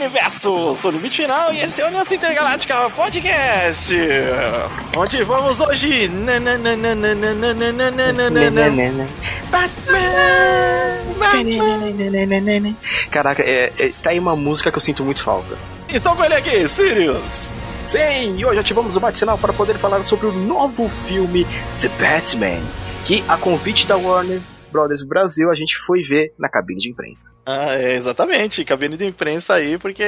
[0.00, 0.74] universo!
[0.74, 3.94] Sou o Limite Final e esse é o Aliança Intergaláctica Podcast!
[4.96, 6.08] Onde vamos hoje?
[9.50, 11.20] Batman!
[13.10, 15.56] Caraca, é, é, tá aí uma música que eu sinto muito falta.
[15.88, 17.20] Estou com ele aqui, Sirius!
[17.84, 21.46] Sim, e hoje ativamos o bate-sinal para poder falar sobre o novo filme
[21.80, 22.62] The Batman,
[23.04, 27.30] que a convite da Warner Brothers Brasil, a gente foi ver na cabine de imprensa.
[27.44, 30.04] Ah, é, exatamente, cabine de imprensa aí, porque,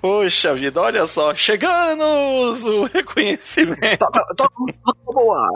[0.00, 3.98] poxa vida, olha só, chegando o reconhecimento.
[3.98, 4.54] Toca, toca,
[4.84, 5.48] toca boa!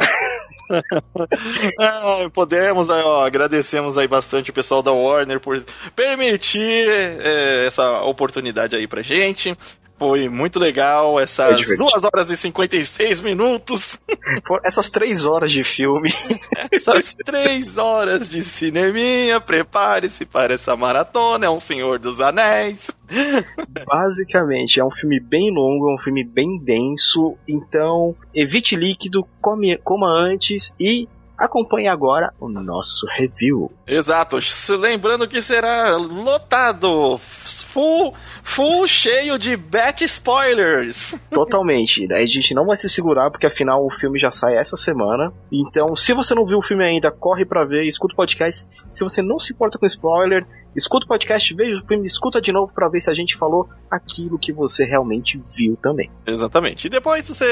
[1.78, 5.62] ah, podemos, ó, agradecemos aí bastante o pessoal da Warner por
[5.94, 9.56] permitir é, essa oportunidade aí pra gente.
[10.02, 14.00] Foi muito legal essas 2 horas e 56 minutos.
[14.66, 16.10] essas 3 horas de filme.
[16.72, 19.40] Essas 3 horas de cineminha.
[19.40, 21.46] Prepare-se para essa maratona.
[21.46, 22.90] É um Senhor dos Anéis.
[23.86, 27.36] Basicamente, é um filme bem longo, é um filme bem denso.
[27.46, 31.08] Então, evite líquido, come, coma antes e
[31.42, 33.68] Acompanhe agora o nosso review.
[33.84, 34.38] Exato.
[34.78, 41.16] Lembrando que será lotado, full, full cheio de bet spoilers.
[41.28, 42.06] Totalmente.
[42.12, 45.32] A gente não vai se segurar porque afinal o filme já sai essa semana.
[45.50, 48.68] Então, se você não viu o filme ainda, corre para ver, escuta o podcast.
[48.92, 52.52] Se você não se importa com spoiler, escuta o podcast, veja o filme, escuta de
[52.52, 56.10] novo para ver se a gente falou aquilo que você realmente viu também.
[56.26, 56.86] Exatamente.
[56.86, 57.46] E depois você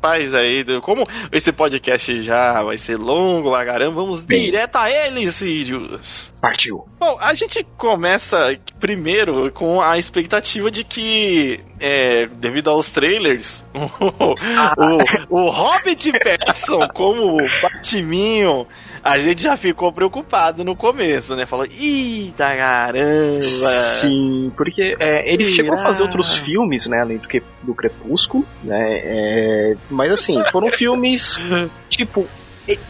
[0.00, 4.44] faz aí, como esse podcast já vai ser longo, caramba, vamos Bem.
[4.44, 6.32] direto a ele, Sirius.
[6.40, 6.86] Partiu.
[6.98, 14.34] Bom, a gente começa primeiro com a expectativa de que, é, devido aos trailers, o,
[14.56, 14.74] ah.
[15.28, 18.66] o, o Hobbit Patterson como Batiminho
[19.02, 21.46] a gente já ficou preocupado no começo, né?
[21.46, 23.40] Falou, eita caramba!
[24.00, 27.00] Sim, porque é, ele chegou a fazer outros filmes, né?
[27.00, 29.00] Além do, que, do Crepúsculo, né?
[29.02, 31.38] É, mas assim, foram filmes
[31.88, 32.26] tipo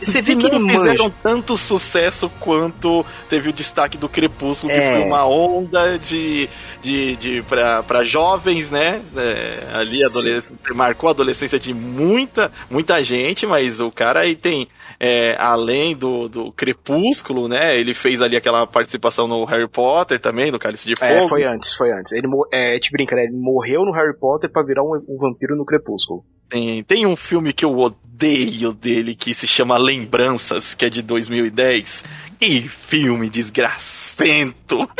[0.00, 1.14] você vê que não fizeram manja.
[1.22, 4.78] tanto sucesso quanto teve o destaque do Crepúsculo, é.
[4.78, 6.48] que foi uma onda de,
[6.82, 9.02] de, de para jovens, né?
[9.16, 10.52] É, ali adolesc...
[10.74, 16.28] marcou a adolescência de muita, muita gente, mas o cara aí tem, é, além do,
[16.28, 17.78] do Crepúsculo, né?
[17.78, 21.26] Ele fez ali aquela participação no Harry Potter também, no Cálice de é, Fogo.
[21.26, 22.12] É, foi antes, foi antes.
[22.12, 23.24] Ele, é, te brinca, né?
[23.24, 26.24] Ele morreu no Harry Potter para virar um, um vampiro no Crepúsculo.
[26.50, 31.00] Tem, tem um filme que eu odeio dele que se chama Lembranças, que é de
[31.00, 32.04] 2010.
[32.38, 33.99] Que filme desgraçado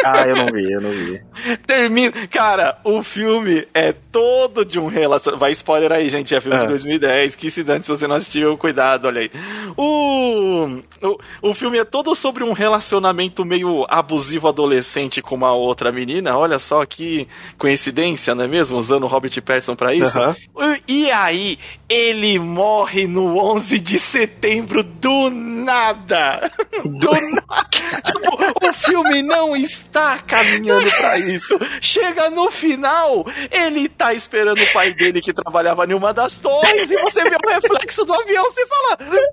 [0.04, 1.22] Ah, eu não vi, eu não vi.
[1.66, 2.12] Termina.
[2.28, 5.40] Cara, o filme é todo de um relacionamento.
[5.40, 6.34] Vai spoiler aí, gente.
[6.34, 6.60] É filme é.
[6.60, 7.36] de 2010.
[7.36, 9.30] Que se dane se você não assistiu, cuidado, olha aí.
[9.76, 10.66] O,
[11.02, 16.36] o, o filme é todo sobre um relacionamento meio abusivo adolescente com uma outra menina.
[16.36, 17.28] Olha só que
[17.58, 18.78] coincidência, não é mesmo?
[18.78, 20.18] Usando o Robert Pattinson pra isso.
[20.18, 20.76] Uhum.
[20.86, 26.50] E aí, ele morre no 11 de setembro do nada.
[26.84, 27.10] Do
[27.48, 27.70] nada.
[28.04, 31.58] tipo, o filme filme não está caminhando para isso.
[31.80, 36.90] Chega no final, ele tá esperando o pai dele que trabalhava em uma das torres
[36.90, 39.28] e você vê o reflexo do avião e fala: Por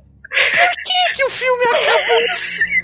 [0.84, 2.78] que que o filme acabou?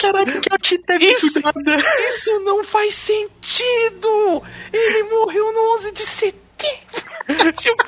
[0.00, 1.40] Caraca, que eu te teve isso.
[2.08, 4.42] Isso não faz sentido!
[4.72, 6.38] Ele morreu no 11 de setembro.
[7.58, 7.84] Tipo,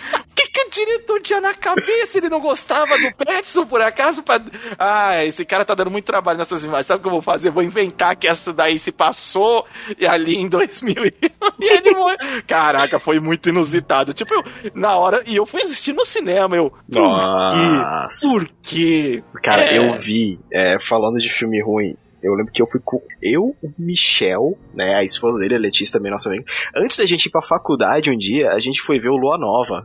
[0.68, 2.18] que, diretor tinha na cabeça?
[2.18, 4.22] Ele não gostava do Petson, por acaso?
[4.22, 4.40] Pra...
[4.78, 6.86] Ah, esse cara tá dando muito trabalho nessas imagens.
[6.86, 7.50] Sabe o que eu vou fazer?
[7.50, 9.66] Vou inventar que essa daí se passou
[9.98, 11.14] e ali em 2000 e
[11.60, 12.18] ele morreu.
[12.46, 14.12] Caraca, foi muito inusitado.
[14.12, 14.42] Tipo, eu,
[14.74, 15.22] na hora...
[15.26, 16.70] E eu fui assistir no cinema, eu...
[16.70, 17.56] Por Nossa.
[17.56, 18.28] quê?
[18.28, 19.24] Por quê?
[19.42, 19.78] Cara, é...
[19.78, 23.72] eu vi, é, falando de filme ruim, eu lembro que eu fui com eu, o
[23.78, 26.44] Michel, né, a esposa dele, a Letícia também, nossa amiga.
[26.76, 29.84] Antes da gente ir pra faculdade um dia, a gente foi ver o Lua Nova.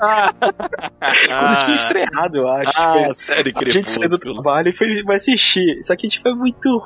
[0.00, 0.32] Ah.
[0.38, 2.72] Quando tinha estreado, eu acho.
[2.74, 5.78] Ah, série A gente saiu do trabalho e foi assistir.
[5.78, 6.82] Isso aqui tipo, foi muito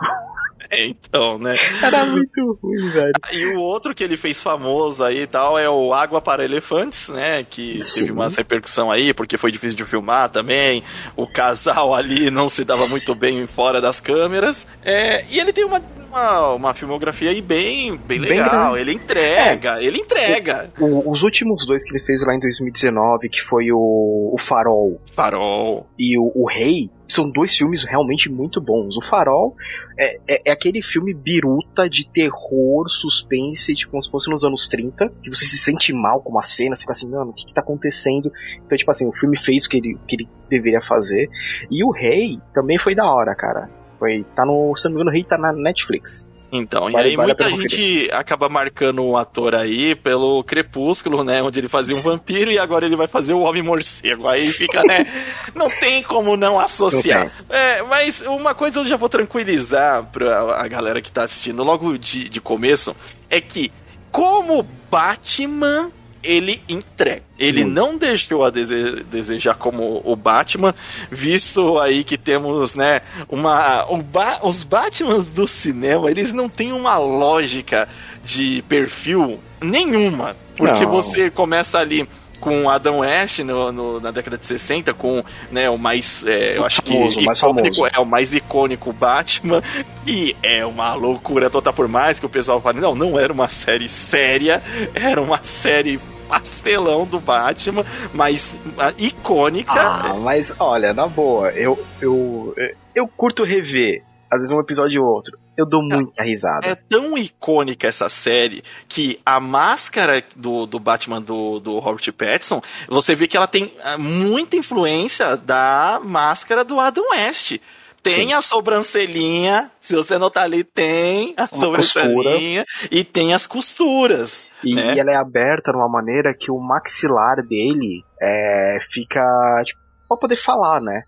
[0.71, 1.57] É, então, né?
[1.83, 3.13] Era muito ruim, velho.
[3.33, 7.09] E o outro que ele fez famoso aí e tal é o Água para Elefantes,
[7.09, 7.45] né?
[7.45, 8.01] Que Sim.
[8.01, 10.83] teve uma repercussão aí, porque foi difícil de filmar também.
[11.17, 14.67] O casal ali não se dava muito bem fora das câmeras.
[14.85, 15.81] É, e ele tem uma,
[16.13, 18.75] uma, uma filmografia aí bem, bem legal.
[18.75, 19.85] Bem ele entrega, é.
[19.85, 20.71] ele entrega.
[20.79, 25.01] O, os últimos dois que ele fez lá em 2019, que foi o, o Farol.
[25.15, 25.87] Farol.
[25.99, 28.97] E o, o Rei, são dois filmes realmente muito bons.
[28.97, 29.57] O Farol
[29.99, 34.69] é, é, é, aquele filme biruta de terror, suspense, tipo, como se fosse nos anos
[34.69, 37.47] 30, que você se sente mal com uma cena, você fica assim, mano, o que,
[37.47, 38.31] que tá acontecendo?
[38.65, 41.29] Então, tipo assim, o filme fez o que ele, que ele deveria fazer.
[41.71, 43.82] E o Rei também foi da hora, cara.
[44.03, 46.29] Foi, tá no, se não me engano, Rei tá na Netflix.
[46.51, 51.41] Então, vale, e aí vale muita gente acaba marcando um ator aí pelo Crepúsculo, né?
[51.41, 54.27] Onde ele fazia um vampiro e agora ele vai fazer o Homem Morcego.
[54.27, 55.07] Aí fica, né?
[55.55, 57.33] não tem como não associar.
[57.49, 61.63] Não é, mas uma coisa eu já vou tranquilizar pra a galera que tá assistindo
[61.63, 62.95] logo de, de começo,
[63.31, 63.71] é que
[64.11, 65.93] como Batman
[66.23, 67.23] ele entrega.
[67.39, 67.69] Ele hum.
[67.69, 70.75] não deixou a dese desejar como o Batman,
[71.11, 76.97] visto aí que temos, né, uma ba os Batmans do cinema, eles não têm uma
[76.97, 77.89] lógica
[78.25, 80.93] de perfil nenhuma, porque não.
[80.93, 82.07] você começa ali
[82.43, 86.27] com Adam West no, no, na década de 60, com né, o mais.
[86.27, 89.63] É, eu acho famoso, que mais icônico, é o mais icônico Batman,
[90.05, 93.49] e é uma loucura total, por mais que o pessoal fale, não, não era uma
[93.49, 94.61] série séria,
[94.93, 96.01] era uma série
[96.33, 97.85] pastelão do Batman,
[98.15, 98.57] mas
[98.97, 99.71] icônica.
[99.71, 102.55] Ah, mas olha, na boa, eu, eu,
[102.95, 105.39] eu curto rever, às vezes um episódio ou outro.
[105.55, 106.67] Eu dou muita risada.
[106.67, 112.63] É tão icônica essa série que a máscara do, do Batman do, do Robert Pattinson,
[112.89, 117.59] você vê que ela tem ah, muita influência da máscara do Adam West.
[118.03, 118.33] Tem Sim.
[118.33, 122.89] a sobrancelhinha, se você notar ali, tem a Uma sobrancelhinha costura.
[122.91, 124.45] e tem as costuras.
[124.65, 124.95] E, né?
[124.95, 129.23] e, ela é aberta de uma maneira que o maxilar dele é, fica,
[129.65, 131.03] tipo, pra poder falar, né?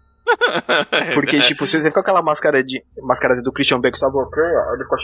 [1.14, 4.84] Porque, tipo, você com aquela máscara de máscara do Christian Bale que estava ok, ele
[4.84, 4.98] ficou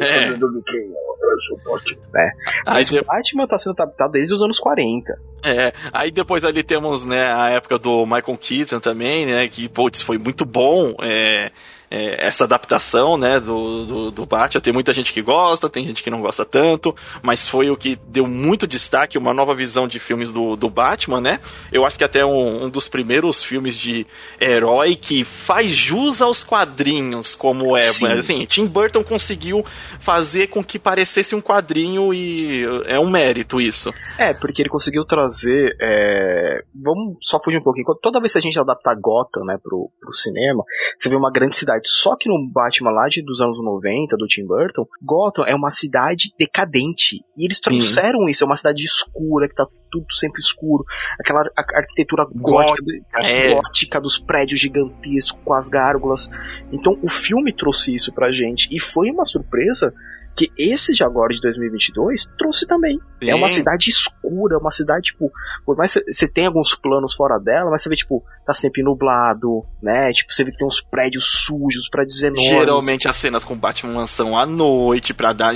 [0.00, 0.34] é.
[0.34, 0.92] do Mickey,
[1.22, 2.30] eu sou Batman, né?
[2.66, 5.12] Mas o Batman tá sendo adaptado desde os anos 40.
[5.42, 10.02] É, aí depois ali temos, né, a época do Michael Keaton também, né, que, putz,
[10.02, 11.50] foi muito bom, é
[11.90, 14.60] é, essa adaptação, né, do, do, do Batman.
[14.60, 17.98] Tem muita gente que gosta, tem gente que não gosta tanto, mas foi o que
[18.06, 21.40] deu muito destaque, uma nova visão de filmes do, do Batman, né?
[21.72, 24.06] Eu acho que até um, um dos primeiros filmes de
[24.40, 27.80] herói que faz jus aos quadrinhos, como é.
[27.80, 28.06] Sim.
[28.18, 29.64] Assim, Tim Burton conseguiu
[29.98, 33.92] fazer com que parecesse um quadrinho e é um mérito isso.
[34.18, 35.76] É, porque ele conseguiu trazer.
[35.80, 36.62] É...
[36.74, 37.86] Vamos só fugir um pouquinho.
[38.00, 40.62] Toda vez que a gente adaptar Gotham, né, pro, pro cinema,
[40.96, 44.26] você vê uma grande cidade Só que no Batman lá de, dos anos 90, do
[44.26, 47.24] Tim Burton, Gotham é uma cidade decadente.
[47.36, 50.84] E eles trouxeram isso, é uma cidade escura, que tá tudo sempre escuro.
[51.18, 52.84] Aquela arquitetura gótica,
[53.20, 53.54] é.
[53.54, 56.30] gótica dos prédios gigantescos, com as gárgulas.
[56.72, 58.68] Então o filme trouxe isso pra gente.
[58.70, 59.94] E foi uma surpresa
[60.34, 62.98] que esse de agora de 2022 trouxe também.
[63.22, 63.30] Sim.
[63.30, 65.30] É uma cidade escura, uma cidade, tipo,
[65.64, 68.82] por mais que você tenha alguns planos fora dela, mas você vê, tipo, tá sempre
[68.82, 70.10] nublado, né?
[70.12, 72.48] Tipo, você vê que tem uns prédios sujos, prédios enormes.
[72.48, 75.54] Geralmente as cenas com Batman Mansão à noite, pra dar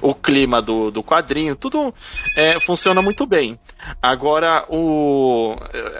[0.00, 1.92] o clima do, do quadrinho, tudo
[2.36, 3.58] é, funciona muito bem.
[4.00, 5.56] Agora, o.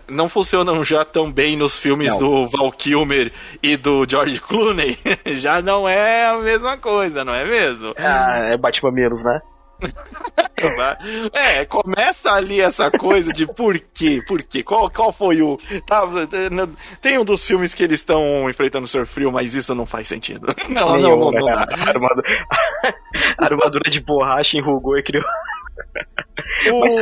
[0.08, 2.18] Não funcionam já tão bem nos filmes não.
[2.18, 3.32] do Val Kilmer
[3.62, 4.98] e do George Clooney.
[5.34, 7.92] já não é a mesma coisa, não é mesmo?
[7.96, 9.40] É ah, é Batman menos, né?
[11.32, 14.22] é, começa ali essa coisa de por quê?
[14.26, 14.62] Por quê?
[14.62, 15.58] Qual, qual foi o.
[15.86, 16.02] Tá,
[17.00, 19.06] tem um dos filmes que eles estão enfrentando o Sr.
[19.06, 20.46] Frio, mas isso não faz sentido.
[20.68, 21.66] Não, Nenhum, não, não, não, dá.
[21.68, 22.28] A armadura,
[23.38, 25.24] a armadura de borracha enrugou e criou.
[26.80, 26.96] Mas,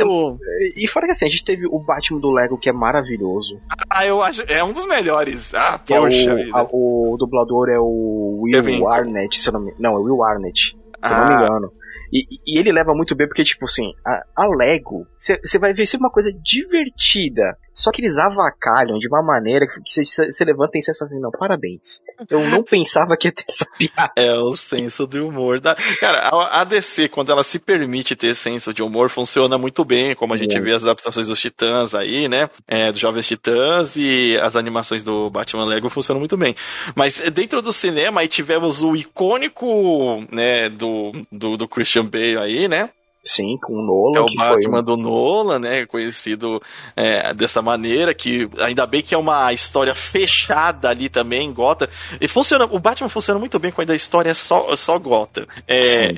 [0.75, 3.59] e fora que assim, a gente teve o Batman do Lego que é maravilhoso.
[3.89, 4.41] Ah, eu acho.
[4.43, 5.53] É um dos melhores.
[5.53, 6.31] Ah, poxa.
[6.31, 9.73] É o, a, o dublador é o Will Arnett, se eu não me.
[9.79, 11.37] Não, é o Will Arnett, se eu não me ah.
[11.37, 11.73] engano.
[12.13, 15.85] E, e, ele leva muito bem porque, tipo assim, a, a Lego, você vai ver
[15.85, 17.57] sempre uma coisa divertida.
[17.73, 21.31] Só que eles avacalham de uma maneira que você levanta e você fala assim, não,
[21.31, 22.01] parabéns.
[22.29, 24.11] Eu não pensava que ia ter essa piada.
[24.15, 25.75] É o senso de humor da.
[25.99, 30.33] Cara, a, DC, quando ela se permite ter senso de humor, funciona muito bem, como
[30.33, 32.49] a gente vê as adaptações dos Titãs aí, né?
[32.67, 36.55] É, dos Jovens Titãs e as animações do Batman Lego funcionam muito bem.
[36.95, 42.67] Mas dentro do cinema aí tivemos o icônico, né, do, do, do Christian Bale aí,
[42.67, 42.89] né?
[43.23, 44.19] Sim, com o Nolan.
[44.19, 44.83] É o Batman foi...
[44.83, 45.85] do Nolan, né?
[45.85, 46.61] Conhecido
[46.95, 51.87] é, dessa maneira, que ainda bem que é uma história fechada ali também, Gotham.
[52.19, 55.45] E funciona, o Batman funciona muito bem quando a história é só, só Gotham.
[55.67, 56.13] É...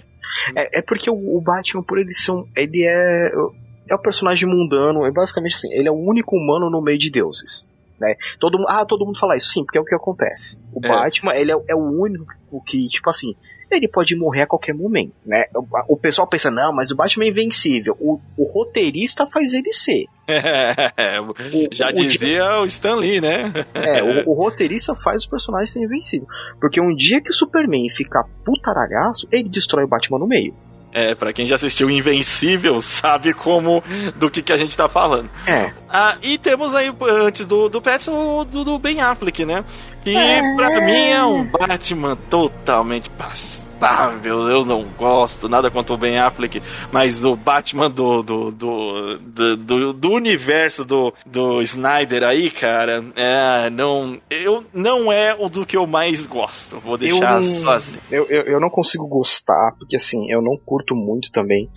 [0.55, 3.31] é, é porque o, Batman, por ele ser um, ele é
[3.89, 7.09] é o personagem mundano, é basicamente assim, ele é o único humano no meio de
[7.11, 7.67] deuses.
[7.99, 8.15] Né?
[8.39, 10.59] Todo, ah, todo mundo fala isso, sim, porque é o que acontece.
[10.73, 10.87] O é.
[10.87, 12.25] Batman, ele é, é o único
[12.65, 13.35] que, tipo assim,
[13.75, 15.45] ele pode morrer a qualquer momento, né?
[15.55, 17.95] O, o pessoal pensa, não, mas o Batman é invencível.
[17.99, 20.05] O, o roteirista faz ele ser.
[20.27, 21.33] É, o,
[21.71, 23.51] já o, dizia o Stan Lee, né?
[23.73, 26.29] é, o, o, roteirista faz os personagens serem invencíveis.
[26.59, 30.53] Porque um dia que o Superman ficar putaragaço, ele destrói o Batman no meio.
[30.93, 33.83] É, pra quem já assistiu Invencível, sabe como
[34.15, 35.27] do que, que a gente tá falando.
[35.47, 35.73] É.
[35.89, 39.65] Ah, e temos aí, antes do, do Petson, do, do Ben Affleck, né?
[40.03, 40.55] Que é.
[40.55, 43.62] pra mim é um Batman totalmente pastel
[43.93, 46.61] insuportável, eu não gosto, nada quanto o Ben Affleck,
[46.91, 49.17] mas o Batman do, do, do,
[49.57, 55.65] do, do, universo do, do Snyder aí, cara, é, não, eu, não é o do
[55.65, 57.99] que eu mais gosto, vou deixar eu, só assim.
[58.09, 61.69] Eu, eu, eu não consigo gostar, porque assim, eu não curto muito também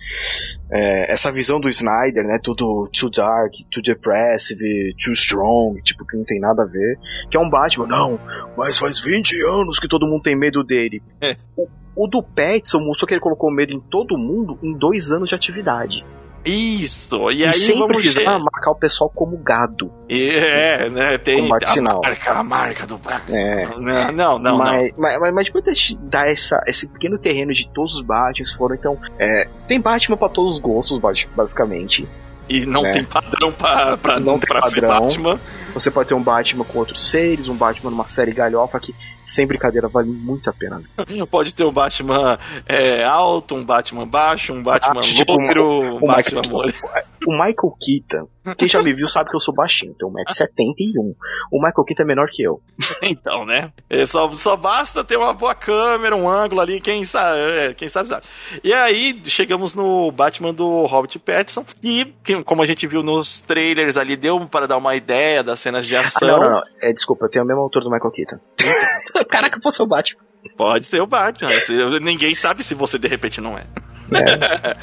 [0.69, 6.17] é, essa visão do Snyder, né, tudo too dark, too depressive, too strong, tipo, que
[6.17, 8.19] não tem nada a ver, que é um Batman, não,
[8.57, 11.01] mas faz 20 anos que todo mundo tem medo dele.
[11.21, 11.37] É.
[11.55, 15.29] O, o do Petson mostrou que ele colocou medo em todo mundo em dois anos
[15.29, 16.05] de atividade.
[16.47, 19.91] Isso, e, E, aí sem vamos precisar marcar o pessoal como gado.
[20.09, 22.01] É, né, tem marca a sinal.
[22.03, 22.99] marca, a marca do.
[23.29, 23.65] É.
[23.77, 24.39] Não, não, não.
[24.39, 24.57] não.
[24.57, 28.53] mas, Mas, mas, mas depois de dar essa, esse pequeno terreno de todos os Batmans
[28.53, 28.97] foram, então.
[29.19, 32.07] é, tem Batman pra todos os gostos, basi- basicamente.
[32.49, 32.91] E não É.
[32.91, 34.87] tem padrão pra, pra, Não tem pra padrão.
[35.01, 35.37] Batman.
[35.73, 38.95] Você pode ter um Batman com outros seres, um Batman numa série galhofa que,
[39.27, 40.81] sem brincadeira, vale muito a pena.
[41.29, 45.97] Pode ter um Batman é, alto, um Batman baixo, um Batman Ah, tipo, loiro, um
[45.97, 46.73] o Batman Michael- mole.
[47.27, 51.13] O Michael Keaton, quem já me viu sabe que eu sou baixinho, tenho 1,71m.
[51.51, 52.61] O Michael Keaton é menor que eu.
[53.03, 53.71] Então, né?
[53.89, 57.87] É, só, só basta ter uma boa câmera, um ângulo ali, quem sabe, é, quem
[57.89, 58.25] sabe sabe.
[58.63, 61.65] E aí, chegamos no Batman do Robert Pattinson.
[61.83, 62.13] E,
[62.45, 65.95] como a gente viu nos trailers ali, deu para dar uma ideia das cenas de
[65.95, 66.27] Ah, ação.
[66.29, 66.61] não, não, não.
[66.81, 68.37] É, desculpa, eu tenho a mesma altura do Michael Keaton.
[69.29, 70.21] Caraca, eu sou o Batman.
[70.55, 71.49] Pode ser o Batman.
[71.99, 73.65] Ninguém sabe se você de repente não é.
[74.11, 74.77] É.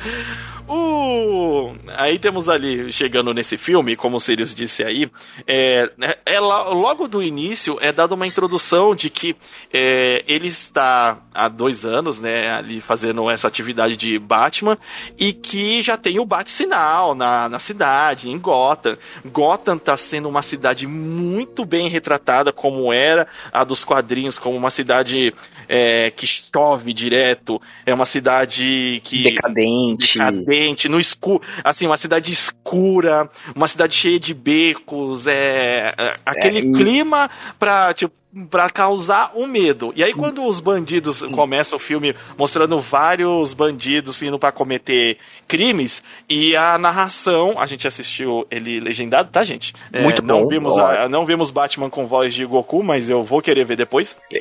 [0.66, 1.74] O...
[1.96, 5.10] Aí temos ali, chegando nesse filme, como o Sirius disse aí,
[5.46, 5.90] é,
[6.24, 9.36] é lá- logo do início é dada uma introdução de que
[9.72, 14.78] é, ele está há dois anos, né, ali fazendo essa atividade de Batman
[15.18, 18.96] e que já tem o Bat-sinal na, na cidade, em Gotham.
[19.26, 24.70] Gotham está sendo uma cidade muito bem retratada como era a dos quadrinhos, como uma
[24.70, 25.34] cidade
[25.68, 30.14] é, que chove direto, é uma cidade que Decadente.
[30.18, 30.53] decadente,
[30.88, 36.62] no escuro, assim, uma cidade escura, uma cidade cheia de becos, é, é, aquele É,
[36.62, 38.14] e- clima pra, tipo,
[38.50, 39.92] pra causar o medo.
[39.94, 46.02] E aí quando os bandidos começa o filme mostrando vários bandidos indo pra cometer crimes
[46.28, 49.72] e a narração, a gente assistiu ele legendado, tá, gente?
[49.92, 50.48] É, Muito não bom.
[50.48, 50.84] vimos Ó.
[50.84, 54.18] a- não vimos Batman com voz de Goku, mas eu vou querer ver depois.
[54.32, 54.36] E,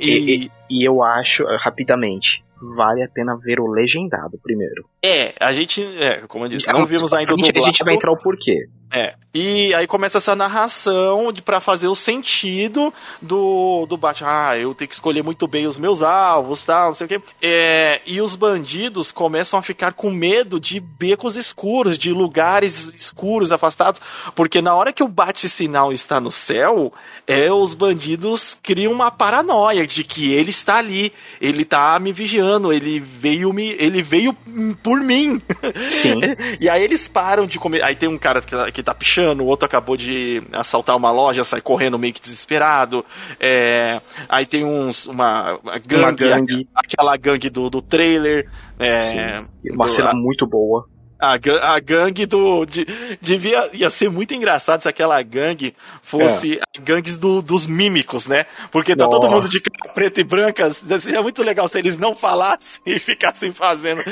[0.45, 2.43] e- e eu acho, rapidamente,
[2.75, 4.85] vale a pena ver o legendado primeiro.
[5.03, 7.79] é, a gente, é, como eu disse, não vimos ainda o a gente, a gente
[7.79, 7.85] dublado.
[7.85, 8.67] vai entrar o porquê.
[8.93, 9.15] É.
[9.33, 14.29] E aí começa essa narração de para fazer o sentido do, do Batman.
[14.29, 17.21] Ah, eu tenho que escolher muito bem os meus alvos, tal, não sei o quê.
[17.41, 23.51] É, e os bandidos começam a ficar com medo de becos escuros, de lugares escuros,
[23.51, 23.99] afastados,
[24.35, 26.93] porque na hora que o bate-sinal está no céu,
[27.25, 32.71] é, os bandidos criam uma paranoia de que ele está ali, ele tá me vigiando,
[32.71, 34.31] ele veio me, ele veio
[34.83, 35.41] por mim.
[35.87, 36.21] Sim.
[36.59, 37.83] E aí eles param de comer.
[37.83, 41.11] Aí tem um cara que tá, que tá pichando, o outro acabou de assaltar uma
[41.11, 43.03] loja, sai correndo meio que desesperado.
[43.39, 46.67] É, aí tem uns, uma, uma gangue, Uma gangue.
[46.75, 48.49] a- aquela gangue do, do trailer.
[48.77, 49.17] É, Sim.
[49.71, 50.87] Uma do- cena a, muito boa.
[51.31, 52.65] A, a gangue do.
[52.65, 52.85] De,
[53.21, 58.45] devia ia ser muito engraçado se aquela gangue fosse a gangues do, dos mímicos, né?
[58.71, 60.69] Porque tá todo mundo de cara preta e branca.
[60.71, 64.03] Seria muito legal se eles não falassem e ficassem fazendo.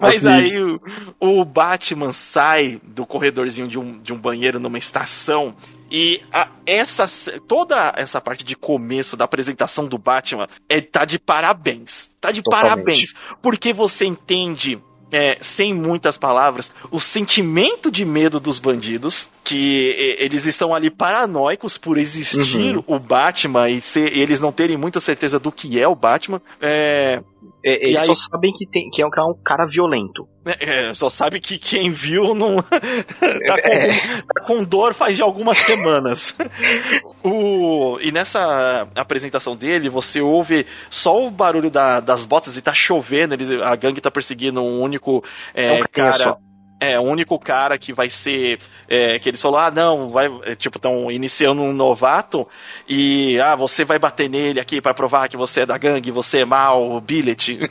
[0.00, 0.28] Mas Assim.
[0.28, 0.80] aí o,
[1.20, 5.54] o Batman sai do corredorzinho de um, de um banheiro numa estação.
[5.90, 7.06] E a- essa,
[7.46, 12.10] toda essa parte de começo da apresentação do Batman é, tá de parabéns.
[12.18, 12.70] Tá de Totalmente.
[12.70, 13.14] parabéns.
[13.42, 14.80] Porque você entende
[15.12, 21.76] é, sem muitas palavras, o sentimento de medo dos bandidos, que eles estão ali paranoicos
[21.76, 22.84] por existir Uhum.
[22.86, 26.40] o Batman e ser- eles não terem muita certeza do que é o Batman.
[26.60, 27.20] É,
[27.64, 30.26] É, E eles aí- só sabem que, tem, que é um cara- cara violento.
[30.46, 32.56] é, é, só sabe que quem viu não
[33.46, 34.22] tá, com, É.
[34.22, 36.34] tá com dor faz de algumas semanas.
[37.22, 42.74] o, e nessa apresentação dele, você ouve só o barulho da- das botas e tá
[42.74, 43.34] chovendo.
[43.34, 45.22] Eles, a gangue tá perseguindo um único
[45.54, 46.36] é, É um carinha cara.
[46.84, 48.58] É, o único cara que vai ser.
[48.88, 50.26] é, que eles falaram, ah, não, vai.
[50.44, 52.46] é, tipo, estão iniciando um novato
[52.88, 53.38] e.
[53.40, 56.44] Ah, você vai bater nele aqui pra provar que você é da gangue, você é
[56.44, 57.58] mal, billet.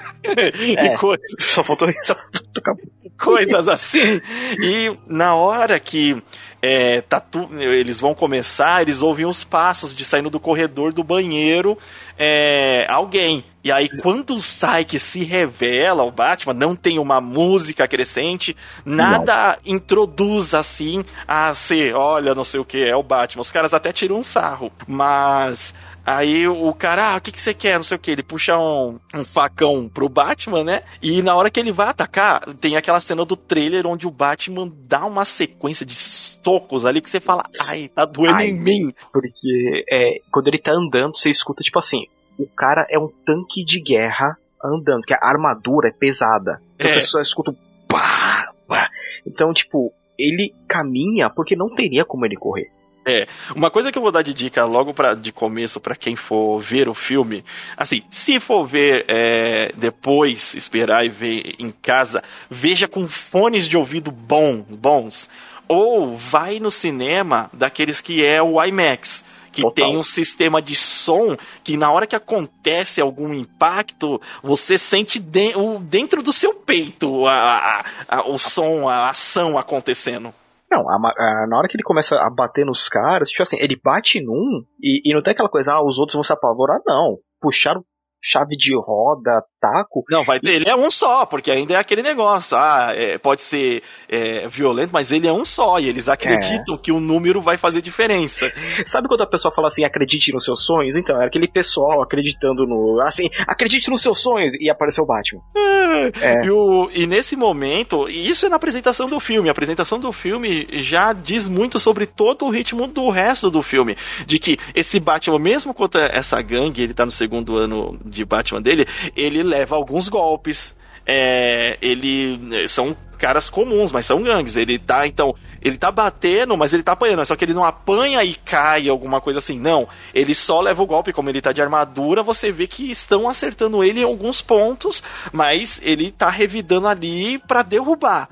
[0.60, 0.96] e É.
[0.98, 2.76] coisa Só faltou só faltou tocar-
[3.20, 4.22] coisas assim.
[4.62, 6.22] E na hora que
[6.62, 11.04] é, tá tu- eles vão começar, eles ouvem os passos de saindo do corredor do
[11.04, 11.78] banheiro
[12.18, 13.44] é, alguém.
[13.64, 19.60] E aí, quando sai que se revela o Batman, não tem uma música crescente, nada
[19.64, 19.74] não.
[19.74, 23.42] introduz assim a ser, olha, não sei o que, é o Batman.
[23.42, 25.74] Os caras até tiram um sarro, mas
[26.06, 27.78] Aí o cara, ah, o que, que você quer?
[27.78, 28.10] Não sei o que.
[28.10, 30.84] Ele puxa um, um facão pro Batman, né?
[31.02, 34.72] E na hora que ele vai atacar, tem aquela cena do trailer onde o Batman
[34.88, 38.94] dá uma sequência de socos ali que você fala, ai, tá doendo ai, em mim.
[39.14, 42.08] Porque é, quando ele tá andando, você escuta tipo assim:
[42.42, 46.62] o cara é um tanque de guerra andando, que a armadura é pesada.
[46.76, 46.92] Então é.
[46.94, 47.54] você só escuta
[47.88, 48.90] pá, pá.
[49.26, 52.72] Então, tipo, ele caminha porque não teria como ele correr.
[53.06, 56.16] É, uma coisa que eu vou dar de dica logo pra, de começo para quem
[56.16, 57.44] for ver o filme,
[57.76, 63.76] assim, se for ver é, depois, esperar e ver em casa, veja com fones de
[63.76, 65.28] ouvido bom, bons,
[65.68, 69.74] ou vai no cinema daqueles que é o IMAX, que Total.
[69.74, 75.56] tem um sistema de som que na hora que acontece algum impacto, você sente de,
[75.56, 80.34] o, dentro do seu peito a, a, a, o som, a ação acontecendo.
[80.72, 84.64] Não, na hora que ele começa a bater nos caras, tipo assim, ele bate num
[84.82, 87.18] e, e não tem aquela coisa, ah, os outros vão se apavorar, não.
[87.42, 87.84] Puxaram
[88.22, 90.04] chave de roda, taco.
[90.10, 92.58] Não, vai ter, ele é um só, porque ainda é aquele negócio.
[92.58, 96.78] Ah, é, pode ser é, violento, mas ele é um só, e eles acreditam é.
[96.78, 98.52] que o número vai fazer diferença.
[98.86, 100.96] Sabe quando a pessoa fala assim, acredite nos seus sonhos?
[100.96, 103.00] Então, era aquele pessoal acreditando no.
[103.02, 105.42] Assim, acredite nos seus sonhos, e apareceu o Batman.
[105.56, 106.46] É, é.
[106.46, 110.12] e, o, e nesse momento, e isso é na apresentação do filme, a apresentação do
[110.12, 113.96] filme já diz muito sobre todo o ritmo do resto do filme.
[114.26, 118.62] De que esse Batman, mesmo contra essa gangue, ele tá no segundo ano de Batman
[118.62, 120.76] dele, ele leva alguns golpes.
[121.06, 124.56] É, ele são caras comuns, mas são gangues.
[124.56, 127.24] Ele tá, então, ele tá batendo, mas ele tá apanhando.
[127.24, 129.60] Só que ele não apanha e cai, alguma coisa assim.
[129.60, 129.88] Não.
[130.14, 133.84] Ele só leva o golpe, como ele tá de armadura, você vê que estão acertando
[133.84, 138.28] ele em alguns pontos, mas ele tá revidando ali para derrubar.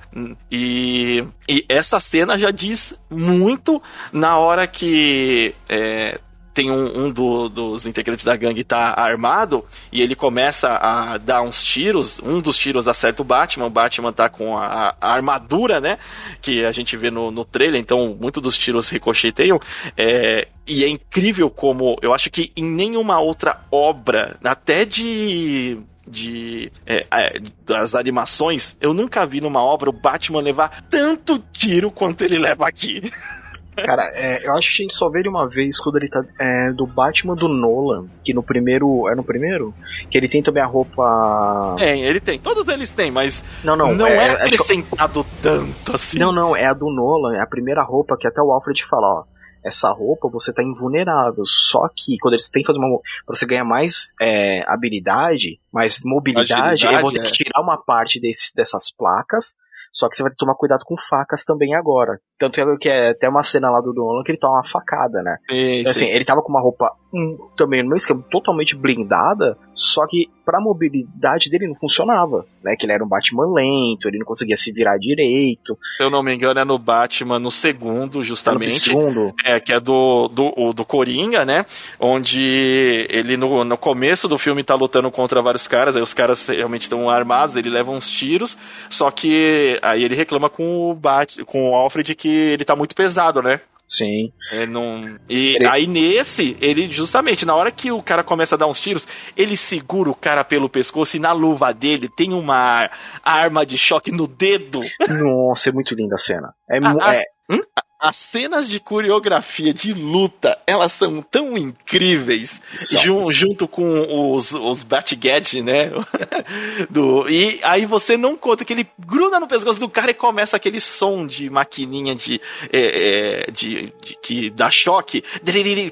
[0.52, 6.20] E, e essa cena já diz muito na hora que é,
[6.60, 9.64] tem um, um do, dos integrantes da gangue tá armado
[9.94, 12.20] e ele começa a dar uns tiros.
[12.20, 13.68] Um dos tiros acerta o Batman.
[13.68, 15.98] O Batman tá com a, a armadura, né?
[16.42, 17.80] Que a gente vê no, no trailer.
[17.80, 19.58] Então, muito dos tiros ricocheteiam.
[19.96, 26.72] É, e é incrível como eu acho que em nenhuma outra obra, até de de
[26.86, 32.26] é, é, das animações, eu nunca vi numa obra o Batman levar tanto tiro quanto
[32.26, 33.10] ele leva aqui.
[33.86, 36.24] Cara, é, eu acho que a gente só vê ele uma vez quando ele tá
[36.40, 39.08] é, do Batman do Nolan, que no primeiro.
[39.10, 39.74] É no primeiro?
[40.10, 41.76] Que ele tem também a roupa.
[41.78, 42.40] Tem, ele tem.
[42.40, 43.44] Todos eles têm, mas.
[43.64, 43.94] Não, não.
[43.94, 46.20] Não é, é, é acrescentado tanto assim.
[46.20, 46.56] Não, não.
[46.56, 49.92] É a do Nolan, é a primeira roupa que até o Alfred fala, ó essa
[49.92, 51.46] roupa você tá invulnerável.
[51.46, 53.00] Só que quando eles têm que fazer uma.
[53.26, 57.24] Pra você ganhar mais é, habilidade, mais mobilidade, eles vão ter é.
[57.24, 59.56] que tirar uma parte desse, dessas placas.
[59.92, 62.20] Só que você vai tomar cuidado com facas também agora.
[62.40, 65.22] Tanto é que é até uma cena lá do Nolan que ele toma uma facada,
[65.22, 65.38] né?
[65.50, 66.06] Sim, assim, sim.
[66.06, 71.50] ele tava com uma roupa um, também no esquema totalmente blindada, só que pra mobilidade
[71.50, 72.76] dele não funcionava, né?
[72.78, 75.78] Que ele era um Batman lento, ele não conseguia se virar direito.
[75.98, 78.90] Se eu não me engano, é no Batman no segundo, justamente.
[78.90, 79.34] É no segundo.
[79.44, 81.66] É, que é do, do, do Coringa, né?
[82.00, 86.48] Onde ele no, no começo do filme tá lutando contra vários caras, aí os caras
[86.48, 88.58] realmente estão armados, ele leva uns tiros,
[88.90, 92.96] só que aí ele reclama com o Bat, com o Alfred que ele tá muito
[92.96, 93.62] pesado, né?
[93.88, 94.32] Sim.
[94.52, 95.18] É, não...
[95.28, 95.68] E ele...
[95.68, 99.58] aí nesse, ele justamente, na hora que o cara começa a dar uns tiros, ele
[99.58, 102.90] segura o cara pelo pescoço e na luva dele tem uma
[103.24, 104.82] arma de choque no dedo.
[105.10, 106.54] Nossa, é muito linda a cena.
[106.70, 107.24] É, a, é...
[107.50, 107.62] Hum?
[108.00, 114.84] As cenas de coreografia de luta, elas são tão incríveis, jun, junto com os, os
[114.84, 115.92] Batgadget, né?
[116.90, 120.56] do, e aí você não conta que ele gruda no pescoço do cara e começa
[120.56, 122.40] aquele som de maquininha de,
[122.72, 125.22] é, é, de, de, que dá choque,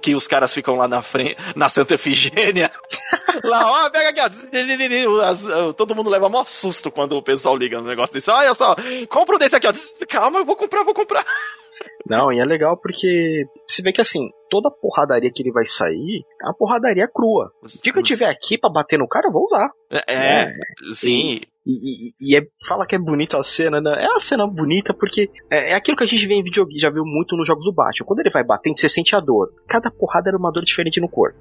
[0.01, 2.71] que os caras ficam lá na frente, na Santa Efigênia.
[3.43, 5.73] lá, ó, pega aqui, ó.
[5.73, 8.31] todo mundo leva maior susto quando o pessoal liga no negócio desse.
[8.31, 8.77] Olha só,
[9.09, 9.73] compra um desse aqui, ó.
[10.07, 11.25] Calma, eu vou comprar, vou comprar.
[12.09, 16.23] Não, e é legal porque você vê que assim, toda porradaria que ele vai sair
[16.41, 17.51] é uma porradaria crua.
[17.61, 19.69] O dia que eu tiver aqui para bater no cara, eu vou usar.
[19.91, 20.53] É, é, é
[20.93, 21.41] sim.
[21.65, 24.05] E, e, e é, fala que é bonito a cena, né?
[24.05, 26.89] É uma cena bonita porque é, é aquilo que a gente vê em videogame, já
[26.89, 28.05] viu muito nos jogos do Batman.
[28.05, 29.49] Quando ele vai batendo, você sente a dor.
[29.67, 31.37] Cada porrada era uma dor diferente no corpo.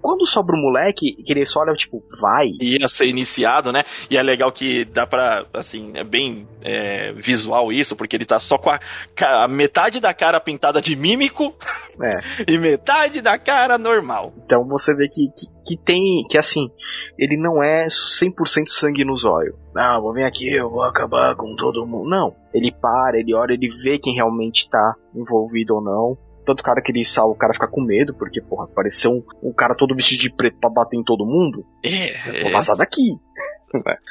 [0.00, 2.48] Quando sobra o moleque, que ele só olha, tipo, vai.
[2.60, 3.84] Ia ser iniciado, né?
[4.10, 8.38] E é legal que dá pra, assim, é bem é, visual isso, porque ele tá
[8.38, 8.80] só com a,
[9.20, 11.54] a metade da cara pintada de mímico
[12.02, 12.18] é.
[12.52, 14.32] e metade da cara normal.
[14.44, 16.68] Então você vê que, que, que tem, que assim,
[17.18, 19.54] ele não é 100% sangue nos olhos.
[19.74, 22.08] Não, vou vir aqui, eu vou acabar com todo mundo.
[22.08, 22.34] Não.
[22.52, 26.29] Ele para, ele olha, ele vê quem realmente tá envolvido ou não.
[26.50, 29.50] Tanto o cara que ele salva, o cara fica com medo, porque, porra, apareceu um,
[29.50, 31.64] um cara todo vestido de preto pra bater em todo mundo.
[31.84, 32.42] É.
[32.42, 33.12] Vou vazar daqui.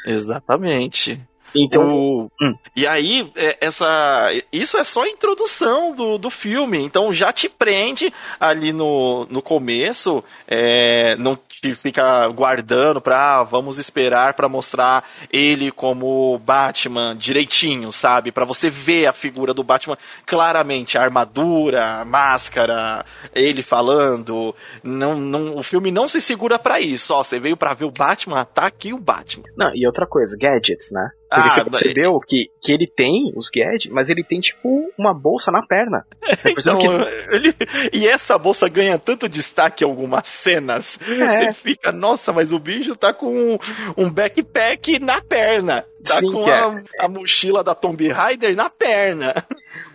[0.06, 1.22] Exatamente.
[1.56, 2.32] Então, o...
[2.42, 2.56] hum.
[2.76, 6.80] e aí é, essa, isso é só a introdução do, do filme.
[6.80, 13.44] Então já te prende ali no, no começo, é, não te fica guardando pra ah,
[13.44, 18.32] vamos esperar para mostrar ele como Batman direitinho, sabe?
[18.32, 24.56] Para você ver a figura do Batman claramente, a armadura, a máscara, ele falando.
[24.84, 27.14] Não, não, o filme não se segura para isso.
[27.14, 29.46] Ó, você veio para ver o Batman, tá aqui o Batman.
[29.58, 31.10] Não, e outra coisa, gadgets, né?
[31.30, 35.14] Porque ah, você percebeu que, que ele tem os gadgets, mas ele tem, tipo, uma
[35.14, 36.04] bolsa na perna.
[36.36, 36.88] Você então, que...
[37.32, 37.56] ele...
[37.94, 40.98] E essa bolsa ganha tanto destaque em algumas cenas.
[41.08, 41.52] É.
[41.52, 43.60] Você fica, nossa, mas o bicho tá com
[43.96, 45.86] um backpack na perna.
[46.10, 47.06] Tá Sim, com a, é.
[47.06, 49.36] a, mochila da Tomb Raider na perna.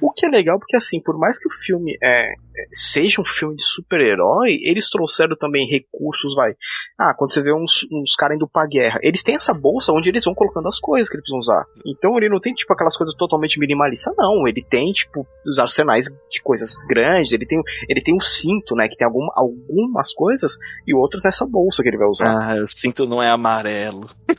[0.00, 2.34] O que é legal, porque assim, por mais que o filme é, é
[2.70, 6.52] seja um filme de super-herói, eles trouxeram também recursos, vai.
[6.96, 10.08] Ah, quando você vê uns, uns caras indo pra guerra, eles têm essa bolsa onde
[10.08, 11.66] eles vão colocando as coisas que eles precisam usar.
[11.84, 14.46] Então ele não tem, tipo, aquelas coisas totalmente minimalistas, não.
[14.46, 18.86] Ele tem, tipo, os arsenais de coisas grandes, ele tem, ele tem um cinto, né,
[18.86, 22.28] que tem algum, algumas coisas e outras nessa bolsa que ele vai usar.
[22.28, 24.08] Ah, o cinto não é amarelo.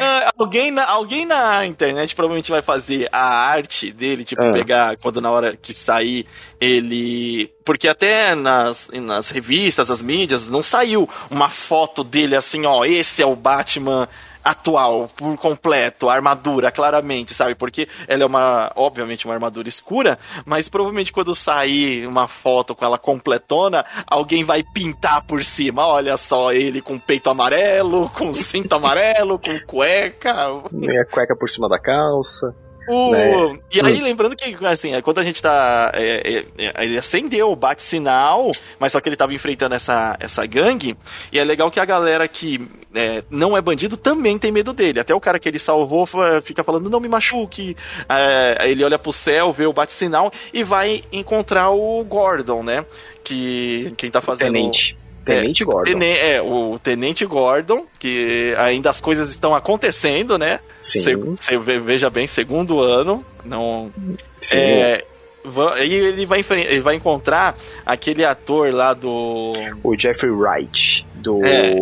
[0.00, 4.50] Ah, alguém, na, alguém na internet provavelmente vai fazer a arte dele, tipo, é.
[4.50, 6.26] pegar quando na hora que sair
[6.60, 7.50] ele.
[7.64, 13.22] Porque até nas, nas revistas, as mídias, não saiu uma foto dele assim, ó, esse
[13.22, 14.08] é o Batman
[14.44, 17.54] atual, por completo, a armadura, claramente, sabe?
[17.54, 22.84] Porque ela é uma, obviamente, uma armadura escura, mas provavelmente quando sair uma foto com
[22.84, 25.86] ela completona, alguém vai pintar por cima.
[25.86, 30.34] Olha só, ele com peito amarelo, com cinto amarelo, com cueca.
[30.70, 32.54] Meia cueca por cima da calça.
[32.88, 33.12] O...
[33.12, 33.58] Né?
[33.72, 34.04] E aí, hum.
[34.04, 35.90] lembrando que, assim, é, quando a gente tá.
[35.94, 40.44] É, é, é, ele acendeu o bate-sinal, mas só que ele tava enfrentando essa, essa
[40.46, 40.96] gangue.
[41.32, 45.00] E é legal que a galera que é, não é bandido também tem medo dele.
[45.00, 46.06] Até o cara que ele salvou
[46.42, 47.76] fica falando, não me machuque.
[48.08, 52.84] É, ele olha pro céu, vê o bate-sinal e vai encontrar o Gordon, né?
[53.22, 54.52] Que quem tá fazendo.
[54.52, 54.99] Tenente.
[55.24, 55.98] Tenente é, Gordon.
[55.98, 60.60] Tene, é, o Tenente Gordon, que ainda as coisas estão acontecendo, né?
[60.78, 61.02] Sim.
[61.36, 63.24] Você veja bem, segundo ano.
[63.44, 63.92] Não.
[64.40, 64.58] Sim.
[64.58, 65.04] É,
[65.84, 69.52] e ele vai, ele vai encontrar aquele ator lá do.
[69.82, 71.74] O Jeffrey Wright, do é,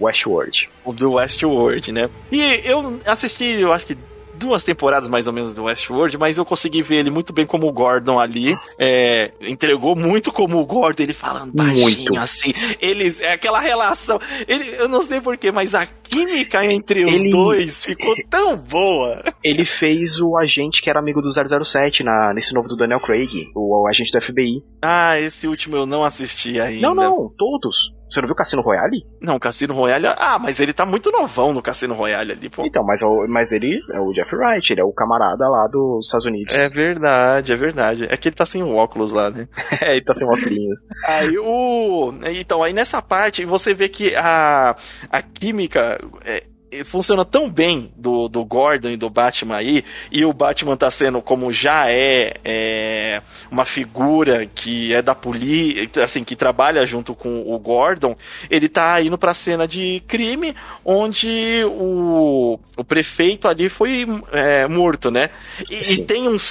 [0.00, 0.68] Westworld.
[0.84, 2.10] O do Westworld, né?
[2.30, 3.96] E eu assisti, eu acho que
[4.38, 7.66] duas temporadas mais ou menos do Westworld, mas eu consegui ver ele muito bem como
[7.66, 8.56] o Gordon ali.
[8.78, 12.18] É, entregou muito como o Gordon, ele falando baixinho muito.
[12.18, 12.52] assim.
[12.80, 14.20] Eles, é aquela relação.
[14.46, 19.22] Ele, eu não sei porquê, mas a química entre os ele, dois ficou tão boa.
[19.42, 23.50] Ele fez o agente que era amigo do 007 na, nesse novo do Daniel Craig,
[23.54, 24.62] o, o agente do FBI.
[24.82, 26.80] Ah, esse último eu não assisti ainda.
[26.80, 27.97] Não, não, todos.
[28.10, 29.04] Você não viu Cassino Royale?
[29.20, 30.06] Não, Cassino Royale.
[30.06, 32.64] Ah, mas ele tá muito novão no Cassino Royale ali, pô.
[32.64, 36.26] Então, mas, mas ele é o Jeff Wright, ele é o camarada lá dos Estados
[36.26, 36.56] Unidos.
[36.56, 38.06] É verdade, é verdade.
[38.08, 39.48] É que ele tá sem óculos lá, né?
[39.82, 40.38] é, ele tá sem óculos.
[41.06, 42.14] aí o.
[42.24, 44.74] Então, aí nessa parte você vê que a,
[45.10, 45.98] a química.
[46.24, 46.44] É,
[46.84, 51.20] funciona tão bem do, do Gordon e do Batman aí, e o Batman tá sendo
[51.20, 57.42] como já é, é uma figura que é da polícia, assim, que trabalha junto com
[57.46, 58.16] o Gordon,
[58.50, 60.54] ele tá indo pra cena de crime,
[60.84, 65.30] onde o, o prefeito ali foi é, morto, né?
[65.70, 66.42] E, e tem uns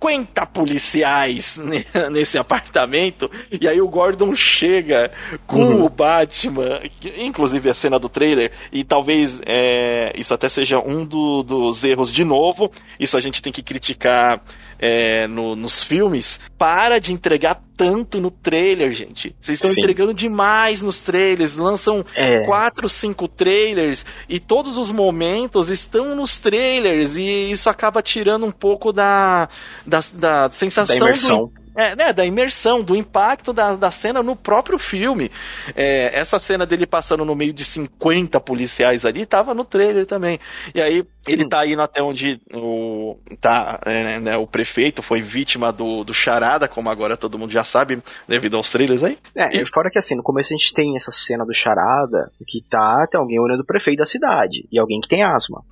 [0.00, 1.58] 50 policiais
[2.10, 5.10] nesse apartamento, e aí o Gordon chega
[5.46, 5.84] com uhum.
[5.84, 6.80] o Batman,
[7.18, 12.12] inclusive a cena do trailer, e talvez é, isso até seja um do, dos erros
[12.12, 14.42] de novo, isso a gente tem que criticar
[14.78, 19.36] é, no, nos filmes, para de entregar tanto no trailer, gente.
[19.40, 22.42] Vocês estão entregando demais nos trailers, lançam é.
[22.44, 28.52] quatro, cinco trailers e todos os momentos estão nos trailers e isso acaba tirando um
[28.52, 29.48] pouco da,
[29.86, 31.46] da, da sensação da imersão.
[31.46, 35.30] Do, É, né, da imersão, do impacto da, da cena no próprio filme.
[35.74, 40.40] É, essa cena dele passando no meio de 50 policiais ali tava no trailer também.
[40.74, 41.48] E aí ele hum.
[41.48, 46.68] tá indo até onde o, tá, é, né, o prefeito foi vítima do, do charada,
[46.68, 49.18] como agora todo mundo já sabe, devido aos trailers aí.
[49.34, 49.66] É, e...
[49.66, 53.20] fora que assim, no começo a gente tem essa cena do charada, que tá, tem
[53.20, 55.62] alguém olhando o prefeito da cidade, e alguém que tem asma.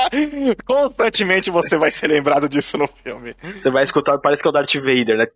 [0.64, 3.34] Constantemente você vai ser lembrado disso no filme.
[3.54, 5.26] Você vai escutar, parece que é o Darth Vader, né?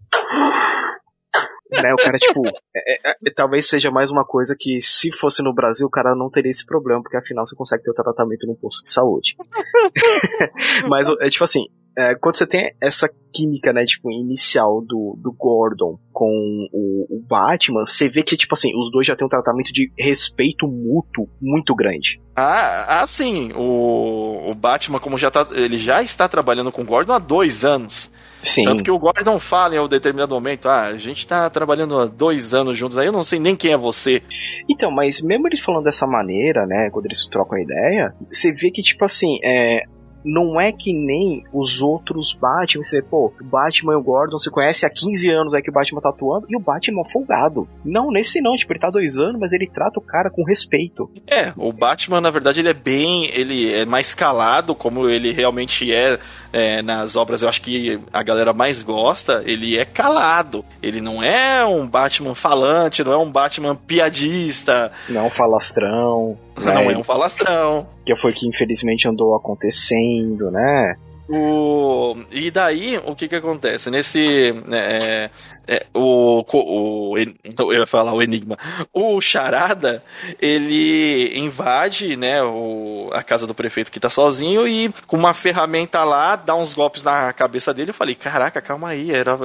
[1.71, 2.43] né, o cara, tipo,
[2.75, 6.15] é, é, é, talvez seja mais uma coisa que, se fosse no Brasil, o cara
[6.15, 9.37] não teria esse problema, porque afinal você consegue ter o tratamento num posto de saúde.
[10.89, 11.67] Mas, é tipo assim,
[11.97, 16.29] é, quando você tem essa química, né, tipo, inicial do, do Gordon com
[16.73, 19.93] o, o, Batman, você vê que, tipo assim, os dois já têm um tratamento de
[19.99, 22.21] respeito mútuo muito grande.
[22.35, 23.53] Ah, ah sim.
[23.55, 27.65] O, o Batman, como já tá, ele já está trabalhando com o Gordon há dois
[27.65, 28.11] anos.
[28.43, 28.65] Sim.
[28.65, 32.07] Tanto que o Gordon fala em um determinado momento, ah, a gente tá trabalhando há
[32.07, 34.23] dois anos juntos aí, eu não sei nem quem é você.
[34.69, 38.83] Então, mas mesmo eles falando dessa maneira, né, quando eles trocam ideia, você vê que,
[38.83, 39.83] tipo assim, é,
[40.25, 42.83] não é que nem os outros Batman.
[42.83, 45.71] Você vê, pô, o Batman e o Gordon se conhece há 15 anos aí que
[45.71, 47.69] o Batman tá atuando e o Batman é folgado.
[47.85, 51.11] Não, nesse não, tipo, ele tá dois anos, mas ele trata o cara com respeito.
[51.27, 53.31] É, o Batman, na verdade, ele é bem.
[53.33, 56.19] Ele é mais calado, como ele realmente é,
[56.53, 59.43] é nas obras, eu acho que a galera mais gosta.
[59.47, 60.65] Ele é calado.
[60.83, 64.93] Ele não é um Batman falante, não é um Batman piadista.
[65.09, 66.39] Não é um falastrão.
[66.59, 67.87] Não é um falastrão.
[68.05, 70.97] Que foi que infelizmente andou acontecendo, né?
[71.29, 72.17] O...
[72.33, 73.89] E daí, o que que acontece?
[73.89, 74.53] Nesse.
[74.67, 75.31] Né, é,
[75.67, 78.59] é, o, o, eu ia falar o Enigma.
[78.93, 80.03] O Charada,
[80.41, 86.03] ele invade, né, o, a casa do prefeito que tá sozinho e com uma ferramenta
[86.03, 87.91] lá, dá uns golpes na cabeça dele.
[87.91, 89.13] Eu falei, caraca, calma aí.
[89.13, 89.39] Era...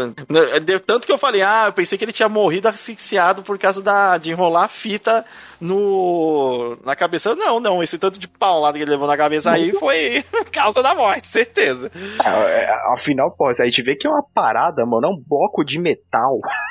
[0.86, 4.17] Tanto que eu falei, ah, eu pensei que ele tinha morrido asfixiado por causa da,
[4.17, 5.25] de enrolar a fita
[5.60, 7.36] no na cabeça.
[7.36, 10.93] Não, não, esse tanto de paulada que ele levou na cabeça aí foi causa da
[10.93, 11.91] morte, certeza.
[12.23, 15.80] É, afinal, pô, a gente vê que é uma parada, mano, é um bloco de
[15.80, 16.14] metal.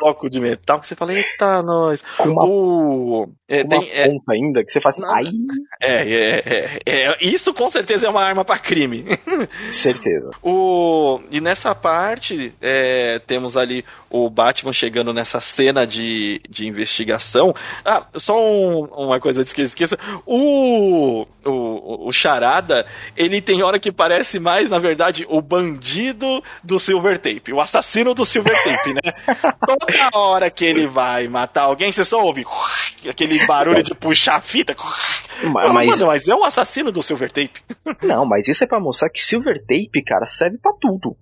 [0.00, 2.02] Bloco de metal que você fala, eita, nós.
[2.16, 3.28] Com uma, o...
[3.48, 4.37] é, tem, é ponta é...
[4.37, 5.33] ainda, que você faz assim, ai.
[5.80, 9.04] É, é, é, é, isso com certeza é uma arma para crime.
[9.70, 10.30] Certeza.
[10.42, 11.20] o...
[11.30, 17.52] E nessa parte, é, temos ali o Batman chegando nessa cena de, de investigação.
[17.85, 19.98] Ah, só um, uma coisa que esqueça.
[20.24, 26.78] O, o, o Charada, ele tem hora que parece mais, na verdade, o bandido do
[26.78, 29.12] Silver Tape, o assassino do Silver Tape, né?
[29.66, 32.44] Toda hora que ele vai matar alguém, você só ouve
[33.09, 34.75] aquele barulho de puxar a fita.
[35.53, 37.62] Mas, mas, mas é um assassino do Silver Tape.
[38.03, 41.16] Não, mas isso é pra mostrar que Silver Tape, cara, serve para tudo.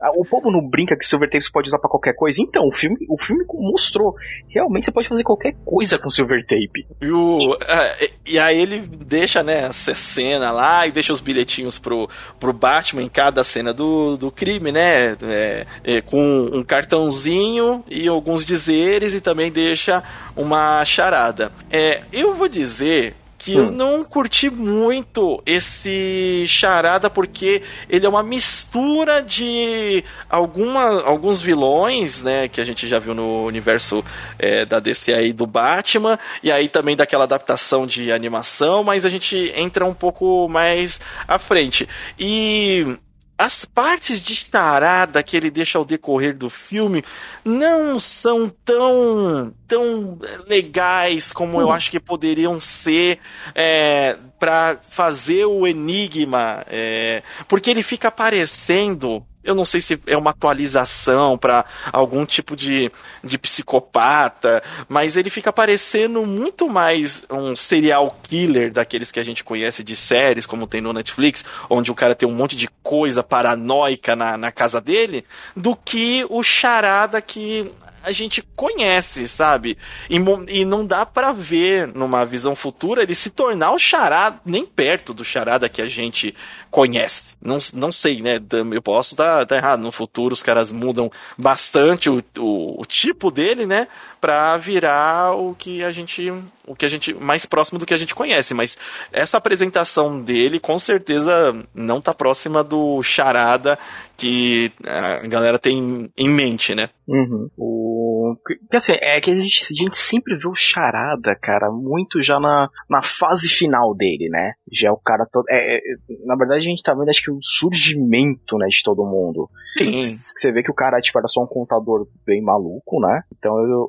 [0.00, 2.40] Ah, o povo não brinca que Silver Tape você pode usar para qualquer coisa.
[2.40, 4.14] Então, o filme, o filme mostrou.
[4.48, 6.86] Realmente você pode fazer qualquer coisa com Silver Tape.
[7.00, 11.78] E, o, é, e aí ele deixa, né, essa cena lá e deixa os bilhetinhos
[11.78, 12.08] pro,
[12.38, 15.16] pro Batman em cada cena do, do crime, né?
[15.22, 20.02] É, é, com um cartãozinho e alguns dizeres e também deixa
[20.36, 21.52] uma charada.
[21.70, 23.66] É, eu vou dizer que hum.
[23.66, 32.20] eu não curti muito esse charada porque ele é uma mistura de alguma, alguns vilões,
[32.20, 34.04] né, que a gente já viu no universo
[34.38, 39.08] é, da DC aí do Batman, e aí também daquela adaptação de animação, mas a
[39.08, 41.88] gente entra um pouco mais à frente.
[42.18, 42.98] E
[43.38, 47.04] as partes de charada que ele deixa ao decorrer do filme
[47.44, 51.72] não são tão tão legais como eu hum.
[51.72, 53.20] acho que poderiam ser
[53.54, 60.14] é, para fazer o enigma, é, porque ele fica aparecendo eu não sei se é
[60.14, 62.92] uma atualização para algum tipo de,
[63.24, 69.42] de psicopata, mas ele fica parecendo muito mais um serial killer daqueles que a gente
[69.42, 73.22] conhece de séries, como tem no Netflix, onde o cara tem um monte de coisa
[73.22, 75.24] paranoica na, na casa dele,
[75.56, 77.72] do que o charada que
[78.08, 79.76] a gente conhece, sabe?
[80.08, 80.16] E,
[80.48, 85.12] e não dá para ver numa visão futura ele se tornar o charada, nem perto
[85.12, 86.34] do charada que a gente
[86.70, 87.36] conhece.
[87.40, 88.40] Não, não sei, né?
[88.72, 89.80] Eu posso estar tá, tá errado.
[89.80, 93.88] No futuro os caras mudam bastante o, o, o tipo dele, né?
[94.20, 96.30] Para virar o que a gente
[96.66, 98.76] o que a gente mais próximo do que a gente conhece, mas
[99.10, 103.78] essa apresentação dele com certeza não tá próxima do Charada
[104.18, 106.90] que a galera tem em mente, né?
[107.06, 107.48] Uhum.
[107.56, 108.36] O...
[108.72, 112.68] Assim, é que a gente, a gente sempre vê o Charada, cara, muito já na,
[112.90, 114.54] na fase final dele, né?
[114.72, 115.44] Já é o cara todo.
[115.48, 115.80] É, é,
[116.26, 119.48] na verdade, a gente tá vendo, acho que o surgimento, né, de todo mundo.
[119.78, 120.02] Sim.
[120.02, 123.22] Você vê que o cara, tipo, era só um contador bem maluco, né?
[123.38, 123.88] Então eu, eu,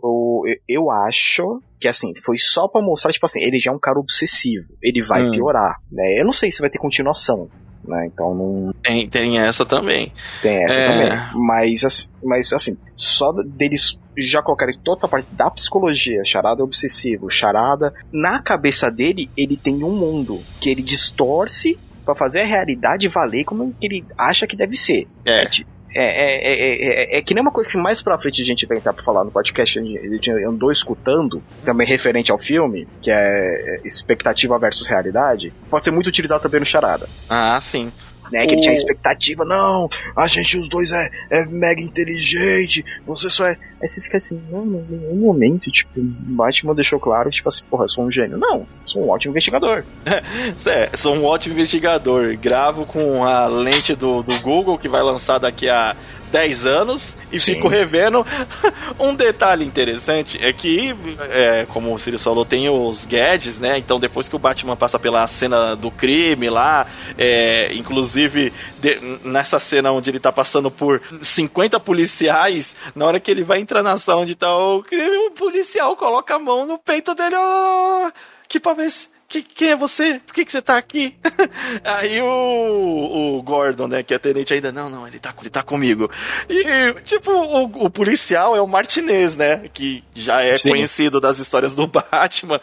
[0.68, 4.00] eu acho que assim, foi só para mostrar, tipo assim, ele já é um cara
[4.00, 5.32] obsessivo, ele vai hum.
[5.32, 6.20] piorar, né?
[6.20, 7.50] Eu não sei se vai ter continuação,
[7.86, 8.10] né?
[8.12, 8.74] Então não.
[8.84, 10.12] Tem, tem essa também.
[10.42, 10.88] Tem essa é...
[10.88, 11.30] também.
[11.36, 17.94] Mas, mas assim, só deles já colocarem toda essa parte da psicologia, charada obsessivo, charada,
[18.12, 23.46] na cabeça dele, ele tem um mundo que ele distorce para fazer a realidade valer
[23.46, 25.08] como ele acha que deve ser.
[25.26, 25.46] É.
[25.93, 28.78] É, é, é, é, que nem uma coisa que mais pra frente a gente vai
[28.78, 33.82] entrar pra falar no podcast, a gente andou escutando, também referente ao filme, que é
[33.84, 37.08] expectativa versus realidade, pode ser muito utilizado também no Charada.
[37.30, 37.91] Ah, sim
[38.32, 38.46] né?
[38.46, 38.56] Que o...
[38.56, 43.58] ele tinha expectativa, não, a gente, os dois é, é mega inteligente, você só é.
[43.82, 47.86] Aí você fica assim, não, em nenhum momento, tipo, Batman deixou claro, tipo assim, porra,
[47.86, 48.38] eu sou um gênio.
[48.38, 49.86] Não, sou um ótimo investigador.
[50.06, 52.36] é, sou um ótimo investigador.
[52.36, 55.96] Gravo com a lente do, do Google que vai lançar daqui a
[56.32, 57.56] 10 anos e Sim.
[57.56, 58.26] fico revendo.
[59.00, 60.96] um detalhe interessante é que,
[61.30, 63.78] é, como o Sirius falou, tem os gadgets, né?
[63.78, 66.88] Então depois que o Batman passa pela cena do crime lá,
[67.18, 73.30] é, inclusive de, nessa cena onde ele tá passando por 50 policiais, na hora que
[73.30, 76.78] ele vai entrar na sala onde tá o crime, o policial coloca a mão no
[76.78, 77.36] peito dele.
[77.38, 78.12] Oh,
[78.48, 80.20] que pra ver se que, quem é você?
[80.26, 81.15] Por que, que você tá aqui?
[81.84, 85.62] Aí o, o Gordon, né, que é tenente ainda, não, não, ele tá, ele tá
[85.62, 86.10] comigo.
[86.50, 90.70] E, tipo, o, o policial é o Martinez, né, que já é Sim.
[90.70, 92.60] conhecido das histórias do Batman.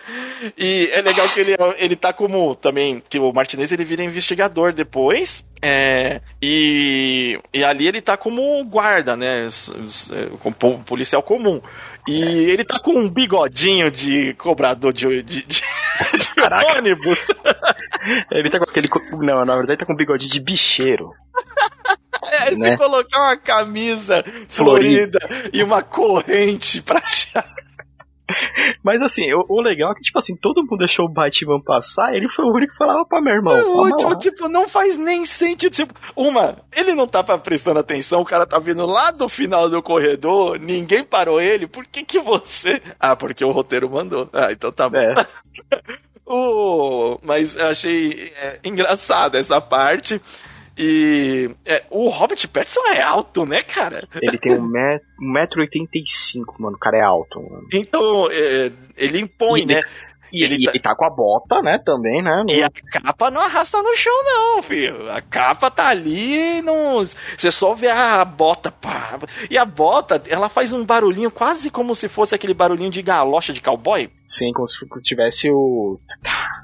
[0.58, 4.72] E é legal que ele, ele tá como, também, que o Martinez ele vira investigador
[4.72, 9.48] depois, é, e, e ali ele tá como guarda, né?
[10.40, 11.60] Como policial comum.
[12.06, 17.28] E ele tá com um bigodinho de cobrador de, de, de, de ônibus.
[18.30, 18.88] ele tá com aquele.
[19.12, 21.12] Não, na verdade tá com um bigodinho de bicheiro.
[22.22, 22.72] É, né?
[22.72, 27.65] se colocar uma camisa florida, florida e uma corrente prateada.
[28.82, 32.14] Mas assim, o, o, legal é que, tipo assim, todo mundo deixou o Batman passar,
[32.14, 33.56] ele foi o único que falava pra meu irmão.
[33.56, 35.72] É último, tipo, não faz nem sentido.
[35.72, 39.82] Tipo, uma, ele não tá prestando atenção, o cara tá vindo lá do final do
[39.82, 42.82] corredor, ninguém parou ele, por que que você.
[42.98, 44.28] Ah, porque o roteiro mandou.
[44.32, 44.98] Ah, então tá bom.
[44.98, 45.26] É.
[46.26, 50.20] o, mas eu achei é, engraçada essa parte.
[50.78, 54.06] E é, o Robert Pattinson é alto, né, cara?
[54.20, 56.76] Ele tem 1,85m, mano.
[56.76, 57.66] O cara é alto, mano.
[57.72, 59.80] Então, é, ele impõe, e né?
[60.32, 60.70] Ele, e ele, tá...
[60.70, 62.42] ele tá com a bota, né, também, né?
[62.46, 62.52] No...
[62.52, 65.10] E a capa não arrasta no chão, não, filho.
[65.10, 67.04] A capa tá ali não.
[67.36, 69.18] Você só vê a bota, pá.
[69.50, 73.52] E a bota, ela faz um barulhinho quase como se fosse aquele barulhinho de galocha
[73.52, 74.10] de cowboy.
[74.26, 76.00] Sim, como se tivesse o.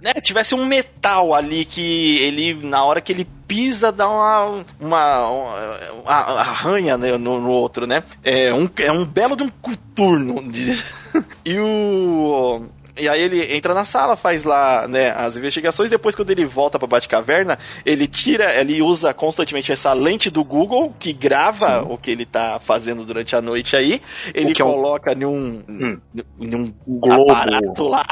[0.00, 4.64] Né, tivesse um metal ali que ele, na hora que ele pisa, dá uma.
[4.80, 8.02] uma, uma, uma arranha né, no, no, outro, né?
[8.24, 10.50] É um, é um belo de um coturno.
[10.50, 10.82] De...
[11.44, 12.66] e o
[13.02, 16.78] e aí ele entra na sala, faz lá, né, as investigações, depois quando ele volta
[16.78, 21.86] pra Batcaverna, ele tira, ele usa constantemente essa lente do Google, que grava Sim.
[21.90, 24.00] o que ele tá fazendo durante a noite aí,
[24.32, 25.62] ele coloca é um...
[25.66, 26.00] num, hum.
[26.38, 27.32] num globo.
[27.32, 28.06] aparato lá.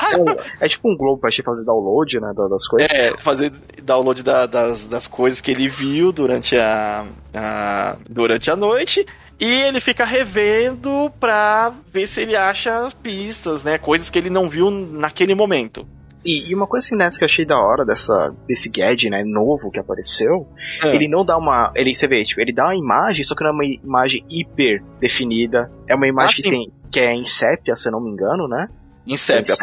[0.60, 2.90] É, é, tipo um globo pra fazer download, né, das coisas.
[2.90, 8.56] É, fazer download da, das, das coisas que ele viu durante a, a durante a
[8.56, 9.06] noite,
[9.40, 13.78] e ele fica revendo pra ver se ele acha pistas, né?
[13.78, 15.86] Coisas que ele não viu naquele momento.
[16.22, 19.24] E, e, uma coisa assim nessa que eu achei da hora dessa, desse gadget, né,
[19.24, 20.46] novo que apareceu,
[20.84, 20.94] é.
[20.94, 21.72] ele não dá uma.
[21.74, 24.82] Ele, você vê, tipo, ele dá uma imagem, só que não é uma imagem hiper
[25.00, 25.72] definida.
[25.88, 28.46] É uma imagem ah, que, tem, que é em sépia, se eu não me engano,
[28.46, 28.68] né?
[29.06, 29.54] Em sépia.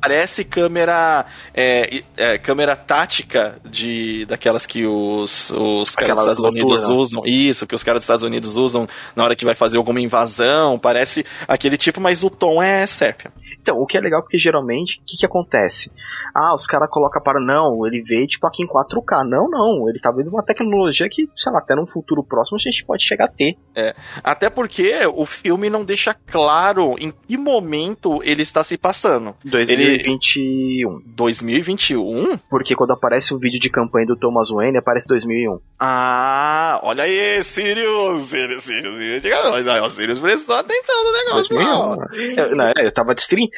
[0.00, 1.24] Parece câmera
[1.54, 7.22] é, é, câmera tática de daquelas que os, os caras dos Estados Unidos usam.
[7.24, 10.78] Isso, que os caras dos Estados Unidos usam na hora que vai fazer alguma invasão.
[10.78, 13.32] Parece aquele tipo, mas o tom é sépia.
[13.60, 15.92] Então, o que é legal porque geralmente, o que, que acontece?
[16.34, 17.40] Ah, os caras colocam para.
[17.40, 19.24] Não, ele vê tipo aqui em 4K.
[19.28, 19.88] Não, não.
[19.88, 23.04] Ele tá vendo uma tecnologia que, sei lá, até num futuro próximo a gente pode
[23.04, 23.56] chegar a ter.
[23.74, 23.94] É.
[24.22, 29.34] Até porque o filme não deixa claro em que momento ele está se passando.
[29.44, 30.90] 2021.
[30.90, 31.04] Ele...
[31.14, 32.38] 2021?
[32.48, 35.58] Porque quando aparece o vídeo de campanha do Thomas Wayne, aparece 2001.
[35.78, 38.22] Ah, olha aí, Sirius!
[38.24, 39.84] Sirius, Sirius, Sirius.
[39.84, 41.54] O Sirius prestou atenção no negócio.
[41.54, 42.38] 2001.
[42.38, 43.48] Eu, não, eu tava de stream.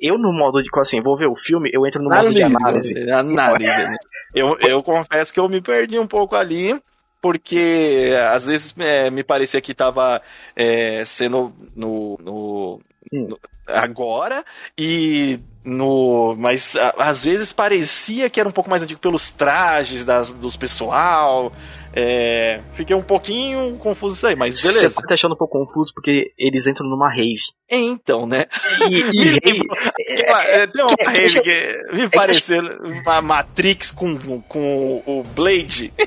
[0.00, 3.10] Eu, no modo de, assim, vou ver o filme, eu entro no modo de análise.
[3.10, 3.68] Análise.
[3.68, 3.96] Né?
[4.34, 6.78] eu, eu confesso que eu me perdi um pouco ali
[7.20, 10.22] porque às vezes é, me parecia que estava
[10.54, 12.80] é, sendo no, no,
[13.12, 13.28] hum.
[13.30, 14.44] no, agora
[14.78, 20.04] e no mas a, às vezes parecia que era um pouco mais antigo pelos trajes
[20.04, 21.52] das, dos pessoal
[21.98, 24.90] é, fiquei um pouquinho confuso isso aí, mas beleza.
[24.90, 27.40] Você tá achando um pouco confuso porque eles entram numa rave.
[27.70, 28.44] Então, né?
[28.90, 29.62] E, e rave.
[30.48, 35.92] É, tem uma que, rave que, me é pareceu uma Matrix com, com o Blade.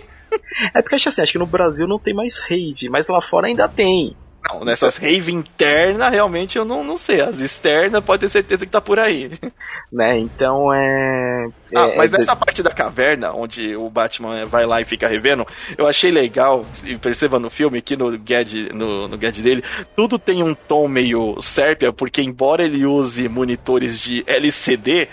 [0.75, 3.47] É porque acho assim, acho que no Brasil não tem mais rave, mas lá fora
[3.47, 4.15] ainda tem.
[4.47, 7.21] Não, nessas rave internas, realmente eu não, não sei.
[7.21, 9.31] As externas, pode ter certeza que tá por aí.
[9.91, 11.47] Né, então é.
[11.75, 12.17] Ah, é, mas é...
[12.17, 16.63] nessa parte da caverna, onde o Batman vai lá e fica revendo, eu achei legal,
[16.85, 19.63] e perceba no filme que no GAD, no, no GAD dele,
[19.95, 25.07] tudo tem um tom meio sérpia, porque embora ele use monitores de LCD,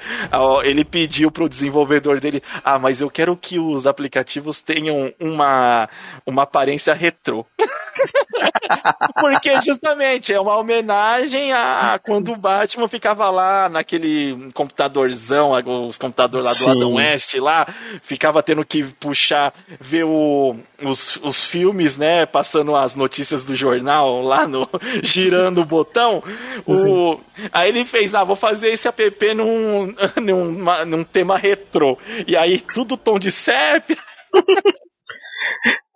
[0.62, 5.88] ele pediu pro desenvolvedor dele, ah, mas eu quero que os aplicativos tenham uma,
[6.26, 7.46] uma aparência retrô.
[9.20, 15.52] Porque justamente é uma homenagem a quando o Batman ficava lá naquele computadorzão,
[15.86, 16.70] os computadores lá do Sim.
[16.70, 17.66] Adam West lá,
[18.02, 24.22] ficava tendo que puxar, ver o, os, os filmes, né, passando as notícias do jornal
[24.22, 24.68] lá no
[25.02, 26.22] girando o botão.
[26.66, 27.18] O,
[27.52, 31.98] aí ele fez, ah, vou fazer esse app num, num, num tema retrô.
[32.26, 33.96] E aí tudo tom de sépia.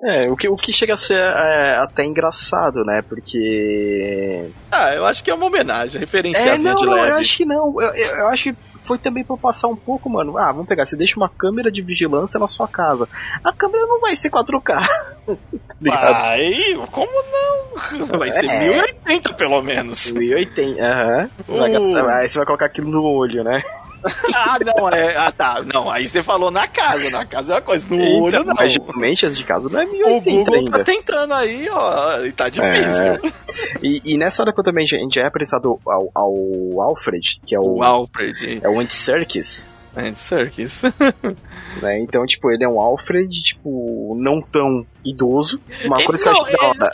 [0.02, 3.02] É, o que, o que chega a ser é, até engraçado, né?
[3.06, 4.50] Porque.
[4.70, 7.10] Ah, eu acho que é uma homenagem, referenciazinha é, não, de não, leve.
[7.10, 7.80] Eu acho que não.
[7.80, 10.38] Eu, eu, eu, acho que foi também pra passar um pouco, mano.
[10.38, 13.06] Ah, vamos pegar, você deixa uma câmera de vigilância na sua casa.
[13.44, 14.86] A câmera não vai ser 4K.
[15.82, 16.52] Tá vai?
[16.90, 18.18] Como não?
[18.18, 18.68] Vai ser é.
[18.68, 20.10] 1080 pelo menos.
[20.10, 21.30] 1080, aham.
[21.48, 21.58] Uh.
[21.58, 23.62] Vai gastar, aí você vai colocar aquilo no olho, né?
[24.34, 25.16] ah, não, é.
[25.16, 25.62] Ah, tá.
[25.62, 27.10] Não, aí você falou na casa.
[27.10, 27.84] Na casa é uma coisa.
[27.88, 28.54] No então, olho, não.
[28.54, 30.78] Mas geralmente as de casa não é 1080 O Google tá ainda.
[30.78, 32.24] tá tentando aí, ó.
[32.24, 32.98] E tá difícil.
[32.98, 33.20] É.
[33.82, 37.54] E, e, nessa hora que eu também a gente é apresentado ao, ao Alfred, que
[37.54, 37.76] é o.
[37.76, 38.60] O Alfred.
[38.62, 40.82] É o Serkis.
[41.82, 42.00] né?
[42.00, 45.60] Então, tipo, ele é um Alfred, tipo, não tão idoso.
[45.84, 46.92] Uma coisa não, que eu acho é, da hora.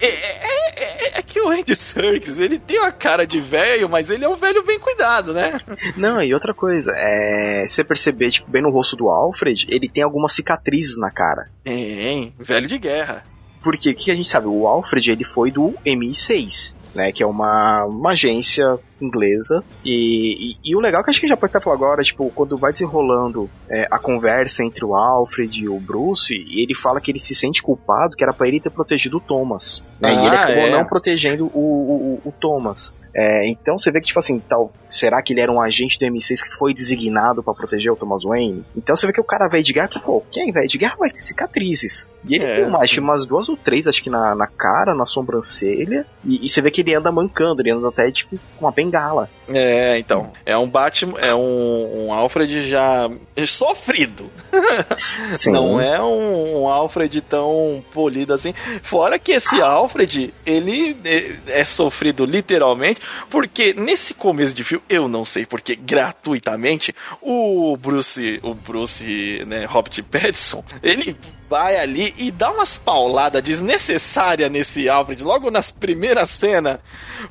[0.00, 4.10] É, é, é, é, que o Andy Serkis, ele tem uma cara de velho, mas
[4.10, 5.60] ele é um velho bem cuidado, né?
[5.96, 10.02] Não, e outra coisa, é, você perceber, tipo, bem no rosto do Alfred, ele tem
[10.02, 11.50] algumas cicatrizes na cara.
[11.62, 13.24] Tem, velho de guerra.
[13.62, 14.46] Porque o que a gente sabe?
[14.46, 17.12] O Alfred, ele foi do MI6, né?
[17.12, 19.62] Que é uma, uma agência inglesa.
[19.84, 22.30] E, e, e, o legal é que acho que já pode estar falando agora, tipo,
[22.30, 27.10] quando vai desenrolando é, a conversa entre o Alfred e o Bruce, ele fala que
[27.10, 29.82] ele se sente culpado, que era para ele ter protegido o Thomas.
[30.00, 30.08] Né?
[30.08, 30.70] Ah, e ele acabou é.
[30.70, 32.96] não protegendo o, o, o Thomas.
[33.14, 36.06] É, então você vê que, tipo assim, tal, será que ele era um agente do
[36.06, 38.64] M6 que foi designado para proteger o Thomas Wayne?
[38.76, 40.96] Então você vê que o cara velho de guerra, que, pô, quem velho de guerra
[40.98, 42.12] vai ter cicatrizes.
[42.26, 45.06] E ele é, tem mais, umas duas ou três, acho que na, na cara, na
[45.06, 48.72] sobrancelha, e, e, você vê que ele anda mancando, ele anda até, tipo, com uma
[48.72, 49.28] bengala.
[49.48, 53.10] É, então, é um Batman, é um, um Alfred já
[53.46, 54.30] sofrido.
[55.32, 55.52] Sim.
[55.52, 58.54] Não é um, um Alfred tão polido assim.
[58.82, 63.00] Fora que esse Alfred, ele é, é sofrido literalmente,
[63.30, 69.64] porque nesse começo de filme, eu não sei porque, gratuitamente, o Bruce, o Bruce, né,
[69.64, 71.16] Robert Pattinson, ele
[71.48, 76.78] vai ali e dá umas pauladas desnecessárias nesse Alfred logo nas primeiras cenas,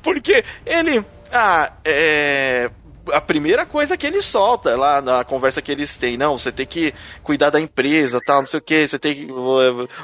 [0.02, 2.70] porque ele ah, é
[3.12, 6.66] a primeira coisa que ele solta lá na conversa que eles têm, não, você tem
[6.66, 9.28] que cuidar da empresa, tal, não sei o que, você tem que.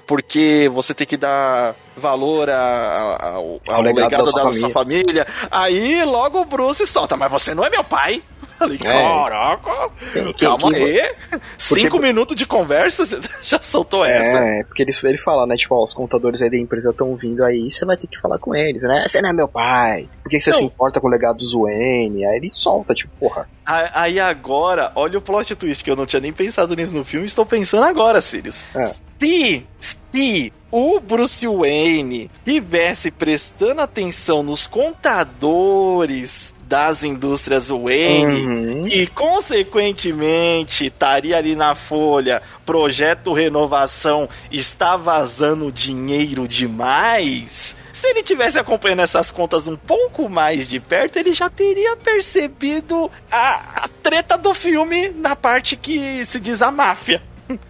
[0.07, 4.45] Porque você tem que dar valor a, a, ao, ao legado, legado, da, sua, da
[4.45, 4.61] família.
[4.61, 5.27] sua família.
[5.51, 8.23] Aí logo o Bruce solta, mas você não é meu pai.
[8.61, 8.79] Falei, é.
[8.79, 9.91] caraca,
[10.39, 11.15] calma aí.
[11.57, 12.07] Cinco porque...
[12.07, 14.39] minutos de conversa, você já soltou é, essa.
[14.39, 15.57] É, porque ele, ele fala, né?
[15.57, 18.39] Tipo, ó, os contadores aí da empresa estão vindo aí, você vai ter que falar
[18.39, 19.05] com eles, né?
[19.07, 20.11] Você não é meu pai.
[20.23, 20.59] Por que você não.
[20.59, 22.27] se importa com o legado do Zuene?
[22.27, 23.49] Aí ele solta, tipo, porra.
[23.65, 27.25] Aí agora, olha o plot twist, que eu não tinha nem pensado nisso no filme,
[27.25, 28.63] estou pensando agora, Sirius.
[28.75, 28.87] É.
[28.87, 38.87] Se, se o Bruce Wayne tivesse prestando atenção nos contadores das indústrias Wayne Uhum.
[38.87, 47.75] e, consequentemente, estaria ali na folha projeto renovação está vazando dinheiro demais.
[47.93, 53.11] Se ele tivesse acompanhando essas contas um pouco mais de perto, ele já teria percebido
[53.29, 57.21] a, a treta do filme na parte que se diz a máfia.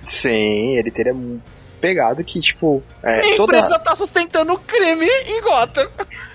[0.04, 1.14] Sim, ele teria
[1.80, 2.82] pegado que, tipo.
[3.02, 5.88] É, a toda- empresa tá sustentando o crime em Gotham.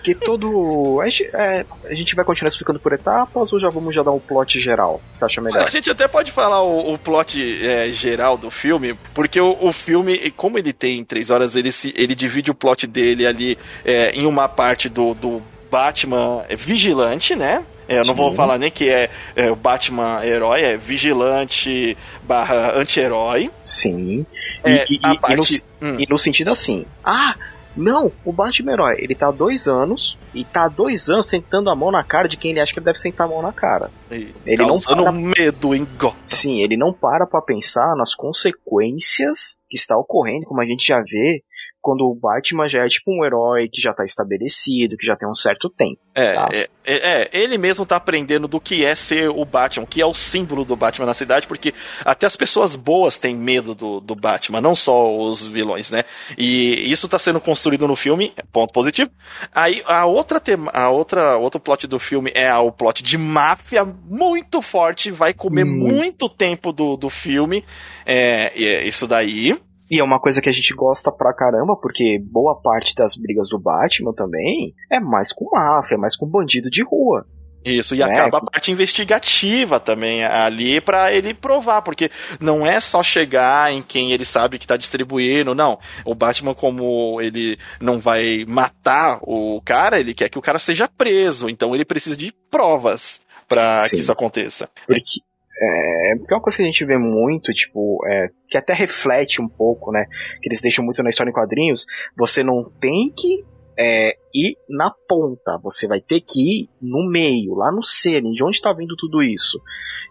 [0.04, 1.00] Que todo.
[1.02, 4.12] A gente, é, a gente vai continuar explicando por etapas ou já vamos já dar
[4.12, 5.02] um plot geral?
[5.14, 5.70] Você acha A melhor?
[5.70, 10.32] gente até pode falar o, o plot é, geral do filme, porque o, o filme,
[10.32, 14.26] como ele tem três horas, ele, se, ele divide o plot dele ali é, em
[14.26, 15.42] uma parte do, do
[15.72, 17.66] Batman vigilante, né?
[17.88, 22.74] É, eu não vou falar nem que é, é o Batman herói, é vigilante barra
[22.76, 23.52] anti-herói.
[23.64, 24.26] Sim.
[24.64, 25.64] É, e, e- a e parte...
[25.82, 25.98] no, Hum.
[26.00, 26.86] e no sentido assim.
[27.04, 27.36] Ah!
[27.78, 31.70] Não, o Batman herói, ele tá há dois anos e tá há dois anos sentando
[31.70, 33.52] a mão na cara de quem ele acha que ele deve sentar a mão na
[33.52, 33.92] cara.
[34.10, 36.16] Ele não para- medo em Gotham.
[36.26, 41.02] Sim, ele não para pra pensar nas consequências que está ocorrendo, como a gente já
[41.02, 41.44] vê
[41.86, 45.30] quando o Batman já é tipo um herói que já tá estabelecido, que já tem
[45.30, 46.00] um certo tempo.
[46.16, 46.50] É, Tá.
[46.52, 50.02] é, é, é, ele mesmo tá aprendendo do que é ser o Batman, o que
[50.02, 54.00] é o símbolo do Batman na cidade, porque até as pessoas boas têm medo do,
[54.00, 56.06] do Batman, não só os vilões, né?
[56.36, 59.12] E isso tá sendo construído no filme, ponto positivo.
[59.54, 63.86] Aí a outra tema, a outra outro plot do filme é o plot de máfia
[63.86, 65.96] muito forte, vai comer Muito.
[65.96, 67.64] muito tempo do, do filme.
[68.04, 69.56] É, é isso daí.
[69.90, 73.50] E é uma coisa que a gente gosta pra caramba, porque boa parte das brigas
[73.50, 77.26] do Batman também é mais com máfia, é mais com bandido de rua.
[77.64, 78.06] Isso, e É.
[78.06, 83.82] acaba a parte investigativa também ali pra ele provar, porque não é só chegar em
[83.82, 85.80] quem ele sabe que tá distribuindo, não.
[86.06, 90.88] O Batman, como ele não vai matar o cara, ele quer que o cara seja
[90.88, 93.96] preso, então ele precisa de provas pra Sim.
[93.96, 94.70] que isso aconteça.
[94.86, 95.22] Porque
[95.58, 99.42] é, porque é uma coisa que a gente vê muito, tipo, é, que até reflete
[99.42, 100.06] um pouco, né?
[100.42, 101.86] Que eles deixam muito na história em quadrinhos.
[102.18, 103.46] Você não tem que
[103.78, 108.44] é, ir na ponta, você vai ter que ir no meio, lá no cerne, de
[108.44, 109.62] onde está vindo tudo isso.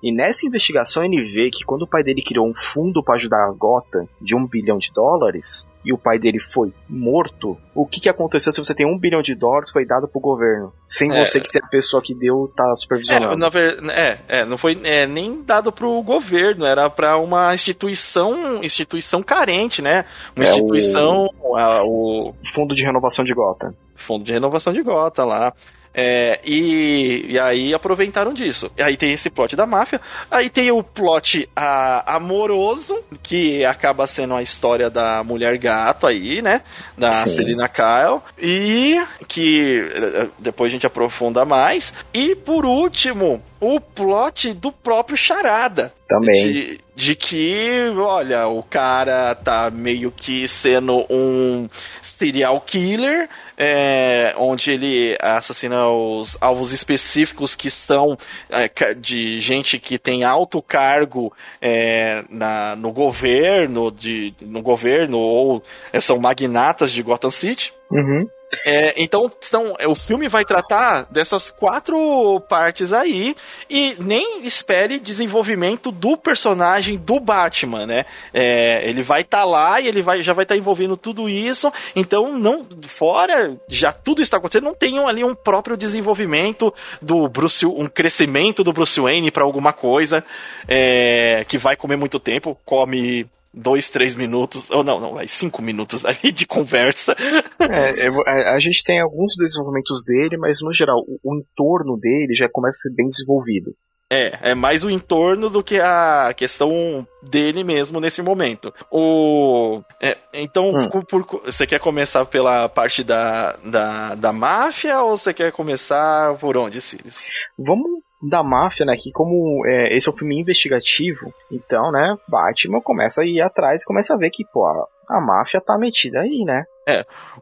[0.02, 3.46] E nessa investigação ele vê que quando o pai dele criou um fundo para ajudar
[3.46, 8.00] a Gotham de um bilhão de dólares e o pai dele foi morto, o que,
[8.00, 10.72] que aconteceu se você tem um bilhão de dólares foi dado pro governo?
[10.88, 11.24] Sem É.
[11.24, 13.36] você que ser a pessoa que deu tá É, supervisionando.
[13.36, 18.62] na ver- é, é, não foi é, nem dado pro governo, era pra uma instituição,
[18.64, 20.04] instituição carente, né?
[20.34, 23.74] Uma É, o- instituição, a- o Fundo de renovação de Gotham.
[23.96, 25.52] fundo de renovação de Gota lá.
[25.94, 28.70] É, e, e aí aproveitaram disso.
[28.76, 30.00] E aí tem esse plot da máfia.
[30.30, 36.42] Aí tem o plot ah, amoroso, que acaba sendo a história da mulher gato aí,
[36.42, 36.62] né?
[36.98, 37.36] Da Sim.
[37.36, 38.20] Selina Kyle.
[38.38, 41.92] E que eh, depois a gente aprofunda mais.
[42.12, 45.92] E por último, o plot do próprio Charada.
[46.14, 46.52] Também.
[46.52, 51.68] De, de que, olha, o cara tá meio que sendo um
[52.00, 58.16] serial killer, é, onde ele assassina os alvos específicos que são
[58.48, 65.62] é, de gente que tem alto cargo é, na, no governo, de, no governo, ou
[65.92, 67.72] é, são magnatas de Gotham City.
[67.90, 68.26] Uhum.
[68.64, 69.30] É, então,
[69.78, 73.34] é, o filme vai tratar dessas quatro partes aí
[73.68, 78.06] e nem espere desenvolvimento do personagem do Batman, né?
[78.32, 81.72] É, ele vai estar lá e ele vai, já vai estar envolvendo tudo isso.
[81.96, 87.66] Então, não fora já tudo está acontecendo, não tem ali um próprio desenvolvimento do Bruce,
[87.66, 90.24] um crescimento do Bruce Wayne para alguma coisa
[90.68, 95.62] é, que vai comer muito tempo, come dois, três minutos, ou não, não, vai cinco
[95.62, 97.14] minutos ali de conversa.
[97.60, 102.34] É, a, a gente tem alguns desenvolvimentos dele, mas no geral, o, o entorno dele
[102.34, 103.74] já começa a ser bem desenvolvido.
[104.10, 108.72] É, é mais o entorno do que a questão dele mesmo nesse momento.
[108.90, 110.88] O, é, então, Hum.
[110.90, 116.36] por- por- você quer começar pela parte da, da, da máfia ou você quer começar
[116.38, 117.26] por onde, Sirius?
[117.58, 118.94] Vamos da máfia, né?
[118.96, 123.82] Que como é, esse é um filme investigativo, então, né, Batman começa a ir atrás
[123.82, 126.64] e começa a ver que, pô, a, a máfia tá metida aí, né?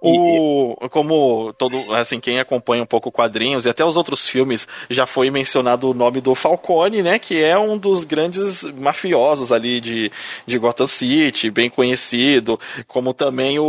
[0.01, 5.07] O, como todo, assim, quem acompanha um pouco quadrinhos e até os outros filmes já
[5.07, 7.19] foi mencionado o nome do Falcone, né?
[7.19, 10.11] Que é um dos grandes mafiosos ali de,
[10.47, 13.65] de Gotham City, bem conhecido, como também o,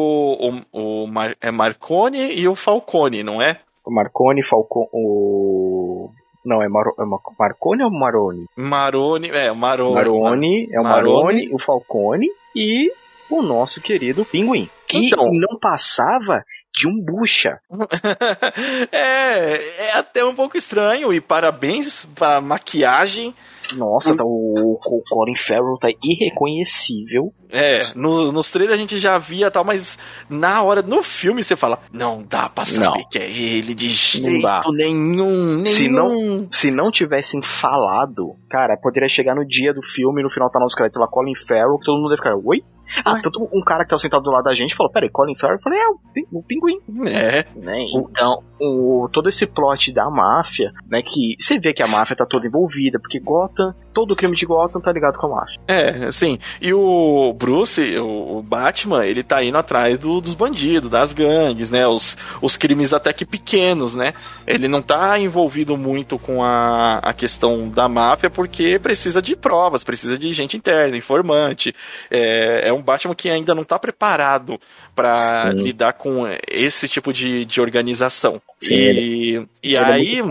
[0.73, 3.59] o, o Mar, é Marcone e o Falcone, não é?
[3.85, 6.09] O Marconi, Falcone, o...
[6.45, 8.45] Não, é, Maro, é Ma- Marconi ou Maroni?
[8.55, 9.93] Marone, é, Marone.
[9.93, 11.13] Maroni, é o Maroni.
[11.13, 12.91] Maroni, o Falcone e
[13.29, 14.69] o nosso querido Pinguim.
[14.99, 15.23] Que Então.
[15.33, 17.59] não passava de um bucha.
[18.91, 23.33] é, é até um pouco estranho e parabéns pra maquiagem
[23.75, 27.33] nossa, tá, o, o Colin Farrell tá irreconhecível.
[27.49, 29.97] É, no, nos trailers a gente já via tal, mas
[30.29, 33.09] na hora, no filme você fala, não dá pra saber não.
[33.09, 35.65] que é ele de jeito nenhum, nenhum.
[35.65, 40.49] Se não, se não tivessem falado, cara, poderia chegar no dia do filme no final
[40.49, 42.61] tá nosso crédito lá, Colin Farrell, que todo mundo ia ficar, oi?
[43.05, 45.57] Ah, tanto um cara que tava sentado do lado da gente falou, peraí, Colin Farrell?
[45.57, 46.79] Eu falei, é, o, o pinguim.
[47.07, 47.45] É.
[47.55, 47.85] Né?
[47.95, 52.25] Então, o, todo esse plot da máfia, né, que você vê que a máfia tá
[52.25, 55.59] toda envolvida, porque Gotham, todo crime de Gotham tá ligado com a máfia.
[55.67, 56.39] É, sim.
[56.61, 61.69] E o Bruce, o, o Batman, ele tá indo atrás do, dos bandidos, das gangues,
[61.69, 64.13] né, os, os crimes até que pequenos, né.
[64.47, 69.83] Ele não tá envolvido muito com a, a questão da máfia porque precisa de provas,
[69.83, 71.73] precisa de gente interna, informante,
[72.09, 74.59] é, é um Batman que ainda não tá preparado
[74.95, 78.41] para lidar com esse tipo de, de organização.
[78.57, 80.19] Sim, e, ele, e ele é aí.
[80.19, 80.23] É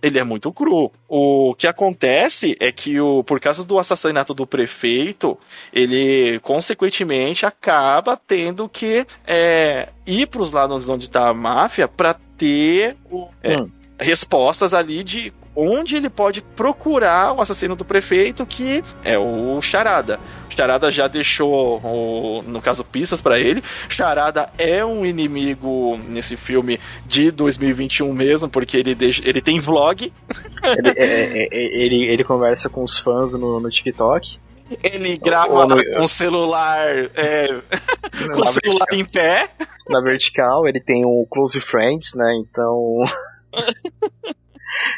[0.00, 0.92] ele é muito cru.
[1.08, 5.36] O que acontece é que, o, por causa do assassinato do prefeito,
[5.72, 12.14] ele, consequentemente, acaba tendo que é, ir para os lados onde está a máfia para
[12.36, 13.68] ter o, é, hum.
[13.98, 20.20] respostas ali de onde ele pode procurar o assassino do prefeito, que é o Charada.
[20.48, 23.60] O Charada já deixou, o, no caso, pistas para ele.
[23.88, 30.12] Charada é um inimigo nesse filme de 2021 mesmo, porque ele, deixa, ele tem vlog.
[30.62, 34.38] Ele, é, é, é, ele, ele, conversa com os fãs no, no TikTok.
[34.84, 35.76] Ele grava no...
[35.76, 36.86] com o celular,
[37.16, 37.48] é,
[38.32, 38.86] com o celular vertical.
[38.92, 39.50] em pé.
[39.88, 42.32] Na vertical, ele tem o Close Friends, né?
[42.44, 43.02] Então.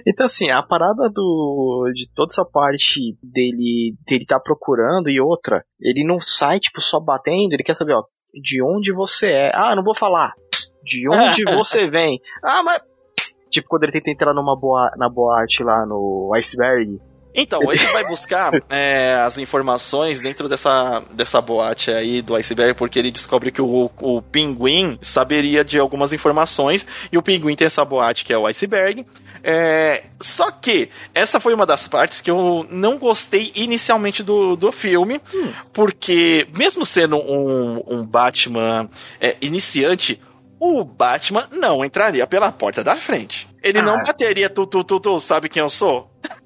[0.07, 5.65] Então, assim, a parada do de toda essa parte dele dele tá procurando e outra,
[5.81, 8.03] ele não sai, tipo, só batendo, ele quer saber, ó,
[8.35, 9.53] de onde você é.
[9.55, 10.33] Ah, não vou falar.
[10.83, 12.21] De onde você vem.
[12.43, 12.83] Ah, mas.
[13.51, 17.01] Tipo, quando ele tenta entrar numa boa, na boate lá no Iceberg,
[17.35, 22.99] então, ele vai buscar é, as informações dentro dessa, dessa boate aí do iceberg, porque
[22.99, 27.85] ele descobre que o, o pinguim saberia de algumas informações, e o pinguim tem essa
[27.85, 29.07] boate que é o iceberg.
[29.43, 34.71] É, só que essa foi uma das partes que eu não gostei inicialmente do, do
[34.71, 35.53] filme, hum.
[35.73, 38.89] porque mesmo sendo um, um Batman
[39.21, 40.21] é, iniciante,
[40.59, 43.49] o Batman não entraria pela porta da frente.
[43.63, 43.83] Ele ah.
[43.83, 46.11] não bateria tu, tu, tu, tu, sabe quem eu sou?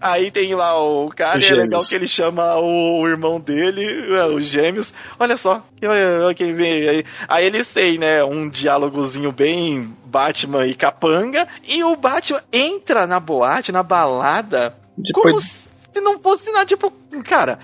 [0.00, 3.84] aí tem lá o cara, os é legal que ele chama o, irmão dele,
[4.14, 4.92] é, os gêmeos.
[5.18, 7.04] Olha só, olha quem vem aí.
[7.28, 11.48] Aí eles têm, né, um diálogozinho bem Batman e capanga.
[11.66, 15.24] E o Batman entra na boate, na balada, Depois...
[15.24, 16.66] como se não fosse nada.
[16.66, 16.92] Tipo,
[17.24, 17.58] cara,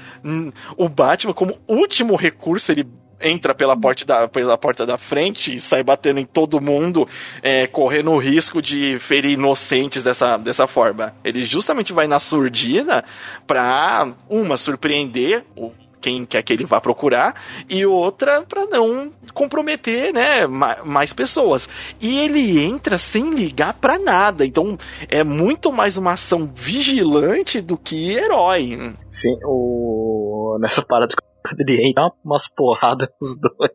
[0.76, 2.86] o Batman, como último recurso, ele
[3.20, 7.06] entra pela porta da, pela porta da frente e sai batendo em todo mundo,
[7.42, 11.14] é, correndo o risco de ferir inocentes dessa, dessa forma.
[11.24, 13.04] Ele justamente vai na surdina
[13.46, 17.34] pra, uma, surpreender o quem quer que ele vá procurar,
[17.68, 21.68] e outra para não comprometer, né, mais pessoas.
[22.00, 24.44] E ele entra sem ligar para nada.
[24.46, 28.94] Então é muito mais uma ação vigilante do que herói.
[29.08, 31.27] Sim, o nessa parada quando
[31.58, 33.70] ele entra, umas porradas nos dois.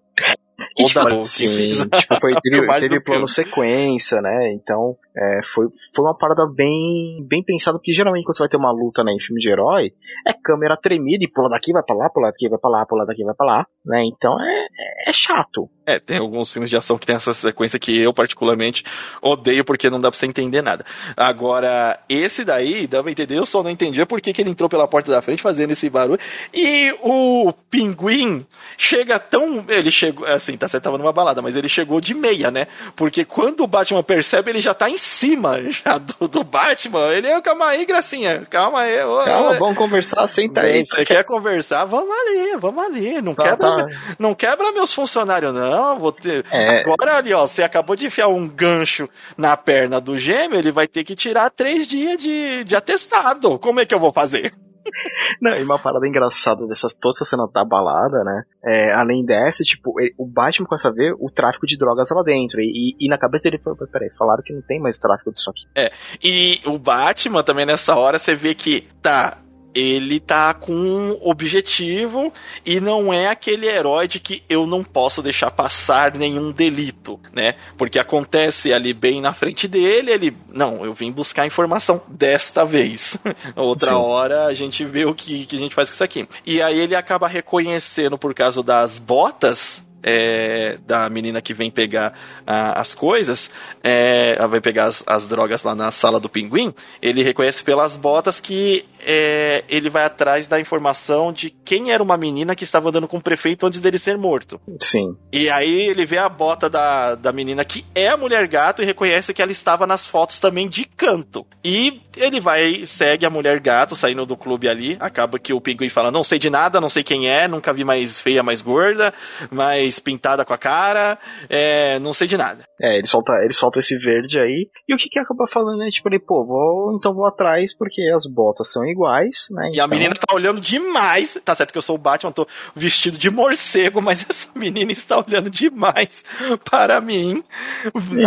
[0.77, 4.53] E, tipo, assim, tipo, foi, teve, teve plano sequência, né?
[4.53, 8.57] Então, é, foi, foi uma parada bem, bem pensada, porque geralmente quando você vai ter
[8.57, 9.91] uma luta né, em filme de herói,
[10.27, 13.05] é câmera tremida e pula daqui, vai pra lá, pula daqui, vai pra lá, pula
[13.05, 14.03] daqui, vai pra lá, né?
[14.05, 14.67] Então é,
[15.09, 15.69] é chato.
[15.85, 18.85] É, tem alguns filmes de ação que tem essa sequência que eu particularmente
[19.21, 20.85] odeio porque não dá pra você entender nada.
[21.17, 24.69] Agora, esse daí, dá pra entender, eu só não entendia por que, que ele entrou
[24.69, 26.19] pela porta da frente fazendo esse barulho.
[26.53, 28.45] E o pinguim
[28.77, 29.65] chega tão.
[29.67, 32.67] Ele chegou, assim, tá certo, tava numa balada, mas ele chegou de meia, né?
[32.95, 37.09] Porque quando o Batman percebe, ele já tá em cima já do, do Batman.
[37.11, 39.03] Ele é, calma aí, gracinha, calma aí.
[39.03, 40.85] Ô, calma, vamos conversar, senta aí.
[40.85, 41.83] Você quer conversar?
[41.83, 43.21] Vamos ali, vamos ali.
[43.21, 44.15] Não, tá, quebra, tá.
[44.17, 45.72] não quebra meus funcionários, não.
[45.97, 46.45] Vou ter...
[46.51, 46.81] É.
[46.81, 50.87] Agora ali, ó, você acabou de enfiar um gancho na perna do gêmeo, ele vai
[50.87, 53.57] ter que tirar três dias de, de atestado.
[53.59, 54.53] Como é que eu vou fazer?
[55.41, 58.43] Não, e uma parada engraçada dessas todas essa cena da balada, né?
[58.63, 62.23] É, além dessa, tipo, ele, o Batman começa a ver o tráfico de drogas lá
[62.23, 62.61] dentro.
[62.61, 63.61] E, e, e na cabeça dele,
[63.91, 65.65] peraí, falaram que não tem mais tráfico disso aqui.
[65.75, 69.37] É, e o Batman também nessa hora você vê que tá,
[69.73, 72.31] ele tá com um objetivo
[72.65, 77.55] e não é aquele herói de que eu não posso deixar passar nenhum delito, né?
[77.77, 83.17] Porque acontece ali bem na frente dele, ele, não, eu vim buscar informação desta vez.
[83.55, 83.95] Outra Sim.
[83.95, 86.27] hora a gente vê o que, que a gente faz com isso aqui.
[86.45, 92.13] E aí ele acaba reconhecendo por causa das botas é, da menina que vem pegar
[92.45, 93.49] ah, as coisas,
[93.81, 97.95] é, ela vai pegar as, as, drogas lá na sala do pinguim, ele reconhece pelas
[97.95, 102.89] botas que é, ele vai atrás da informação de quem era uma menina que estava
[102.89, 104.59] andando com o prefeito antes dele ser morto.
[104.79, 105.15] Sim.
[105.31, 108.85] E aí ele vê a bota da, da menina que é a mulher gato e
[108.85, 111.45] reconhece que ela estava nas fotos também de canto.
[111.63, 115.89] E ele vai, segue a mulher gato saindo do clube ali, acaba que o pinguim
[115.89, 119.13] fala, não sei de nada, não sei quem é, nunca vi mais feia, mais gorda,
[119.51, 121.17] mais pintada com a cara,
[121.49, 122.63] é, não sei de nada.
[122.81, 125.89] É, ele solta, ele solta esse verde aí, e o que que acaba falando, né?
[125.89, 129.71] Tipo, ele, pô, vou, então vou atrás porque as botas são iguais, né?
[129.73, 133.17] E a menina tá olhando demais, tá certo que eu sou o Batman, tô vestido
[133.17, 136.23] de morcego, mas essa menina está olhando demais
[136.69, 137.43] para mim.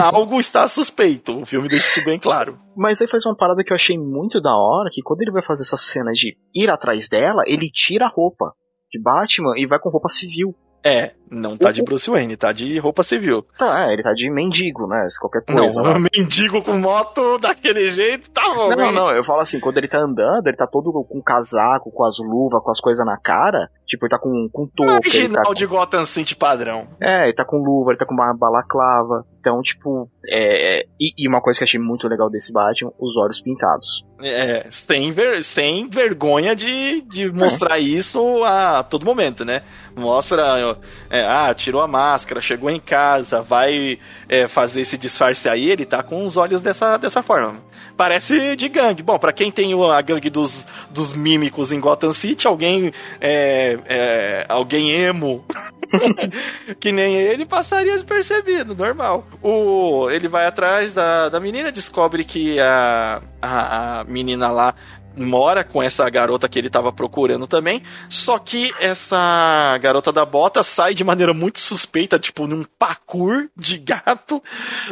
[0.00, 2.58] Algo está suspeito, o filme deixa isso bem claro.
[2.76, 5.42] Mas aí faz uma parada que eu achei muito da hora, que quando ele vai
[5.42, 8.52] fazer essa cena de ir atrás dela, ele tira a roupa
[8.90, 10.54] de Batman e vai com roupa civil.
[10.86, 13.44] É, não tá de Bruce Wayne, tá de roupa civil.
[13.58, 15.04] Tá, ele tá de mendigo, né?
[15.20, 15.82] Qualquer coisa.
[15.82, 16.08] Não, né?
[16.16, 18.70] mendigo com moto daquele jeito, tá bom.
[18.70, 21.90] Não, não, não, eu falo assim, quando ele tá andando, ele tá todo com casaco,
[21.90, 23.68] com as luvas, com as coisas na cara.
[23.86, 24.94] Tipo, ele tá com, com touca.
[24.94, 25.54] Original tá com...
[25.54, 26.88] de Gotham City padrão.
[27.00, 29.24] É, ele tá com luva, ele tá com uma balaclava.
[29.38, 30.84] Então, tipo, é.
[31.00, 34.04] E, e uma coisa que eu achei muito legal desse Batman, os olhos pintados.
[34.20, 37.82] É, sem, ver, sem vergonha de, de mostrar é.
[37.82, 39.62] isso a todo momento, né?
[39.94, 40.76] Mostra,
[41.08, 45.86] é, ah, tirou a máscara, chegou em casa, vai é, fazer esse disfarce aí, ele
[45.86, 47.60] tá com os olhos dessa, dessa forma.
[47.96, 49.02] Parece de gangue.
[49.02, 54.46] Bom, para quem tem a gangue dos, dos mímicos em Gotham City, alguém é, é
[54.48, 55.44] alguém emo
[56.80, 59.26] que nem ele passaria despercebido, normal.
[59.42, 64.74] O, ele vai atrás da, da menina, descobre que a, a, a menina lá
[65.16, 67.82] mora com essa garota que ele estava procurando também.
[68.08, 73.78] Só que essa garota da bota sai de maneira muito suspeita, tipo num parkour de
[73.78, 74.42] gato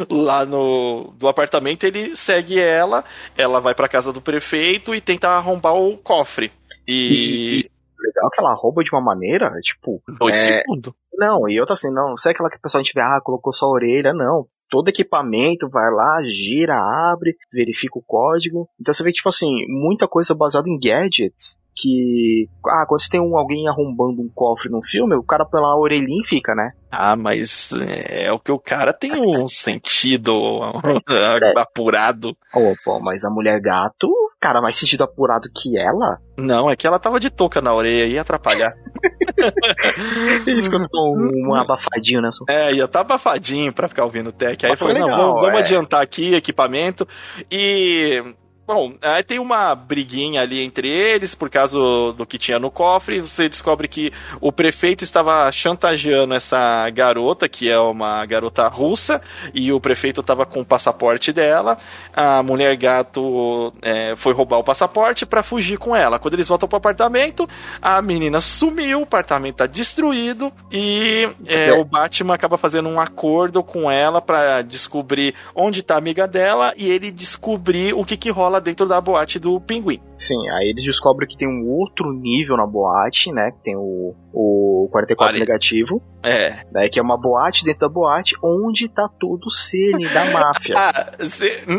[0.09, 1.85] lá no do apartamento.
[1.85, 3.03] Ele segue ela,
[3.37, 6.51] ela vai para casa do prefeito e tenta arrombar o cofre.
[6.87, 10.01] E, e legal que ela rouba de uma maneira, tipo.
[10.19, 10.59] Dois é...
[10.59, 10.93] segundos.
[11.17, 13.53] Não, e outra assim, não, sei aquela que o pessoal a gente vê, ah, colocou
[13.53, 14.45] só a orelha, não
[14.75, 18.67] todo equipamento, vai lá, gira, abre, verifica o código.
[18.77, 22.47] Então você vê que, tipo assim, muita coisa baseada em gadgets que.
[22.65, 26.23] Ah, quando você tem um, alguém arrombando um cofre num filme, o cara pela orelhinha
[26.25, 26.71] fica, né?
[26.89, 30.33] Ah, mas é, é o que o cara tem um sentido
[31.57, 32.35] apurado.
[32.53, 34.07] Oh, pô, mas a mulher gato,
[34.39, 36.17] cara, mais sentido apurado que ela?
[36.37, 38.71] Não, é que ela tava de touca na orelha e ia atrapalhar.
[40.47, 42.29] Isso quando um, um abafadinho, né?
[42.47, 44.65] É, ia tá abafadinho pra ficar ouvindo o tech.
[44.65, 45.61] Aí eu falei, não, vamos, vamos é.
[45.61, 47.07] adiantar aqui equipamento.
[47.51, 48.21] E
[48.67, 51.77] Bom, aí tem uma briguinha ali entre eles por causa
[52.13, 53.19] do que tinha no cofre.
[53.19, 54.11] Você descobre que
[54.41, 59.21] o prefeito estava chantageando essa garota, que é uma garota russa,
[59.53, 61.77] e o prefeito estava com o passaporte dela.
[62.11, 66.17] A mulher gato é, foi roubar o passaporte para fugir com ela.
[66.17, 67.47] Quando eles voltam pro apartamento,
[67.79, 73.61] a menina sumiu, o apartamento está destruído e é, o Batman acaba fazendo um acordo
[73.61, 78.31] com ela para descobrir onde está a amiga dela e ele descobrir o que que
[78.31, 80.01] rola lá dentro da boate do Pinguim.
[80.17, 83.51] Sim, aí eles descobrem que tem um outro nível na boate, né?
[83.51, 85.39] Que tem o, o 44 Ali.
[85.39, 86.01] negativo.
[86.23, 86.63] É.
[86.71, 90.75] Né, que é uma boate dentro da boate onde tá todo o cerne da máfia.
[90.85, 91.11] Ah,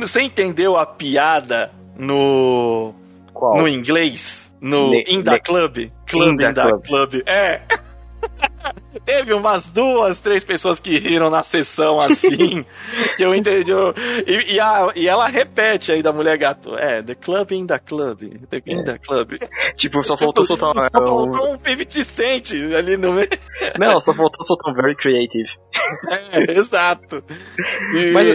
[0.01, 2.93] você entendeu a piada no.
[3.33, 3.59] Qual?
[3.59, 4.51] No inglês?
[4.61, 5.91] No Le, In the Club?
[6.07, 6.83] Club In the, Club.
[6.85, 7.22] Club.
[7.27, 7.61] É.
[9.05, 12.64] Teve umas duas, três pessoas que riram na sessão assim,
[13.16, 13.72] que eu entendi.
[14.27, 17.79] E, e, a, e ela repete aí da mulher gato: É, The Club in the
[17.79, 18.20] Club.
[18.51, 19.35] The, in the Club.
[19.77, 20.74] tipo, só faltou soltar um.
[20.74, 23.29] Só faltou um 50 Cent ali no meio.
[23.79, 25.51] Não, só faltou soltar um Very Creative.
[26.33, 27.22] É, exato.
[27.95, 28.27] E, mas,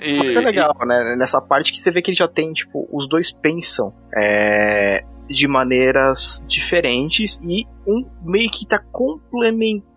[0.00, 1.14] e, mas é legal, né?
[1.16, 3.92] Nessa parte que você vê que ele já tem, tipo, os dois pensam.
[4.16, 9.95] É de maneiras diferentes e um meio que tá complementando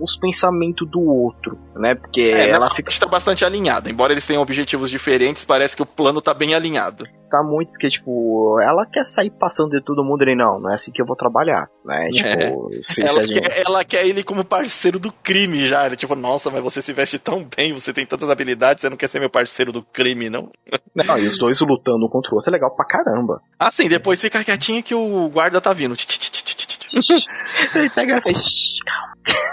[0.00, 1.94] os pensamentos do outro, né?
[1.94, 5.86] Porque é, ela fica está bastante alinhada, embora eles tenham objetivos diferentes, parece que o
[5.86, 7.04] plano tá bem alinhado
[7.34, 10.74] tá muito, porque, tipo, ela quer sair passando de todo mundo e não, não é
[10.74, 12.08] assim que eu vou trabalhar, né?
[12.10, 12.78] Tipo, é.
[12.80, 13.40] se, ela, se gente...
[13.40, 15.84] quer, ela, quer, ele como parceiro do crime já.
[15.86, 18.96] Ele, tipo, nossa, mas você se veste tão bem, você tem tantas habilidades, você não
[18.96, 20.50] quer ser meu parceiro do crime, não?
[20.94, 23.40] Não, e os dois lutando um contra o outro é legal pra caramba.
[23.58, 25.96] Ah, sim, depois fica quietinho que o guarda tá vindo.
[27.74, 28.38] ele pega e faz.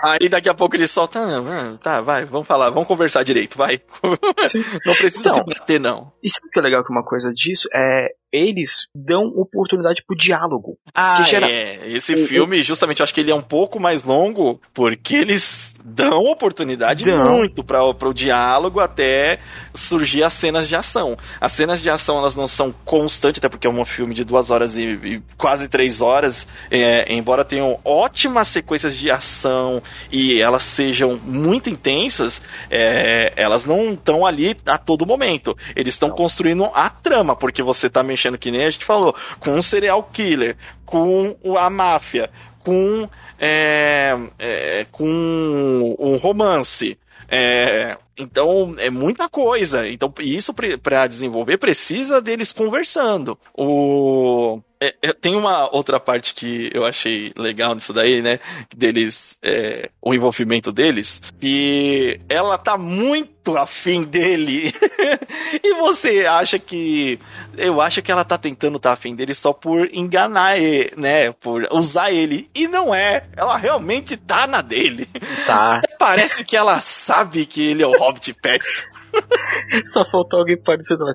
[0.03, 3.81] Aí daqui a pouco ele solta, ah, tá, vai, vamos falar, vamos conversar direito, vai.
[4.85, 6.11] não precisa então, se bater, não.
[6.23, 10.15] E sabe o que é legal que uma coisa disso é eles dão oportunidade pro
[10.15, 10.77] diálogo.
[10.93, 11.49] Ah, gera...
[11.49, 11.81] é.
[11.85, 16.25] Esse filme, justamente, eu acho que ele é um pouco mais longo, porque eles dão
[16.25, 17.37] oportunidade dão.
[17.37, 19.39] muito para o diálogo até
[19.73, 21.17] surgir as cenas de ação.
[21.39, 24.49] As cenas de ação elas não são constantes, até porque é um filme de duas
[24.49, 30.63] horas e, e quase três horas, é, embora tenham ótimas sequências de ação e elas
[30.63, 35.57] sejam muito intensas, é, elas não estão ali a todo momento.
[35.75, 39.51] Eles estão construindo a trama, porque você está mexendo, que nem a gente falou, com
[39.51, 40.55] um serial killer,
[40.85, 43.09] com a máfia, com
[43.39, 46.97] é, é, com um romance.
[47.27, 49.87] É, então é muita coisa.
[49.87, 53.37] Então isso para desenvolver precisa deles conversando.
[53.53, 58.39] O é, é, tem uma outra parte que eu achei legal nisso daí, né?
[58.75, 64.73] Deles, é, o envolvimento deles, que ela tá muito afim dele.
[65.63, 67.19] e você acha que.
[67.55, 71.31] Eu acho que ela tá tentando tá afim dele só por enganar ele, né?
[71.31, 72.49] Por usar ele.
[72.55, 73.27] E não é.
[73.37, 75.07] Ela realmente tá na dele.
[75.45, 75.81] Tá.
[75.99, 78.85] Parece que ela sabe que ele é o Hobbit Pets.
[79.91, 81.05] Só faltou alguém parecido.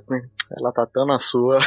[0.59, 1.59] Ela tá tão na sua.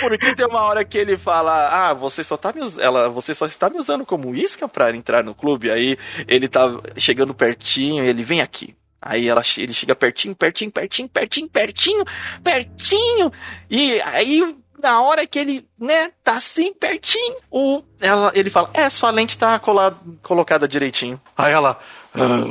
[0.00, 3.46] Porque tem uma hora que ele fala: Ah, você só tá me ela, você só
[3.46, 5.70] está me usando como isca para entrar no clube.
[5.70, 5.96] Aí
[6.26, 8.76] ele tá chegando pertinho e ele vem aqui.
[9.00, 12.04] Aí ela, ele chega pertinho, pertinho, pertinho, pertinho, pertinho,
[12.44, 13.32] pertinho.
[13.70, 18.90] E aí, na hora que ele, né, tá assim, pertinho, o, ela, ele fala, é,
[18.90, 21.18] sua lente tá colada, colocada direitinho.
[21.34, 21.80] Aí ela,
[22.14, 22.44] ah,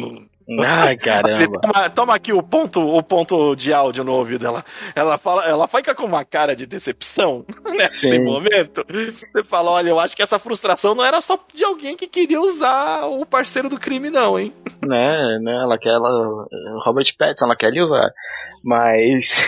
[0.65, 1.59] Ai, caramba.
[1.61, 4.63] Toma, toma, aqui o ponto, o ponto de áudio no ouvido dela.
[4.95, 7.45] Ela fala, ela fica com uma cara de decepção
[7.75, 8.23] nesse Sim.
[8.23, 8.83] momento.
[8.87, 12.41] Você fala, olha, eu acho que essa frustração não era só de alguém que queria
[12.41, 14.53] usar o parceiro do crime, não, hein?
[14.81, 16.47] Né, né, ela quer, ela,
[16.85, 18.09] Robert Pattinson, ela quer usar.
[18.63, 19.45] Mas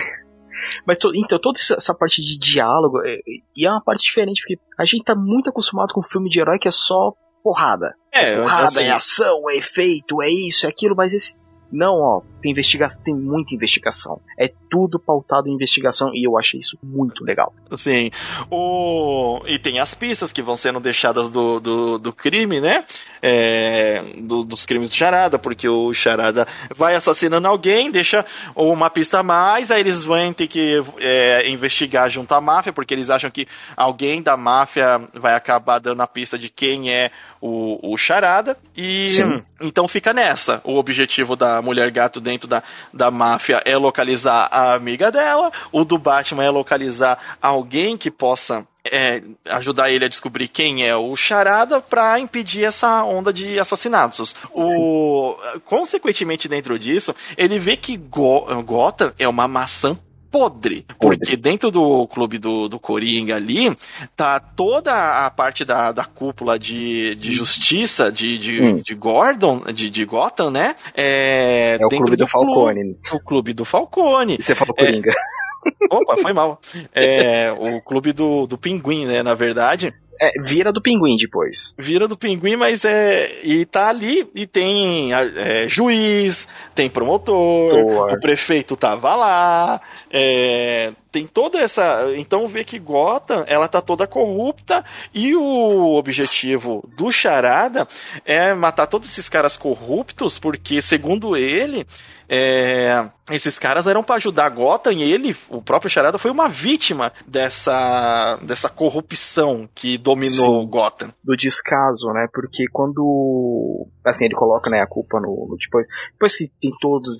[0.86, 3.16] mas então, toda essa parte de diálogo, é,
[3.56, 6.58] e é uma parte diferente, porque a gente tá muito acostumado com filme de herói
[6.58, 7.12] que é só
[7.42, 7.96] porrada.
[8.12, 8.82] É, porrada, assim...
[8.84, 11.40] é ação, é efeito, é isso, é aquilo, mas esse.
[11.70, 14.20] Não, ó, tem investigação, tem muita investigação.
[14.38, 17.54] É tudo pautado em investigação e eu achei isso muito legal.
[17.76, 18.10] Sim.
[18.50, 19.40] O...
[19.46, 22.84] E tem as pistas que vão sendo deixadas do, do, do crime, né?
[23.22, 24.02] É...
[24.18, 28.24] Do, dos crimes do Charada, porque o Charada vai assassinando alguém, deixa
[28.56, 32.92] uma pista a mais, aí eles vão ter que é, investigar junto à máfia, porque
[32.92, 37.92] eles acham que alguém da máfia vai acabar dando a pista de quem é o,
[37.92, 38.56] o Charada.
[38.76, 39.42] E Sim.
[39.60, 40.60] então fica nessa.
[40.64, 42.62] O objetivo da mulher gato dentro dentro da,
[42.92, 48.66] da máfia é localizar a amiga dela, o do Batman é localizar alguém que possa
[48.84, 54.34] é, ajudar ele a descobrir quem é o Charada para impedir essa onda de assassinatos.
[54.54, 59.96] O, consequentemente, dentro disso, ele vê que Go Gotham é uma maçã
[60.32, 60.86] podre.
[60.98, 63.76] Porque dentro do clube do, do Coringa ali,
[64.16, 68.76] tá toda a parte da, da cúpula de, de justiça de, de, hum.
[68.78, 70.74] de Gordon, de, de Gotham, né?
[70.96, 72.80] É, é o clube do, do Falcone.
[72.80, 74.36] Clube, o clube do Falcone.
[74.40, 75.10] E você falou Coringa.
[75.10, 76.60] É, opa, foi mal.
[76.94, 79.22] É, o clube do, do Pinguim, né?
[79.22, 79.92] Na verdade.
[80.22, 81.74] É, vira do pinguim depois.
[81.76, 83.40] Vira do pinguim, mas é.
[83.42, 86.46] E tá ali e tem é, juiz,
[86.76, 88.14] tem promotor, Boa.
[88.14, 89.80] o prefeito tava lá,
[90.12, 92.06] é, tem toda essa.
[92.16, 94.82] Então vê que Gotham ela tá toda corrupta
[95.14, 97.86] e o objetivo do Charada
[98.24, 101.86] é matar todos esses caras corruptos, porque segundo ele
[102.34, 107.12] é, esses caras eram para ajudar Gotham e ele, o próprio Charada, foi uma vítima
[107.26, 111.12] dessa, dessa corrupção que dominou Sim, Gotham.
[111.22, 112.26] Do descaso, né?
[112.32, 113.86] Porque quando.
[114.02, 115.46] Assim, ele coloca né, a culpa no.
[115.46, 117.18] no depois, depois que tem todos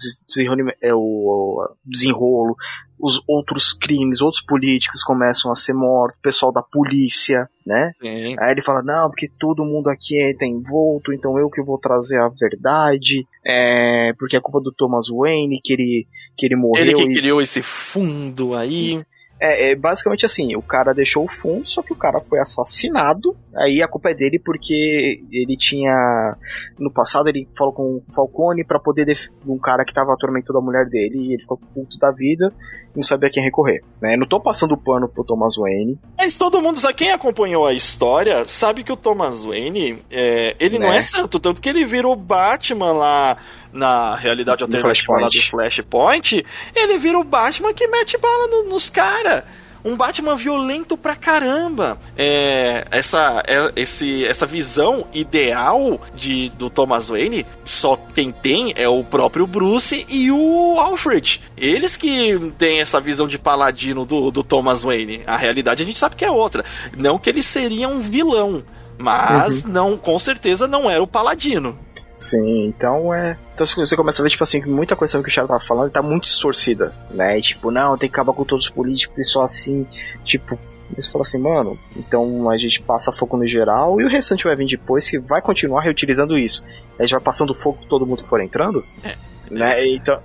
[0.82, 2.57] é, o desenrolo,
[3.03, 7.90] os outros crimes, outros políticos começam a ser mortos, o pessoal da polícia, né?
[8.00, 8.36] Sim.
[8.38, 12.20] Aí ele fala, não, porque todo mundo aqui tá envolto, então eu que vou trazer
[12.20, 16.84] a verdade, é, porque é culpa do Thomas Wayne, que ele, que ele morreu.
[16.84, 17.14] Ele que e...
[17.16, 19.03] criou esse fundo aí.
[19.45, 23.36] É, é, basicamente assim, o cara deixou o fundo, só que o cara foi assassinado.
[23.57, 26.36] Aí a culpa é dele porque ele tinha.
[26.78, 30.62] No passado ele falou com o Falcone para poder um cara que tava atormentando a
[30.62, 32.53] mulher dele e ele ficou puto da vida
[32.95, 33.82] e não sabia quem recorrer.
[34.01, 34.16] Né?
[34.16, 35.99] Não tô passando pano pro Thomas Wayne.
[36.16, 40.78] Mas todo mundo, sabe, quem acompanhou a história, sabe que o Thomas Wayne, é, ele
[40.78, 40.86] né?
[40.86, 43.38] não é santo, tanto que ele virou Batman lá
[43.72, 46.44] na realidade alternativa lá do Flashpoint,
[46.74, 49.44] ele vira o Batman que mete bala no, nos caras
[49.84, 51.98] um Batman violento pra caramba.
[52.16, 58.88] É, essa, é, esse, essa visão ideal de, do Thomas Wayne, só quem tem é
[58.88, 61.42] o próprio Bruce e o Alfred.
[61.56, 65.22] Eles que têm essa visão de paladino do, do Thomas Wayne.
[65.26, 66.64] A realidade a gente sabe que é outra.
[66.96, 68.62] Não que ele seria um vilão
[68.98, 69.70] Mas uhum.
[69.70, 71.76] não, com certeza não era o Paladino.
[72.22, 73.36] Sim, então é.
[73.52, 75.90] Então você começa a ver, tipo assim, que muita coisa que o Thiago tava falando
[75.90, 77.36] tá muito distorcida, né?
[77.36, 79.84] E, tipo, não, tem que acabar com todos os políticos e só assim.
[80.24, 80.56] Tipo,
[80.94, 84.54] você fala assim, mano, então a gente passa fogo no geral e o restante vai
[84.54, 86.64] vir depois que vai continuar reutilizando isso.
[86.96, 88.84] A gente vai passando fogo todo mundo que for entrando.
[89.02, 89.16] É.
[89.50, 89.88] Né?
[89.88, 90.20] Então,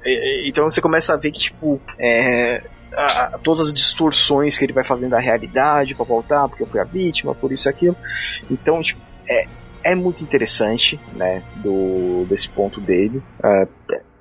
[0.45, 2.61] então você começa a ver que, tipo, é,
[2.95, 6.79] a, todas as distorções que ele vai fazendo da realidade para voltar, porque eu fui
[6.79, 7.95] a vítima, por isso e aquilo.
[8.51, 9.47] Então, tipo, é,
[9.83, 13.17] é muito interessante, né, do, desse ponto dele.
[13.39, 13.67] Uh,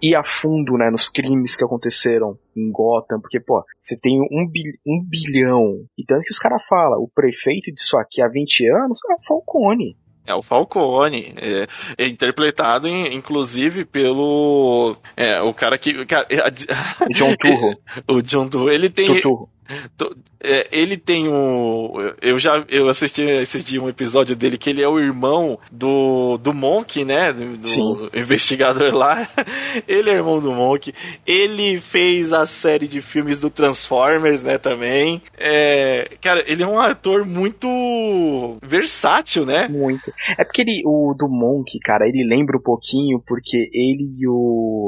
[0.00, 4.48] ir a fundo, né, nos crimes que aconteceram em Gotham, porque, pô, você tem um,
[4.48, 8.68] bil, um bilhão, e tanto que os caras falam, o prefeito disso aqui há 20
[8.68, 9.96] anos é o Falcone.
[10.26, 16.26] É o Falcone, é, é interpretado em, inclusive pelo é, o cara que cara,
[17.08, 17.78] o John Turro.
[18.10, 19.22] o John Turro, ele tem.
[20.48, 21.90] É, ele tem um.
[22.22, 26.36] Eu já eu assisti esses dias um episódio dele que ele é o irmão do,
[26.36, 27.32] do Monk, né?
[27.32, 28.08] Do Sim.
[28.14, 29.28] investigador lá.
[29.88, 30.94] Ele é irmão do Monk.
[31.26, 34.58] Ele fez a série de filmes do Transformers, né?
[34.58, 35.22] Também.
[35.36, 39.68] É, cara, ele é um ator muito versátil, né?
[39.68, 40.12] Muito.
[40.38, 44.86] É porque ele, o do Monk, cara, ele lembra um pouquinho porque ele e o.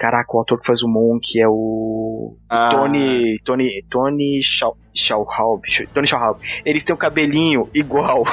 [0.00, 2.34] Caraca, o ator que faz o Monk é o.
[2.48, 2.70] Ah.
[2.70, 3.38] Tony.
[3.44, 3.84] Tony.
[3.86, 4.74] Tony Shaw.
[4.92, 5.62] Schauhaub,
[5.94, 8.24] Tony Schauhaub, eles têm o um cabelinho igual.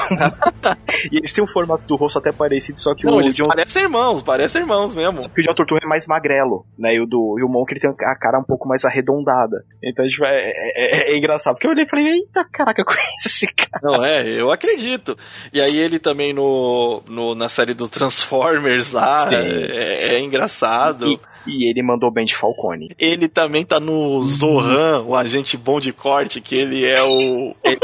[1.12, 3.46] e eles têm o formato do rosto até parecido, só que Não, o eles John...
[3.46, 5.22] parecem irmãos, parecem irmãos mesmo.
[5.22, 6.96] Só que o John Tortura é mais magrelo, né?
[6.96, 9.64] E o, do, e o Monk ele tem a cara um pouco mais arredondada.
[9.84, 13.28] Então tipo, é, é, é, é engraçado, porque eu olhei e falei, eita caraca, conheço
[13.28, 13.80] esse cara.
[13.84, 15.16] Não, é, eu acredito.
[15.54, 21.08] E aí ele também no, no na série do Transformers lá, é, é, engraçado.
[21.08, 22.90] E, e ele mandou bem de Falcone.
[23.00, 27.56] Ele também tá no Zohan, o agente bom de corte, que ele é o.
[27.64, 27.80] ele,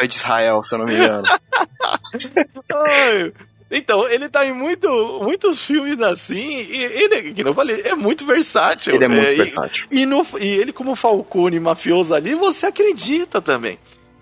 [0.00, 1.24] é de Israel, se eu não me engano.
[3.70, 4.88] Então, ele tá em muito,
[5.20, 8.94] muitos filmes assim, e ele, que eu falei, é muito versátil.
[8.94, 9.86] Ele é muito é, versátil.
[9.90, 13.76] E, e, no, e ele, como Falcone mafioso ali, você acredita também.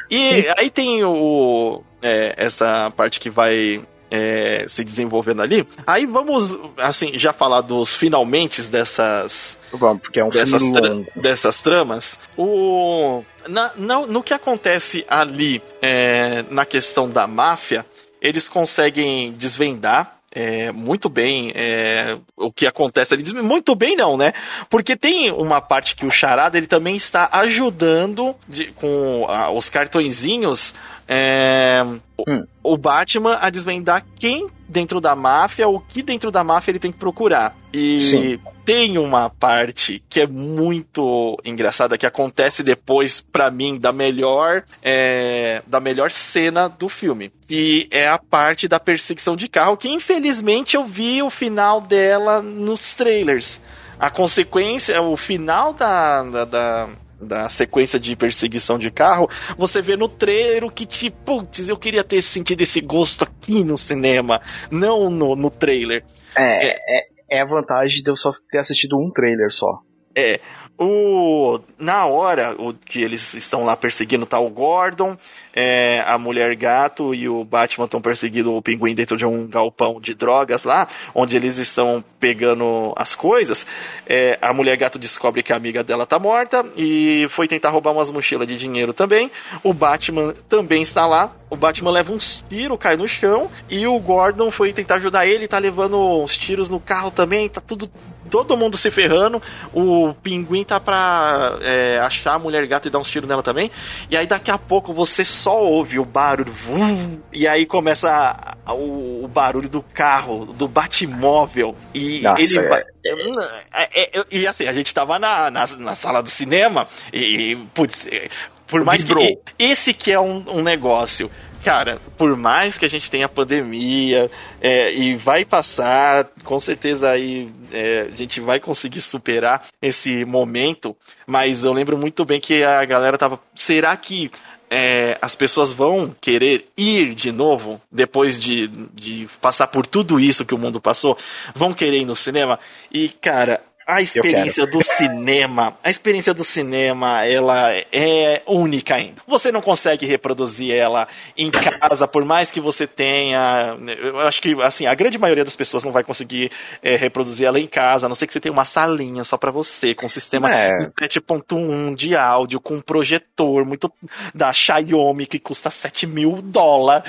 [0.08, 0.44] E Sim.
[0.56, 1.82] aí tem o.
[2.00, 5.66] É, essa parte que vai é, se desenvolvendo ali.
[5.86, 9.58] Aí vamos, assim, já falar dos finalmente dessas.
[9.72, 12.20] Vamos, porque é um dessas, tra dessas tramas.
[12.36, 17.86] O, na, na, no que acontece ali é, na questão da máfia,
[18.20, 23.24] eles conseguem desvendar é, muito bem é, o que acontece ali.
[23.42, 24.34] Muito bem não, né?
[24.68, 29.70] Porque tem uma parte que o Charada ele também está ajudando de, com a, os
[29.70, 30.74] cartõezinhos
[31.14, 31.84] é,
[32.26, 32.44] hum.
[32.62, 36.90] o Batman a desvendar quem dentro da máfia, o que dentro da máfia ele tem
[36.90, 37.54] que procurar.
[37.70, 38.40] E Sim.
[38.64, 45.62] tem uma parte que é muito engraçada que acontece depois, para mim, da melhor é,
[45.66, 47.30] da melhor cena do filme.
[47.50, 52.40] E é a parte da perseguição de carro, que infelizmente eu vi o final dela
[52.40, 53.60] nos trailers.
[54.00, 56.88] A consequência, o final da, da, da
[57.22, 62.04] da sequência de perseguição de carro, você vê no trailer que, tipo, putz, eu queria
[62.04, 66.04] ter sentido esse gosto aqui no cinema, não no, no trailer.
[66.36, 69.80] É, é, é a vantagem de eu só ter assistido um trailer só.
[70.14, 70.40] É,
[70.78, 75.16] o, na hora o, que eles estão lá perseguindo tal Gordon,
[75.54, 80.00] é, a mulher gato e o Batman estão perseguindo o pinguim dentro de um galpão
[80.00, 83.66] de drogas lá, onde eles estão pegando as coisas.
[84.06, 87.92] É, a mulher gato descobre que a amiga dela tá morta e foi tentar roubar
[87.92, 89.30] umas mochilas de dinheiro também.
[89.62, 91.32] O Batman também está lá.
[91.50, 95.46] O Batman leva uns tiros, cai no chão e o Gordon foi tentar ajudar ele,
[95.46, 97.90] tá levando uns tiros no carro também, tá tudo
[98.32, 99.42] todo mundo se ferrando.
[99.74, 103.70] O pinguim tá pra é, achar a mulher gata e dar uns tiros nela também.
[104.10, 106.50] E aí daqui a pouco você só ouve o barulho.
[106.50, 111.76] Vum, e aí começa a, a, o, o, barulho do carro, do Batmóvel.
[111.92, 112.82] E Nossa, ele vai.
[113.04, 117.54] É, é, é, e assim, a gente tava na, na, na sala do cinema e,
[117.74, 118.30] putz, é,
[118.66, 119.26] por mais Vibrou.
[119.26, 119.38] que.
[119.58, 121.30] Esse que é um, um negócio
[121.62, 127.50] cara, por mais que a gente tenha pandemia é, e vai passar, com certeza aí
[127.72, 130.96] é, a gente vai conseguir superar esse momento,
[131.26, 133.40] mas eu lembro muito bem que a galera tava.
[133.54, 134.30] Será que
[134.74, 140.46] é, as pessoas vão querer ir de novo depois de, de passar por tudo isso
[140.46, 141.16] que o mundo passou?
[141.54, 142.58] Vão querer ir no cinema?
[142.90, 143.62] E, cara,
[143.96, 149.20] a experiência do cinema, a experiência do cinema, ela é única ainda.
[149.26, 153.76] Você não consegue reproduzir ela em casa, por mais que você tenha.
[153.86, 156.50] Eu acho que, assim, a grande maioria das pessoas não vai conseguir
[156.82, 159.50] é, reproduzir ela em casa, a não ser que você tenha uma salinha só para
[159.50, 160.70] você, com sistema é.
[161.00, 163.92] 7.1 de áudio, com um projetor muito
[164.34, 167.04] da Xiaomi que custa 7 mil dólares.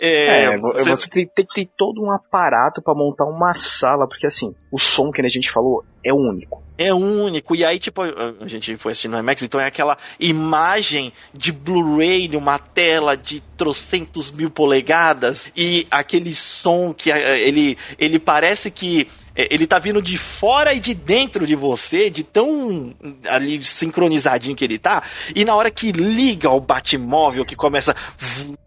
[0.00, 4.08] É, é, você, você tem, tem que ter todo um aparato para montar uma sala,
[4.08, 6.62] porque assim, o som que a gente falou é único.
[6.78, 7.56] É único.
[7.56, 12.28] E aí, tipo, a gente foi assistindo no IMAX, então é aquela imagem de Blu-ray
[12.28, 19.52] numa tela de trocentos mil polegadas e aquele som que ele, ele parece que é,
[19.52, 22.94] ele tá vindo de fora e de dentro de você, de tão
[23.26, 25.02] ali sincronizadinho que ele tá,
[25.34, 27.96] e na hora que liga o Batmóvel, que começa.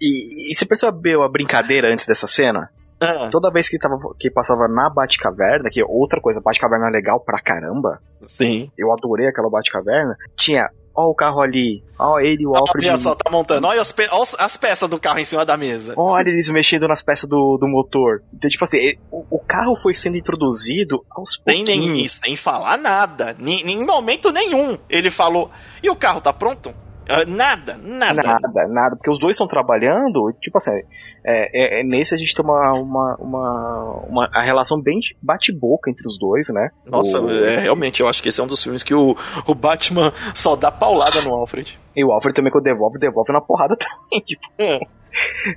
[0.01, 2.69] E, e você percebeu a brincadeira antes dessa cena?
[3.01, 3.29] Ah.
[3.31, 7.19] Toda vez que, tava, que passava na Batcaverna, que é outra coisa, Batcaverna é legal
[7.19, 7.99] pra caramba.
[8.21, 8.69] Sim.
[8.77, 10.15] Eu adorei aquela Batcaverna.
[10.35, 10.69] Tinha
[10.99, 11.81] Ó o carro ali.
[11.97, 12.89] Ó ele o Alfred.
[12.89, 13.65] Olha só, tá montando.
[13.65, 14.05] Olha as, pe
[14.37, 15.93] as, peças do carro em cima da mesa.
[15.95, 18.21] Olha eles mexendo nas peças do, do motor.
[18.33, 21.69] Então, tipo assim, ele, o, o, carro foi sendo introduzido aos pouquinhos.
[21.69, 23.33] Sem, nem, sem falar nada.
[23.39, 25.49] Em momento nenhum ele falou,
[25.81, 26.73] e o carro tá pronto?
[27.09, 28.21] Uh, nada, nada.
[28.21, 28.95] Nada, nada.
[28.95, 32.73] Porque os dois estão trabalhando, tipo assim, é, é, é, nesse a gente tem uma,
[32.73, 36.69] uma, uma, uma a relação bem bate-boca entre os dois, né?
[36.85, 37.29] Nossa, o...
[37.29, 40.55] é, realmente, eu acho que esse é um dos filmes que o, o Batman só
[40.55, 41.79] dá paulada no Alfred.
[41.95, 44.21] E o Alfred também, quando devolve, devolve na porrada também.
[44.25, 44.41] Tipo.
[44.57, 44.79] É.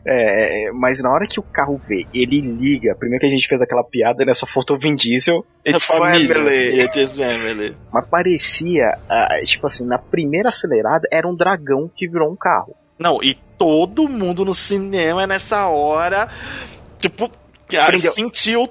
[0.06, 2.94] É, mas na hora que o carro vê, ele liga.
[2.98, 4.34] Primeiro que a gente fez aquela piada, né?
[4.34, 5.44] Só faltou Vin Diesel.
[5.66, 6.80] It's family.
[6.80, 7.76] It's family.
[7.92, 8.98] Mas parecia,
[9.44, 12.74] tipo assim, na primeira acelerada era um dragão que virou um carro.
[12.98, 16.28] Não, e todo mundo no cinema nessa hora,
[16.98, 17.30] tipo,
[17.98, 18.68] sentiu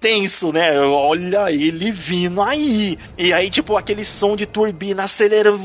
[0.00, 0.80] tenso, né?
[0.80, 2.98] Olha ele vindo aí.
[3.16, 5.58] E aí, tipo, aquele som de turbina acelerando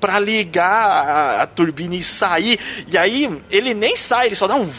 [0.00, 2.58] pra ligar a, a turbina e sair.
[2.88, 4.68] E aí, ele nem sai, ele só dá um.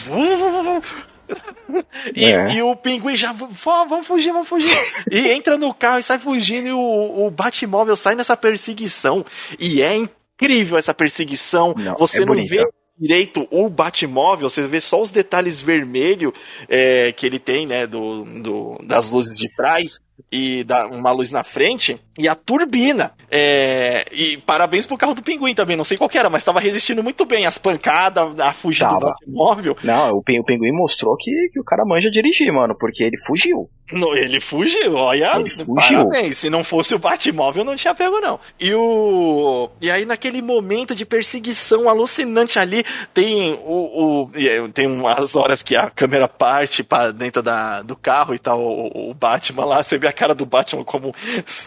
[2.15, 2.53] E, é.
[2.53, 4.69] e, o pinguim já, vamos fugir, vamos fugir.
[5.09, 9.25] e entra no carro e sai fugindo, e o, o Batmóvel sai nessa perseguição.
[9.59, 11.73] E é incrível essa perseguição.
[11.75, 12.55] Não, Você é não bonita.
[12.55, 12.67] vê
[12.97, 16.33] direito o Batmóvel, você vê só os detalhes vermelhos
[16.67, 19.99] é, que ele tem, né, do, do, das luzes de trás
[20.31, 23.13] e dá uma luz na frente e a turbina.
[23.29, 27.03] É, e parabéns pro carro do pinguim também, não sei qual era, mas estava resistindo
[27.03, 29.77] muito bem as pancadas, a fugida do automóvel.
[29.83, 33.69] Não, o, o pinguim mostrou que, que o cara manja dirigir, mano, porque ele fugiu.
[33.91, 35.39] No, ele fugiu, olha.
[35.39, 35.75] Ele fugiu.
[35.75, 36.37] Parabéns.
[36.37, 38.39] Se não fosse o Batmóvel, não tinha pego, não.
[38.59, 39.69] E o.
[39.79, 44.23] E aí, naquele momento de perseguição alucinante ali, tem o.
[44.23, 44.31] o
[44.73, 49.11] tem umas horas que a câmera parte para dentro da, do carro e tal, o,
[49.11, 51.13] o Batman lá, você vê a cara do Batman como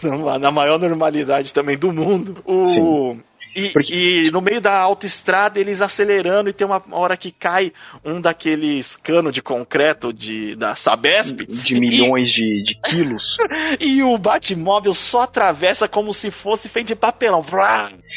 [0.39, 2.41] na maior normalidade também do mundo.
[2.45, 2.65] O.
[2.65, 3.21] Sim.
[3.55, 4.23] E, Porque...
[4.27, 7.73] e, no meio da autoestrada, eles acelerando, e tem uma hora que cai
[8.05, 11.45] um daqueles canos de concreto de, da Sabesp.
[11.47, 12.31] De milhões e...
[12.31, 13.37] de, de quilos.
[13.79, 17.43] e o Batmóvel só atravessa como se fosse feito de papelão.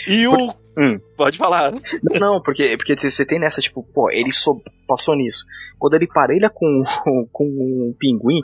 [0.06, 0.54] E o.
[0.76, 0.98] Hum.
[1.16, 1.72] Pode falar.
[2.18, 4.52] Não, porque, porque você tem nessa, tipo, pô, ele só
[4.86, 5.44] passou nisso.
[5.78, 6.82] Quando ele parelha com,
[7.32, 8.40] com um pinguim,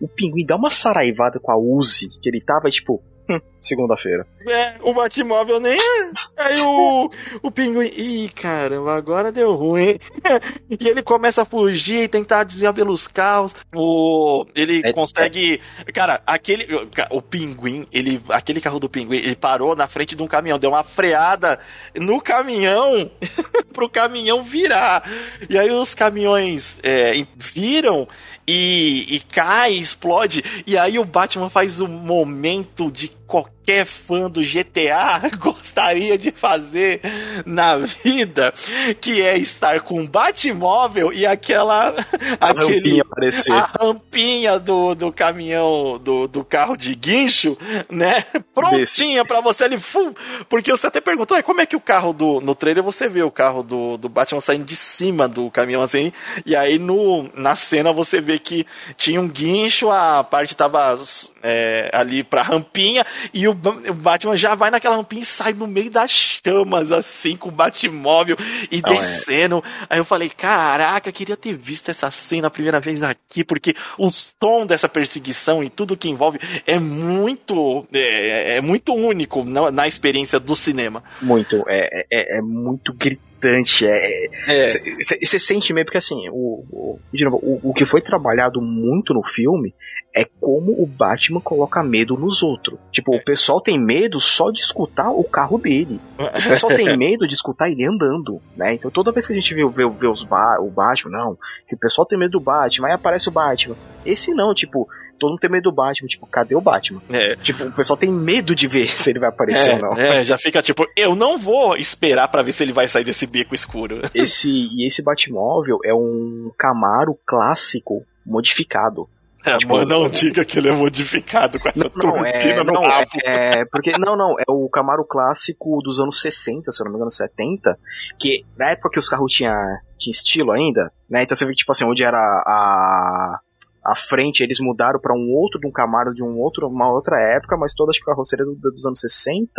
[0.00, 4.26] o pinguim dá uma saraivada com a Uzi que ele tava, tipo, hum, segunda-feira.
[4.46, 5.76] É, o Batmóvel nem.
[5.76, 6.10] É.
[6.36, 7.10] Aí o,
[7.42, 7.90] o pinguim.
[7.96, 9.98] Ih, caramba, agora deu ruim.
[10.70, 13.54] e ele começa a fugir e tentar desviar pelos carros.
[13.74, 15.60] O, ele é, consegue.
[15.86, 15.92] É.
[15.92, 16.66] Cara, aquele.
[17.10, 18.22] O pinguim, ele.
[18.28, 21.58] Aquele carro do pinguim, ele parou na frente de um caminhão, deu uma freada
[21.94, 23.10] no caminhão
[23.72, 25.08] pro caminhão virar.
[25.48, 28.08] E aí os caminhões é, viram
[28.46, 30.44] e, e cai, explode.
[30.66, 37.00] E aí o Batman faz o momento de qualquer fã do GTA gostaria de fazer
[37.46, 38.52] na vida,
[39.00, 41.94] que é estar com um Batmóvel e aquela
[42.40, 43.52] a aquele, rampinha aparecer.
[43.52, 47.56] a rampinha do, do caminhão do, do carro de guincho,
[47.88, 48.24] né?
[48.52, 50.12] Prontinha para você ali, fum,
[50.48, 53.30] porque você até perguntou, como é que o carro do no trailer você vê o
[53.30, 56.12] carro do, do Batman saindo de cima do caminhão assim,
[56.44, 60.98] e aí no na cena você vê que tinha um guincho, a parte tava
[61.42, 65.90] é, ali pra rampinha e o, Batman já vai naquela rampinha e sai no meio
[65.90, 68.36] das chamas, assim, com o Batmóvel
[68.70, 68.96] e Não, é.
[68.96, 69.58] descendo.
[69.58, 69.86] É.
[69.90, 74.10] Aí eu falei, caraca, queria ter visto essa cena a primeira vez aqui, porque o
[74.10, 79.86] som dessa perseguição e tudo que envolve é muito é, é muito único na, na
[79.86, 81.02] experiência do cinema.
[81.20, 83.86] Muito, é, é, é muito gritante irritante.
[83.86, 85.38] É, Você é.
[85.38, 89.74] sente meio, porque assim, o, o, o, o que foi trabalhado muito no filme
[90.14, 92.78] é como o Batman coloca medo nos outros.
[92.90, 96.00] Tipo, o pessoal tem medo só de escutar o carro dele.
[96.18, 98.74] O pessoal tem medo de escutar ele andando, né?
[98.74, 101.38] Então toda vez que a gente vê, vê, vê os ba o Batman, não,
[101.68, 103.76] que o pessoal tem medo do Batman, aí aparece o Batman.
[104.04, 104.88] Esse não, tipo,
[105.20, 106.08] todo mundo tem medo do Batman.
[106.08, 107.00] Tipo, cadê o Batman?
[107.10, 107.36] É.
[107.36, 109.92] Tipo, o pessoal tem medo de ver se ele vai aparecer é, ou não.
[109.96, 113.26] É, já fica tipo, eu não vou esperar para ver se ele vai sair desse
[113.26, 114.00] beco escuro.
[114.14, 119.08] Esse, e esse Batmóvel é um Camaro clássico modificado.
[119.44, 122.64] É, tipo, mano, não diga que ele é modificado com essa não, não, é, no
[122.64, 126.84] não, é, é, porque Não, não, é o Camaro clássico dos anos 60, se eu
[126.84, 127.78] não me engano, 70,
[128.18, 129.54] que na época que os carros tinham
[130.00, 131.22] tinha estilo ainda, né?
[131.22, 133.40] Então você vê, tipo assim, onde era a,
[133.84, 137.16] a frente, eles mudaram para um outro de um Camaro de um outro, uma outra
[137.36, 139.50] época, mas toda a carroceria do, dos anos 60,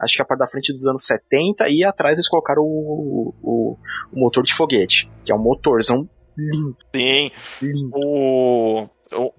[0.00, 3.78] acho que a parte da frente dos anos 70, e atrás eles colocaram o, o,
[4.12, 6.76] o motor de foguete, que é um motorzão lindo.
[6.94, 7.30] Sim.
[7.62, 7.90] Lindo.
[7.94, 8.88] O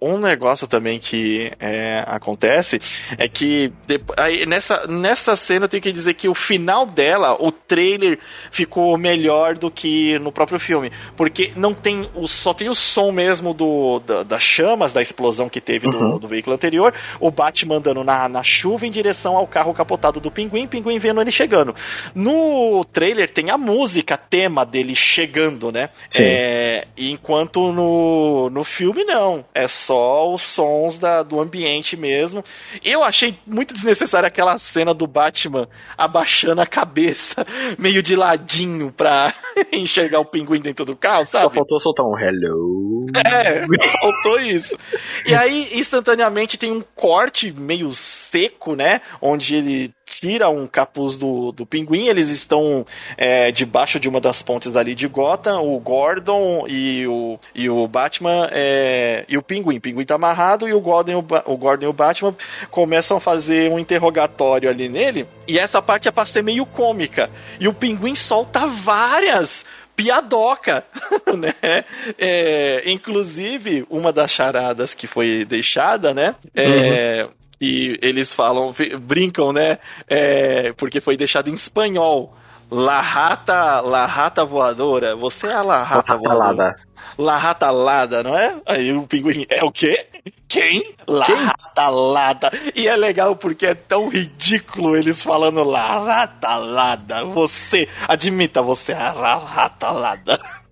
[0.01, 2.79] um negócio também que é, acontece
[3.17, 3.71] é que
[4.17, 8.19] aí, nessa, nessa cena eu tenho que dizer que o final dela, o trailer
[8.51, 13.11] ficou melhor do que no próprio filme, porque não tem o, só tem o som
[13.11, 16.17] mesmo do, da, das chamas da explosão que teve do, uhum.
[16.17, 20.31] do, veículo anterior, o Batman andando na, na chuva em direção ao carro capotado do
[20.31, 21.75] Pinguim, Pinguim vendo ele chegando.
[22.13, 25.89] No trailer tem a música tema dele chegando, né?
[26.17, 29.45] É, enquanto no, no filme não.
[29.53, 32.43] É é só os sons da, do ambiente mesmo.
[32.83, 35.67] Eu achei muito desnecessária aquela cena do Batman
[35.97, 37.45] abaixando a cabeça,
[37.79, 39.33] meio de ladinho pra
[39.71, 41.43] enxergar o pinguim dentro do carro, sabe?
[41.43, 43.05] Só faltou soltar um hello.
[43.25, 43.65] É,
[44.01, 44.77] faltou isso.
[45.25, 49.01] E aí, instantaneamente, tem um corte meio seco, né?
[49.21, 52.85] Onde ele tira um capuz do, do pinguim, eles estão
[53.17, 57.87] é, debaixo de uma das pontes dali de Gotham, o Gordon e o, e o
[57.87, 59.77] Batman é, e o pinguim.
[59.77, 62.35] O pinguim tá amarrado e o Gordon, o, o Gordon e o Batman
[62.69, 65.27] começam a fazer um interrogatório ali nele.
[65.47, 67.29] E essa parte é pra ser meio cômica.
[67.59, 69.65] E o pinguim solta várias
[69.95, 70.83] piadoca,
[71.37, 71.83] né?
[72.17, 76.35] É, inclusive, uma das charadas que foi deixada, né?
[76.55, 79.79] É, uhum e eles falam, brincam, né?
[80.07, 82.35] É, porque foi deixado em espanhol.
[82.71, 85.15] La rata, la rata voadora.
[85.15, 86.75] Você é a la rata voadora.
[87.17, 88.55] La rata lada, não é?
[88.65, 90.07] Aí o pinguim é o quê?
[90.47, 90.95] Quem?
[91.07, 91.35] La Quem?
[91.35, 92.51] rata lada.
[92.75, 97.25] E é legal porque é tão ridículo eles falando la rata lada.
[97.25, 100.39] Você, admita, você é a rata lada.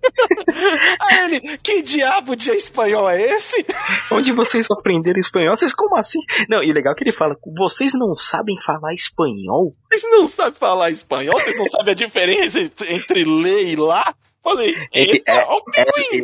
[1.00, 3.64] Aí ele, que diabo de espanhol é esse?
[4.10, 5.56] Onde vocês aprenderam espanhol?
[5.56, 6.18] Vocês como assim?
[6.48, 9.74] Não, e legal que ele fala, vocês não sabem falar espanhol?
[9.90, 11.38] Vocês não sabem falar espanhol?
[11.38, 12.58] Vocês não sabem a diferença
[12.88, 14.14] entre ler e lá?
[14.42, 16.20] Falei, é, é, é,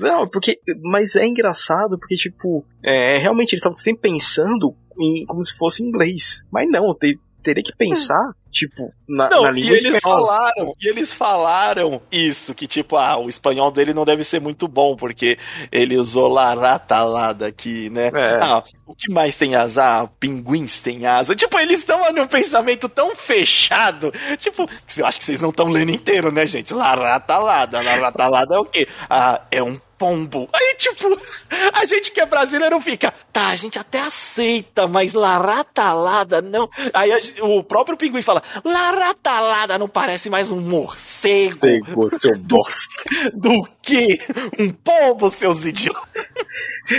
[0.00, 5.42] não, porque, mas é engraçado porque, tipo, é, realmente eles estavam sempre pensando em, como
[5.44, 6.44] se fosse inglês.
[6.52, 10.88] Mas não, tem, teria que pensar, tipo, na, não, na língua e eles falaram, e
[10.88, 15.36] eles falaram isso, que tipo, ah, o espanhol dele não deve ser muito bom, porque
[15.72, 18.10] ele usou laratalada aqui, né?
[18.14, 18.38] É.
[18.40, 20.02] Ah, o que mais tem asa?
[20.02, 21.34] Ah, pinguins têm asa.
[21.34, 25.90] Tipo, eles estão num pensamento tão fechado, tipo, eu acho que vocês não estão lendo
[25.90, 26.72] inteiro, né, gente?
[26.72, 28.86] Laratalada, laratalada é o quê?
[29.10, 30.50] Ah, é um pombo.
[30.52, 31.18] Aí, tipo,
[31.72, 36.68] a gente que é brasileiro fica, tá, a gente até aceita, mas laratalada não.
[36.92, 41.48] Aí a, o próprio pinguim fala, laratalada não parece mais um morcego.
[41.48, 43.04] Morcego, seu bosta.
[43.32, 44.20] Do que
[44.58, 46.04] um pombo, seus idiotas.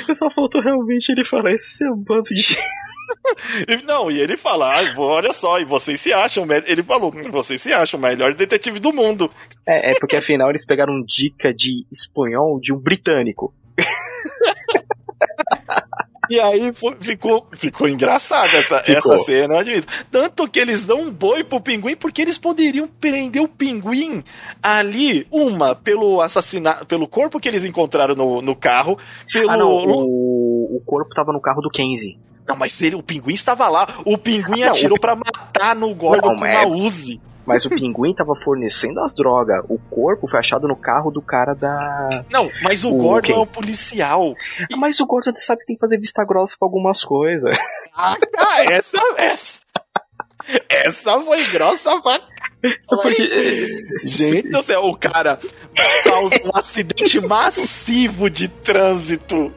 [0.17, 2.57] Só faltou realmente ele falar esse seu bando de.
[3.85, 7.73] Não, e ele fala, ah, olha só, e vocês se acham, ele falou, vocês se
[7.73, 9.29] acham o melhor detetive do mundo.
[9.65, 13.53] É, é porque afinal eles pegaram dica de espanhol de um britânico.
[16.29, 19.87] E aí ficou, ficou engraçada essa, essa cena, eu admito.
[20.09, 24.23] Tanto que eles dão um boi pro pinguim, porque eles poderiam prender o pinguim
[24.61, 28.97] ali, uma, pelo assassinato, pelo corpo que eles encontraram no, no carro,
[29.31, 29.51] pelo.
[29.51, 32.17] Ah, não, o, o corpo tava no carro do Kenzie.
[32.47, 33.87] Não, mas ele, o pinguim estava lá.
[34.05, 37.21] O pinguim atirou para matar no Gordon não, com uma Uzi.
[37.45, 39.63] Mas o pinguim tava fornecendo as drogas.
[39.69, 42.09] O corpo foi achado no carro do cara da.
[42.29, 43.35] Não, mas o, o Gordon quem?
[43.35, 44.33] é o policial.
[44.71, 47.55] Ah, mas o Gordon sabe que tem que fazer vista grossa pra algumas coisas.
[47.97, 48.17] Ah,
[48.63, 49.59] essa, essa.
[50.69, 52.19] Essa foi grossa pra
[52.87, 55.39] porque, gente do céu, o cara
[56.03, 59.51] causa um acidente massivo de trânsito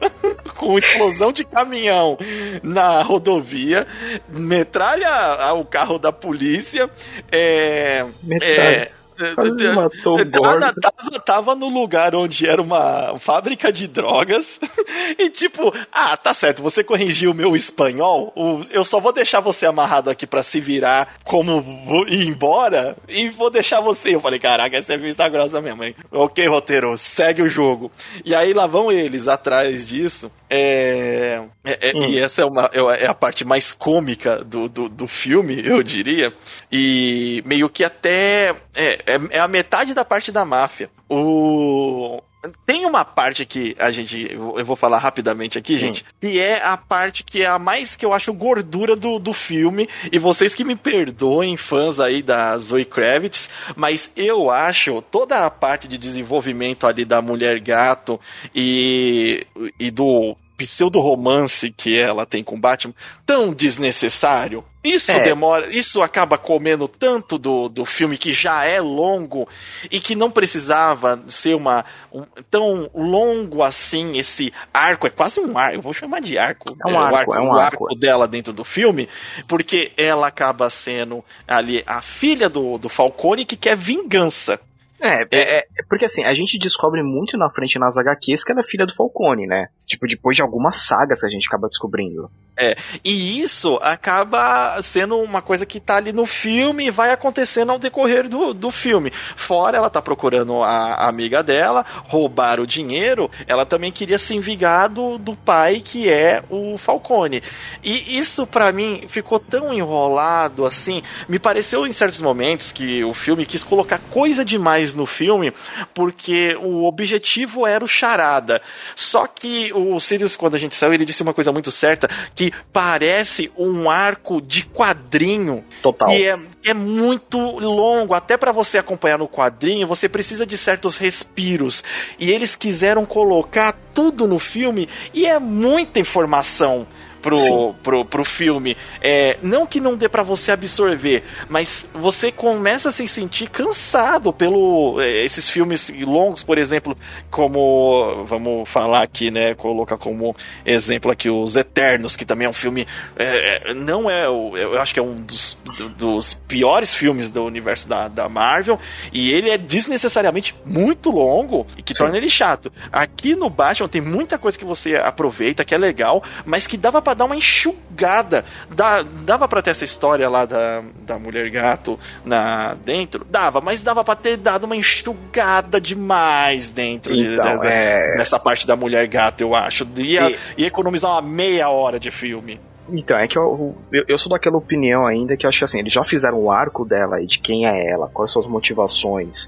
[0.55, 2.17] com explosão de caminhão
[2.61, 3.87] na rodovia,
[4.27, 6.89] metralha o carro da polícia,
[7.31, 8.05] é,
[8.41, 8.91] é
[9.35, 14.59] Quase matou o tava, tava, tava, no lugar onde era uma fábrica de drogas.
[15.19, 18.33] e tipo, ah, tá certo, você corrigiu o meu espanhol.
[18.71, 21.63] Eu só vou deixar você amarrado aqui para se virar como
[22.07, 22.95] ir embora.
[23.07, 24.15] E vou deixar você.
[24.15, 25.95] Eu falei, caraca, essa é vista grossa mesmo, hein?
[26.11, 27.91] Ok, roteiro, segue o jogo.
[28.23, 30.31] E aí lá vão eles atrás disso.
[30.49, 32.09] É, é, é hum.
[32.09, 35.83] E essa é, uma, é, é a parte mais cômica do, do, do, filme, eu
[35.83, 36.33] diria.
[36.71, 38.55] E meio que até.
[38.75, 40.89] É, é, é a metade da parte da máfia.
[41.09, 42.21] O,
[42.65, 44.31] tem uma parte que a gente.
[44.31, 46.05] Eu vou falar rapidamente aqui, gente.
[46.21, 49.89] Que é a parte que é a mais que eu acho gordura do, do filme.
[50.09, 53.49] E vocês que me perdoem, fãs aí da Zoe Kravitz.
[53.75, 58.19] Mas eu acho toda a parte de desenvolvimento ali da mulher gato
[58.55, 59.45] e,
[59.77, 62.93] e do pseudo-romance que ela tem com Batman
[63.25, 64.63] tão desnecessário.
[64.83, 65.21] Isso é.
[65.21, 69.47] demora, isso acaba comendo tanto do, do filme que já é longo
[69.91, 71.83] e que não precisava ser uma
[72.13, 76.77] um, tão longo assim esse arco, é quase um arco, eu vou chamar de arco,
[76.85, 77.83] é um arco, é, arco, é um arco.
[77.85, 79.09] arco dela dentro do filme,
[79.49, 84.59] porque ela acaba sendo ali a filha do, do Falcone que quer vingança.
[85.01, 88.61] É, é, é, porque assim, a gente descobre muito na frente nas HQs que ela
[88.61, 89.69] é filha do Falcone, né?
[89.87, 92.29] Tipo, depois de algumas sagas que a gente acaba descobrindo.
[92.61, 97.71] É, e isso acaba sendo uma coisa que tá ali no filme e vai acontecendo
[97.71, 99.11] ao decorrer do, do filme.
[99.37, 104.37] Fora ela tá procurando a, a amiga dela, roubar o dinheiro, ela também queria se
[104.39, 107.41] vingar do, do pai que é o Falcone.
[107.81, 113.13] E isso para mim ficou tão enrolado assim, me pareceu em certos momentos que o
[113.13, 115.51] filme quis colocar coisa demais no filme,
[115.93, 118.61] porque o objetivo era o charada.
[118.95, 122.51] Só que o Sirius, quando a gente saiu, ele disse uma coisa muito certa, que
[122.71, 125.63] parece um arco de quadrinho.
[125.81, 126.11] Total.
[126.11, 128.13] E é, é muito longo.
[128.13, 131.83] Até para você acompanhar no quadrinho, você precisa de certos respiros.
[132.19, 136.87] E eles quiseram colocar tudo no filme e é muita informação
[137.21, 138.75] pro, pro, pro filme.
[139.01, 144.31] É, não que não dê para você absorver, mas você começa a se sentir cansado
[144.33, 146.97] pelo é, esses filmes longos, por exemplo,
[147.29, 149.53] como vamos falar aqui, né?
[149.55, 150.35] Colocar como
[150.65, 154.93] exemplo aqui os Eternos, que também é um filme é, é não é eu acho
[154.93, 155.57] que é um dos,
[155.97, 158.79] dos piores filmes do universo da, da Marvel
[159.11, 162.03] e ele é desnecessariamente muito longo e que Sim.
[162.03, 162.71] torna ele chato.
[162.91, 167.01] Aqui no Batman tem muita coisa que você aproveita que é legal, mas que dava
[167.09, 168.45] para dar uma enxugada.
[168.69, 173.25] Dá, dava para ter essa história lá da, da mulher gato na dentro?
[173.25, 178.17] Dava, mas dava para ter dado uma enxugada demais dentro então, de, dessa, é...
[178.17, 179.87] dessa parte da mulher gato, eu acho.
[179.97, 180.37] Ia, e...
[180.57, 182.59] ia economizar uma meia hora de filme.
[182.91, 185.79] Então, é que eu, eu, eu, sou daquela opinião ainda que eu acho que assim,
[185.79, 189.47] eles já fizeram o arco dela e de quem é ela, quais são as motivações,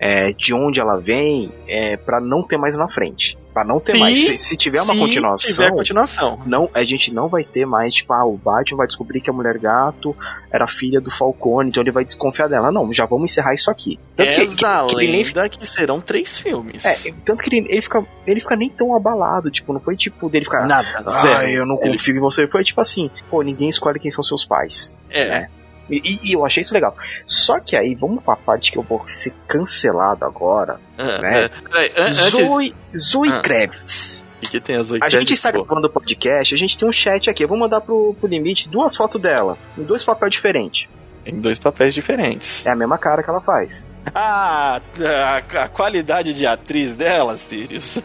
[0.00, 3.36] é, de onde ela vem, é, para não ter mais na frente.
[3.52, 4.18] Pra não ter mais.
[4.18, 5.50] Se, se, tiver uma continuação.
[5.50, 6.40] tiver continuação.
[6.46, 9.32] Não, a gente não vai ter mais, tipo, ah, o Batman vai descobrir que a
[9.32, 10.14] mulher gato
[10.52, 12.70] era filha do Falcone, então ele vai desconfiar dela.
[12.70, 13.98] Não, já vamos encerrar isso aqui.
[14.16, 16.84] Tanto Essa que, que, que, lenda que serão três filmes.
[16.84, 20.28] É, tanto que ele, ele, fica, ele fica nem tão abalado, tipo, não foi tipo
[20.28, 20.66] dele ficar.
[20.66, 22.18] Nada, ah, eu não confio ele...
[22.18, 22.46] em você.
[22.46, 24.94] Foi tipo assim, pô, ninguém escolhe quem são seus pais.
[25.10, 25.28] É.
[25.28, 25.50] Né?
[25.90, 26.94] E, e, eu achei isso legal.
[27.24, 30.80] Só que aí, vamos pra parte que eu vou ser cancelado agora.
[30.96, 31.44] Ah, né?
[31.44, 31.48] É.
[31.48, 33.40] Peraí, Zoe, Zoe ah.
[33.40, 34.24] Kravitz.
[34.42, 37.28] E que tem a A gente está gravando o podcast, a gente tem um chat
[37.28, 37.42] aqui.
[37.42, 40.88] Eu vou mandar pro, pro limite duas fotos dela, em dois papéis diferentes.
[41.26, 42.64] Em dois papéis diferentes.
[42.64, 43.90] É a mesma cara que ela faz.
[44.14, 47.98] Ah, a, a qualidade de atriz dela, Sirius.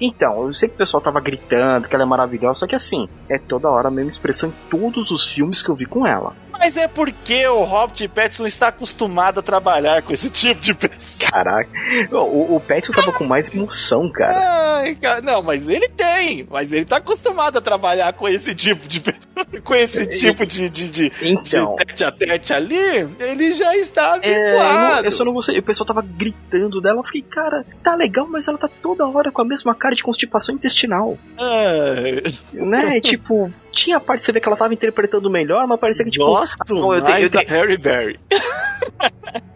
[0.00, 3.08] Então, eu sei que o pessoal tava gritando que ela é maravilhosa, só que assim,
[3.28, 6.34] é toda hora a mesma expressão em todos os filmes que eu vi com ela.
[6.58, 11.30] Mas é porque o Robert Pattinson está acostumado a trabalhar com esse tipo de pessoa.
[11.30, 11.70] Caraca,
[12.12, 14.78] o, o Pattinson tava com mais emoção, cara.
[14.78, 15.20] Ai, cara.
[15.20, 16.46] Não, mas ele tem.
[16.50, 19.02] Mas ele tá acostumado a trabalhar com esse tipo de
[19.62, 22.76] com esse tipo de, de, de, então, de tete a tete ali.
[23.18, 25.04] Ele já está habituado.
[25.04, 27.00] É, eu só não vou O pessoal tava gritando dela.
[27.00, 30.02] Eu fiquei, cara, tá legal, mas ela tá toda hora com a mesma cara de
[30.02, 31.18] constipação intestinal.
[31.38, 32.22] É.
[32.52, 33.00] Né?
[33.02, 36.24] tipo, tinha a parte você ver que ela tava interpretando melhor, mas parecia que tipo.
[36.24, 37.48] Gosto ah, eu tenho, eu tenho...
[37.48, 38.18] Harry Berry.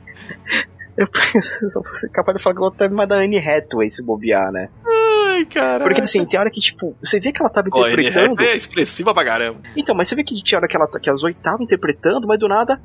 [1.63, 4.53] eu só fosse capaz de falar que eu teve mais da Anne Hathaway se bobear,
[4.53, 4.69] né?
[4.87, 5.85] Ai, cara.
[5.85, 8.37] Porque assim, tem hora que, tipo, você vê que ela tava interpretando.
[8.39, 9.61] Oh, é expressiva pra caramba.
[9.77, 12.39] Então, mas você vê que tinha hora que, ela, que as oito tava interpretando, mas
[12.39, 12.81] do nada.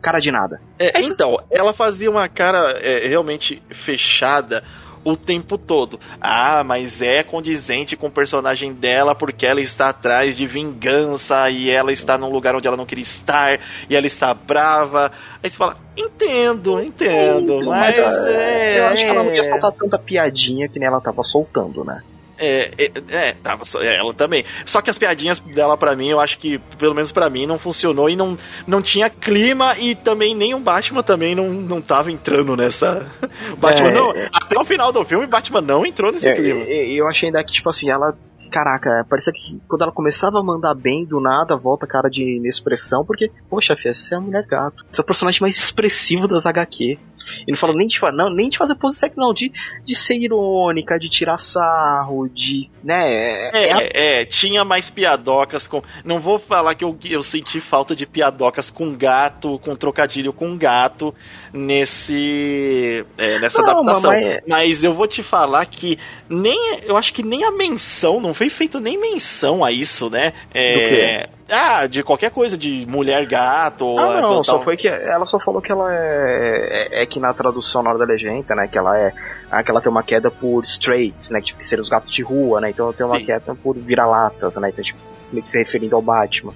[0.00, 0.60] Cara de nada.
[0.78, 4.62] É, é então, ela fazia uma cara é, realmente fechada
[5.04, 5.98] o tempo todo.
[6.20, 11.70] Ah, mas é condizente com o personagem dela porque ela está atrás de vingança e
[11.70, 15.12] ela está num lugar onde ela não queria estar e ela está brava.
[15.42, 19.72] Aí você fala, entendo, entendo, mas, mas é, eu acho que ela não ia soltar
[19.72, 22.02] tanta piadinha que nem ela tava soltando, né?
[22.38, 24.44] É, é, é, tava, é, ela também.
[24.64, 27.58] Só que as piadinhas dela para mim, eu acho que, pelo menos para mim, não
[27.58, 32.12] funcionou e não, não tinha clima e também nem o Batman também não, não tava
[32.12, 33.06] entrando nessa.
[33.58, 34.14] Batman é, não.
[34.32, 36.60] Até o final do filme, Batman não entrou nesse é, clima.
[36.60, 38.16] Eu achei ainda que, tipo assim, ela
[38.48, 43.04] caraca, parecia que quando ela começava a mandar bem, do nada volta cara de inexpressão,
[43.04, 44.84] porque, poxa, filha, você é a mulher gato.
[44.90, 46.98] Você é o personagem mais expressivo das HQ.
[47.46, 49.52] E não falou nem de, não, nem de fazer pose sexy, não, de,
[49.84, 52.68] de ser irônica, de tirar sarro, de.
[52.82, 53.08] né?
[53.08, 55.82] É, é, é, é, tinha mais piadocas com.
[56.04, 60.56] Não vou falar que eu, eu senti falta de piadocas com gato, com trocadilho com
[60.56, 61.14] gato
[61.52, 63.04] nesse.
[63.16, 64.10] É, nessa não, adaptação.
[64.12, 64.40] Mas...
[64.46, 65.98] mas eu vou te falar que
[66.28, 66.78] nem.
[66.84, 70.32] Eu acho que nem a menção, não foi feito nem menção a isso, né?
[70.54, 73.98] É, ah, de qualquer coisa, de mulher gato.
[73.98, 77.32] Ah, não, só foi que ela só falou que ela é, é, é, que na
[77.32, 79.12] tradução na hora da legenda, né, que ela é,
[79.50, 82.10] ah, que ela tem uma queda por straights, né, que, tipo, que seriam os gatos
[82.10, 83.24] de rua, né, então ela tem uma Sim.
[83.24, 84.98] queda por vira-latas, né, então tipo,
[85.32, 86.52] meio que se referindo ao Batman.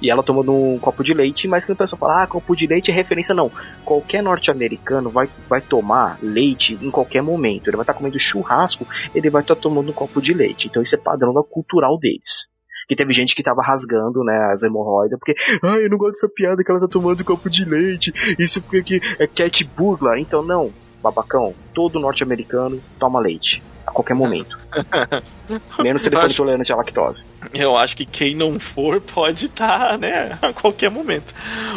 [0.00, 2.66] E ela tomando um copo de leite, mas que o pessoal fala, ah, copo de
[2.66, 3.50] leite é referência, não.
[3.84, 7.68] Qualquer norte-americano vai, vai tomar leite em qualquer momento.
[7.68, 10.68] Ele vai estar comendo churrasco, ele vai estar tomando um copo de leite.
[10.68, 12.53] Então isso é padrão da cultural deles
[12.88, 16.28] que teve gente que tava rasgando, né, as hemorroidas, porque, ai, eu não gosto dessa
[16.28, 20.18] piada que ela tá tomando copo de leite, isso porque é cat burglar.
[20.18, 24.58] Então, não, babacão, todo norte-americano toma leite a qualquer momento.
[25.78, 27.26] Menos se ele for intolerante à lactose.
[27.52, 31.34] Eu acho que quem não for pode estar, tá, né, a qualquer momento.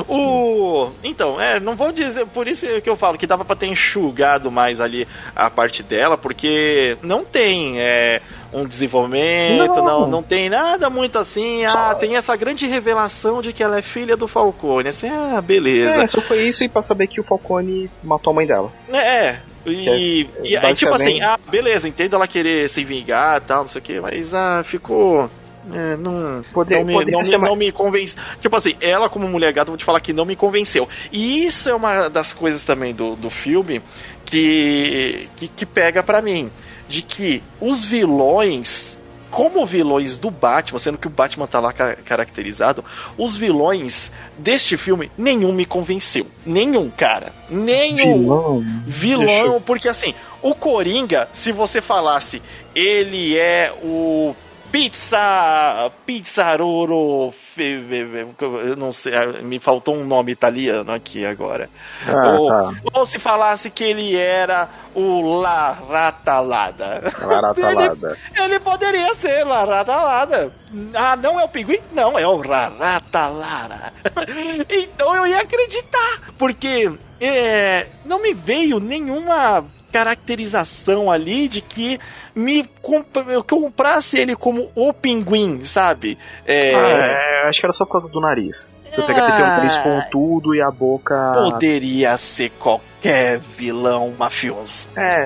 [0.07, 3.67] O então, é, não vou dizer, por isso que eu falo que dava para ter
[3.67, 5.05] enxugado mais ali
[5.35, 8.21] a parte dela, porque não tem é,
[8.53, 9.85] um desenvolvimento, não.
[9.85, 11.65] não, não tem nada muito assim.
[11.65, 14.89] Ah, tem essa grande revelação de que ela é filha do Falcone.
[14.89, 16.03] Assim, ah, beleza.
[16.03, 18.71] É, só foi isso e pra saber que o Falcone matou a mãe dela.
[18.91, 23.41] É, e, é, e aí, tipo assim, ah, beleza, entendo ela querer se vingar e
[23.41, 25.29] tal, não sei o que, mas ah, ficou.
[25.73, 28.15] É, não, poder, não, me, não, me, não me convence.
[28.41, 30.87] Tipo assim, ela como mulher gata, vou te falar que não me convenceu.
[31.11, 33.81] E isso é uma das coisas também do, do filme
[34.25, 36.49] que, que, que pega para mim.
[36.87, 38.97] De que os vilões
[39.29, 42.83] como vilões do Batman, sendo que o Batman tá lá caracterizado,
[43.17, 46.27] os vilões deste filme, nenhum me convenceu.
[46.45, 47.33] Nenhum, cara.
[47.49, 48.19] Nenhum.
[48.19, 48.65] Vilão.
[48.87, 52.41] Vilão, porque assim, o Coringa, se você falasse,
[52.73, 54.35] ele é o
[54.77, 55.91] Pizza.
[56.05, 57.33] Pizzaroro.
[57.57, 61.67] Eu não sei, me faltou um nome italiano aqui agora.
[62.07, 62.73] Ah, ou, tá.
[62.93, 67.11] ou, se falasse que ele era o Laratalada.
[67.19, 68.17] Laratalada.
[68.35, 70.53] ele, ele poderia ser Laratalada.
[70.93, 71.79] Ah, não é o pinguim?
[71.91, 73.91] Não, é o Raratalara.
[74.69, 81.99] então eu ia acreditar, porque é, não me veio nenhuma caracterização ali de que
[82.35, 86.17] me comp eu comprasse ele como o pinguim, sabe?
[86.45, 86.75] É...
[86.75, 88.75] Ah, é, acho que era só por causa do nariz.
[88.89, 91.33] Você ah, pega tem um nariz pontudo e a boca.
[91.33, 94.87] Poderia ser qualquer vilão mafioso.
[94.95, 95.23] É.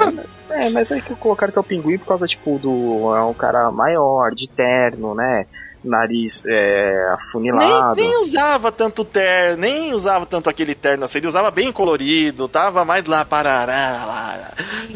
[0.52, 3.16] É, mas aí que colocaram que é o pinguim por causa, tipo, do.
[3.16, 5.46] É um cara maior, de terno, né?
[5.84, 7.96] Nariz é, afunilado.
[7.96, 12.48] Nem, nem, usava tanto terno, nem usava tanto aquele terno assim, ele usava bem colorido,
[12.48, 14.52] tava mais lá parará lá.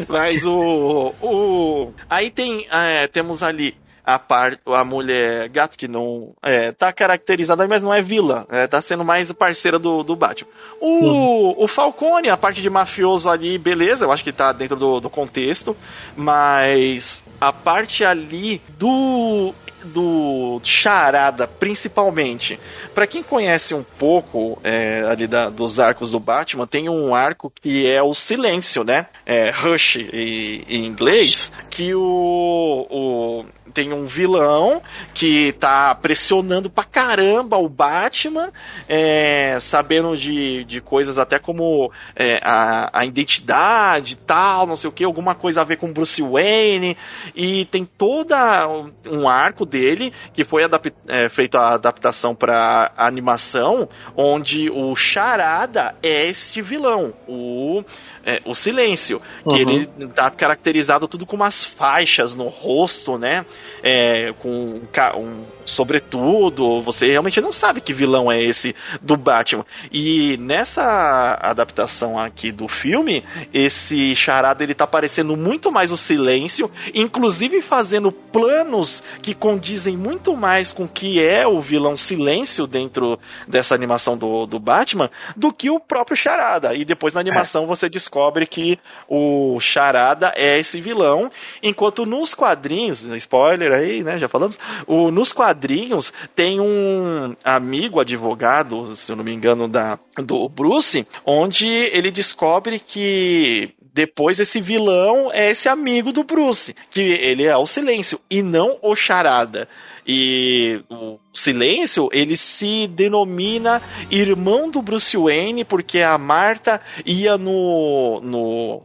[0.07, 1.13] Mas o.
[1.21, 2.67] o aí tem.
[2.71, 3.75] É, temos ali
[4.05, 8.67] a par, a mulher gato que não é, tá caracterizada, mas não é vilã, é,
[8.67, 10.49] tá sendo mais parceira do, do Batman.
[10.79, 11.55] O, uhum.
[11.57, 15.09] o Falcone, a parte de mafioso ali, beleza, eu acho que tá dentro do, do
[15.09, 15.75] contexto,
[16.15, 19.53] mas a parte ali do
[19.85, 22.59] do Charada, principalmente.
[22.93, 27.51] Para quem conhece um pouco é, ali da, dos arcos do Batman, tem um arco
[27.61, 29.07] que é o Silêncio, né?
[29.25, 33.45] É, Rush em, em inglês, que o, o
[33.75, 34.81] tem um vilão
[35.13, 38.53] que tá pressionando pra caramba o Batman,
[38.87, 44.93] é, sabendo de, de coisas até como é, a, a identidade tal, não sei o
[44.93, 46.95] que, alguma coisa a ver com Bruce Wayne,
[47.35, 48.65] e tem toda
[49.09, 50.63] um arco dele que foi
[51.07, 57.83] é, feito a adaptação para animação, onde o Charada é este vilão, o,
[58.25, 59.21] é, o silêncio.
[59.43, 59.69] Que uhum.
[59.69, 63.45] ele tá caracterizado tudo com umas faixas no rosto, né?
[63.83, 64.81] É, com um,
[65.17, 69.65] um sobretudo, você realmente não sabe que vilão é esse do Batman.
[69.91, 73.23] E nessa adaptação aqui do filme,
[73.53, 80.35] esse charada ele tá parecendo muito mais o silêncio, inclusive fazendo planos que condizem muito
[80.37, 85.51] mais com o que é o vilão silêncio dentro dessa animação do, do Batman, do
[85.51, 86.75] que o próprio charada.
[86.75, 87.67] E depois na animação é.
[87.67, 88.77] você descobre que
[89.07, 91.31] o charada é esse vilão,
[91.63, 97.99] enquanto nos quadrinhos, spoiler aí, né, já falamos, o, nos quadrinhos quadrinhos tem um amigo
[97.99, 104.59] advogado, se eu não me engano, da, do Bruce, onde ele descobre que depois esse
[104.59, 109.69] vilão é esse amigo do Bruce, que ele é o silêncio e não o charada.
[110.07, 118.21] E o Silêncio, ele se denomina irmão do Bruce Wayne, porque a Marta ia no,
[118.21, 118.83] no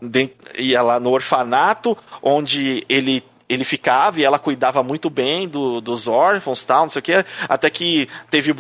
[0.58, 6.06] ia lá no orfanato onde ele ele ficava e ela cuidava muito bem do, dos
[6.06, 8.54] órfãos tal, não sei o que, até que teve,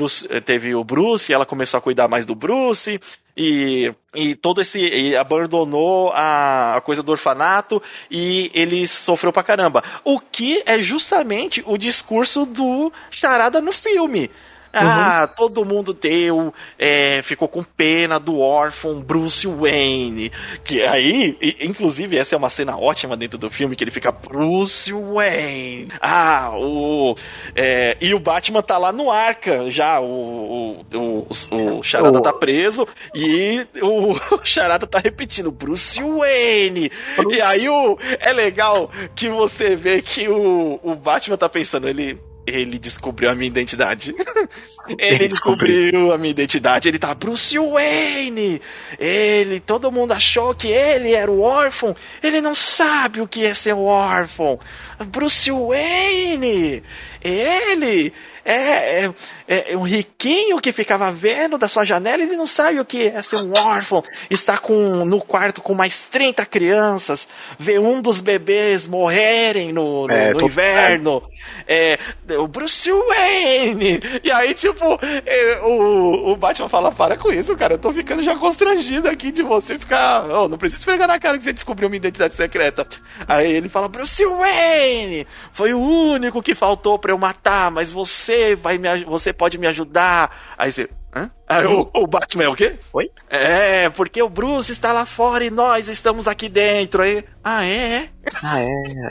[0.44, 2.98] teve o Bruce, e ela começou a cuidar mais do Bruce,
[3.36, 4.80] e, e todo esse.
[4.80, 7.80] E abandonou a, a, coisa do orfanato
[8.10, 9.82] e ele sofreu pra caramba.
[10.04, 14.30] O que é justamente o discurso do Charada no filme.
[14.72, 15.34] Ah, uhum.
[15.36, 20.30] todo mundo deu, é, ficou com pena do órfão Bruce Wayne.
[20.64, 24.92] Que aí, inclusive, essa é uma cena ótima dentro do filme, que ele fica Bruce
[24.92, 25.88] Wayne.
[26.00, 27.16] Ah, o.
[27.54, 30.00] É, e o Batman tá lá no arca já.
[30.00, 34.14] O, o, o, o Charada tá preso e o
[34.44, 36.90] Charada tá repetindo Bruce Wayne.
[37.16, 37.36] Bruce.
[37.36, 42.18] E aí o, é legal que você vê que o, o Batman tá pensando, ele
[42.50, 44.14] ele descobriu a minha identidade.
[44.98, 46.88] ele descobriu a minha identidade.
[46.88, 48.60] Ele tá Bruce Wayne.
[48.98, 51.94] Ele, todo mundo achou que ele era o órfão.
[52.22, 54.58] Ele não sabe o que é ser órfão.
[55.06, 56.82] Bruce Wayne.
[57.22, 58.12] Ele
[58.44, 59.12] é, é,
[59.46, 63.08] é, um riquinho que ficava vendo da sua janela e ele não sabe o que
[63.08, 64.02] é ser um órfão.
[64.28, 67.28] Está com, no quarto com mais 30 crianças,
[67.58, 71.22] vê um dos bebês morrerem no, no, é, no inverno.
[71.66, 71.98] É,
[72.38, 74.00] o Bruce Wayne!
[74.22, 78.22] E aí, tipo, é, o, o Batman fala: para com isso, cara, eu tô ficando
[78.22, 80.24] já constrangido aqui de você ficar.
[80.24, 82.86] Oh, não precisa esfregar na cara que você descobriu uma identidade secreta.
[83.26, 85.26] Aí ele fala: Bruce Wayne!
[85.52, 90.54] Foi o único que faltou eu matar, mas você vai me, você pode me ajudar.
[90.56, 91.30] Aí você, hã?
[91.50, 92.78] Aí o, o Batman é o quê?
[92.92, 93.10] Oi?
[93.28, 97.02] É, porque o Bruce está lá fora e nós estamos aqui dentro.
[97.02, 98.08] Aí, ah, é?
[98.40, 98.66] Ah, é.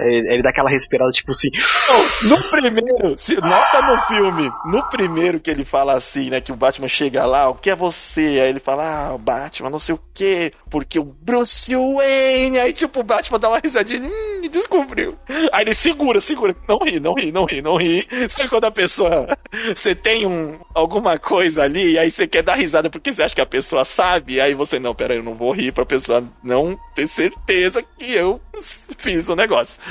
[0.05, 1.49] Ele, ele dá aquela respirada, tipo assim.
[1.89, 6.39] Oh, no primeiro, se nota no filme, no primeiro que ele fala assim, né?
[6.39, 8.21] Que o Batman chega lá, o que é você?
[8.21, 12.59] Aí ele fala, ah, o Batman, não sei o quê, porque o Bruce Wayne.
[12.59, 15.17] Aí, tipo, o Batman dá uma risadinha, hum, descobriu.
[15.51, 16.55] Aí ele segura, segura.
[16.67, 18.07] Não ri, não ri, não ri, não ri.
[18.29, 19.37] Sabe quando a pessoa.
[19.75, 23.35] Você tem um, alguma coisa ali, e aí você quer dar risada porque você acha
[23.35, 26.79] que a pessoa sabe, aí você, não, pera, eu não vou rir pra pessoa não
[26.95, 28.39] ter certeza que eu
[28.97, 29.81] fiz o negócio.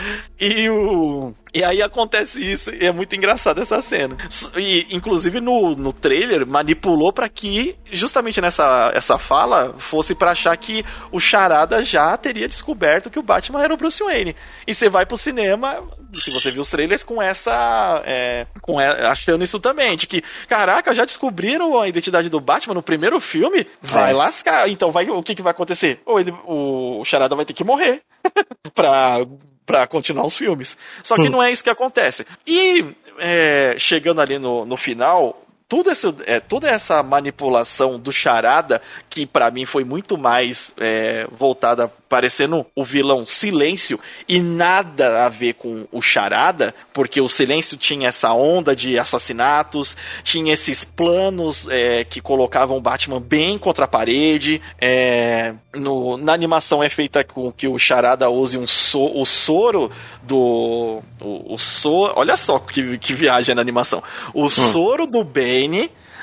[0.41, 1.35] E o.
[1.53, 4.17] E aí acontece isso, e é muito engraçado essa cena.
[4.57, 10.57] E, inclusive, no, no trailer, manipulou para que, justamente nessa essa fala, fosse para achar
[10.57, 14.37] que o Charada já teria descoberto que o Batman era o Bruce Wayne.
[14.67, 15.83] E você vai pro cinema,
[16.17, 18.03] se você viu os trailers, com essa.
[18.07, 22.83] É, com achando isso também, de que, caraca, já descobriram a identidade do Batman no
[22.83, 23.67] primeiro filme?
[23.83, 24.15] Vai é.
[24.15, 24.69] lascar.
[24.69, 26.01] Então vai, o que, que vai acontecer?
[26.07, 28.03] Ou ele, o Charada vai ter que morrer
[28.75, 29.27] pra
[29.67, 30.79] para continuar os filmes.
[31.03, 31.31] Só que hum.
[31.31, 32.27] não é isso que acontece.
[32.47, 32.87] E
[33.19, 38.81] é, chegando ali no, no final, tudo esse, é, toda essa manipulação do Charada,
[39.11, 45.29] que para mim foi muito mais é, voltada parecendo o vilão Silêncio e nada a
[45.29, 51.69] ver com o Charada, porque o Silêncio tinha essa onda de assassinatos, tinha esses planos
[51.69, 54.63] é, que colocavam o Batman bem contra a parede.
[54.81, 59.91] É, no, na animação é feita com que o Charada use um so, o soro
[60.23, 61.03] do.
[61.21, 62.15] O, o soro.
[62.17, 64.03] Olha só que, que viagem na animação.
[64.33, 64.49] O hum.
[64.49, 65.23] soro do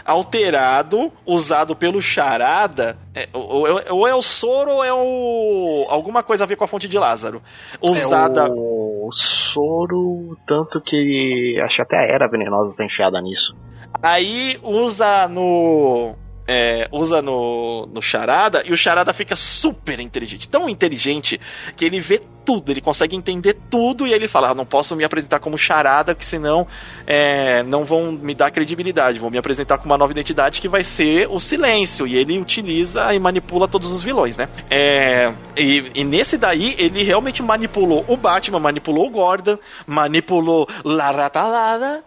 [0.06, 2.96] Alterado, usado pelo Charada.
[3.14, 5.88] É, ou, é, ou, é o soro ou é o.
[5.90, 7.42] alguma coisa a ver com a fonte de Lázaro.
[7.82, 8.46] Usada.
[8.46, 13.58] É o soro, tanto que acho que até a era venenosa está enfiada nisso.
[14.04, 16.16] Aí usa no
[16.48, 20.48] é, usa no, no Charada e o Charada fica super inteligente.
[20.48, 21.40] Tão inteligente
[21.76, 25.04] que ele vê tudo, ele consegue entender tudo e ele fala: ah, não posso me
[25.04, 26.68] apresentar como charada, porque senão
[27.08, 30.84] é, não vão me dar credibilidade, vão me apresentar com uma nova identidade que vai
[30.84, 32.06] ser o silêncio.
[32.06, 34.48] E ele utiliza e manipula todos os vilões, né?
[34.70, 39.58] É, e, e, nesse daí, ele realmente manipulou o Batman, manipulou o Gordon,
[39.88, 42.04] manipulou Laratalada.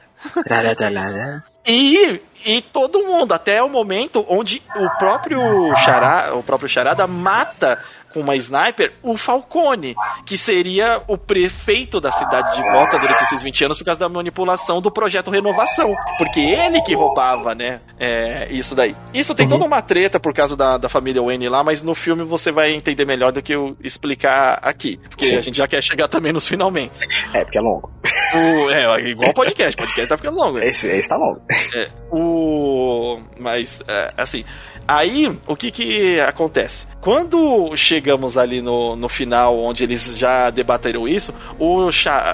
[1.66, 7.82] E, e todo mundo, até o momento onde o próprio Charada, o próprio Charada mata
[8.12, 9.94] com uma sniper o Falcone,
[10.24, 14.08] que seria o prefeito da cidade de Gotham durante esses 20 anos por causa da
[14.08, 15.94] manipulação do projeto Renovação.
[16.16, 17.80] Porque ele que roubava, né?
[17.98, 18.96] É, isso daí.
[19.12, 19.50] Isso tem uhum.
[19.50, 22.72] toda uma treta por causa da, da família Wayne lá, mas no filme você vai
[22.72, 24.98] entender melhor do que eu explicar aqui.
[25.08, 25.36] Porque Sim.
[25.36, 27.00] a gente já quer chegar também nos finalmente.
[27.32, 27.90] É, porque é longo.
[28.34, 29.76] O, é, igual podcast.
[29.76, 30.58] podcast tá ficando longo.
[30.58, 31.40] Esse, esse tá longo.
[31.74, 33.20] É, o.
[33.38, 34.44] Mas, é, assim.
[34.86, 36.86] Aí, o que que acontece?
[37.02, 41.88] Quando chegamos ali no, no final, onde eles já debateram isso, o,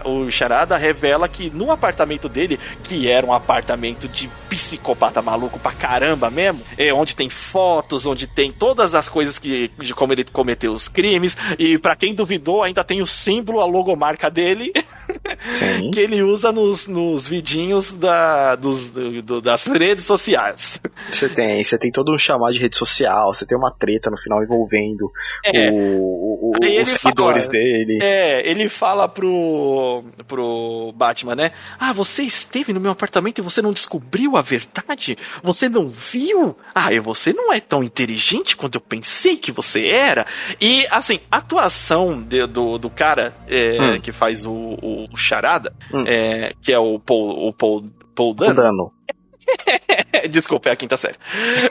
[0.04, 5.72] o Charada revela que no apartamento dele, que era um apartamento de psicopata maluco pra
[5.72, 10.24] caramba mesmo, é onde tem fotos, onde tem todas as coisas que, de como ele
[10.24, 14.70] cometeu os crimes, e para quem duvidou, ainda tem o símbolo, a logomarca dele,
[15.92, 20.78] que ele usa nos, nos vidinhos da, dos, do, das redes sociais.
[21.08, 24.18] Você tem, você tem todo um chamado de rede social, você tem uma treta no
[24.18, 25.10] final envolvendo
[25.42, 25.53] é.
[25.70, 27.98] O, o, os seguidores fala, dele.
[28.02, 31.52] É, ele fala pro, pro Batman, né?
[31.78, 35.16] Ah, você esteve no meu apartamento e você não descobriu a verdade?
[35.42, 36.56] Você não viu?
[36.74, 40.26] Ah, e você não é tão inteligente quanto eu pensei que você era.
[40.60, 44.00] E, assim, a atuação de, do, do cara é, hum.
[44.00, 46.04] que faz o, o, o Charada, hum.
[46.06, 48.54] é, que é o Paul, o Paul, Paul Dano.
[48.54, 48.93] Dano.
[50.30, 51.16] Desculpa, é a quinta série.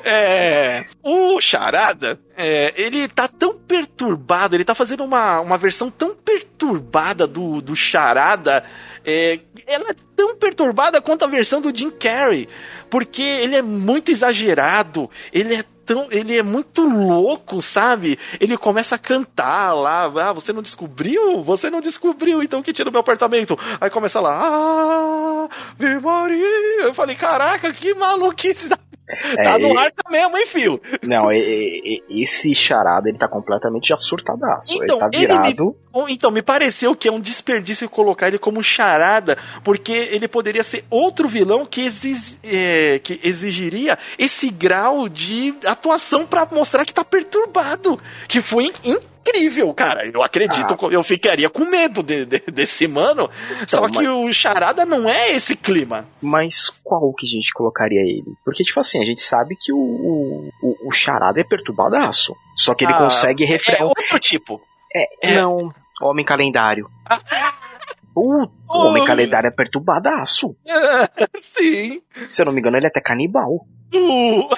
[0.03, 6.15] É, o Charada, é, ele tá tão perturbado, ele tá fazendo uma, uma versão tão
[6.15, 8.63] perturbada do, do Charada.
[9.05, 12.47] É, ela é tão perturbada quanto a versão do Jim Carrey.
[12.89, 16.07] Porque ele é muito exagerado, ele é tão.
[16.11, 18.17] Ele é muito louco, sabe?
[18.39, 20.05] Ele começa a cantar lá.
[20.05, 21.41] Ah, você não descobriu?
[21.43, 23.57] Você não descobriu, então que tira o meu apartamento.
[23.79, 24.39] Aí começa lá.
[24.41, 25.49] Ah,
[26.01, 26.83] Maria.
[26.83, 28.77] Eu falei, caraca, que maluquice da
[29.37, 30.81] é, tá no ar tá mesmo, hein, fio?
[31.03, 34.73] Não, esse charada, ele tá completamente já surtadaço.
[34.75, 35.47] Então, ele tá virado.
[35.47, 35.75] Ele me,
[36.07, 40.85] então, me pareceu que é um desperdício colocar ele como charada, porque ele poderia ser
[40.89, 47.03] outro vilão que, exig, é, que exigiria esse grau de atuação para mostrar que tá
[47.03, 47.99] perturbado.
[48.27, 50.05] Que foi incrível incrível, cara.
[50.05, 50.87] Eu acredito, ah.
[50.91, 53.29] eu ficaria com medo de, de, desse mano.
[53.61, 54.07] Então, só que mas...
[54.07, 56.05] o Charada não é esse clima.
[56.21, 58.35] Mas qual que a gente colocaria ele?
[58.43, 62.35] Porque, tipo assim, a gente sabe que o, o, o Charada é perturbadaço.
[62.57, 63.81] Só que ele ah, consegue refrear.
[63.81, 64.61] É outro tipo.
[64.93, 65.37] É, é...
[65.37, 65.73] não.
[66.01, 66.89] Homem calendário.
[68.15, 70.55] Uh, o Homem Calendário é perturbadaço.
[71.41, 72.01] Sim.
[72.29, 73.65] Se eu não me engano, ele é até canibal.
[73.91, 74.49] Uh,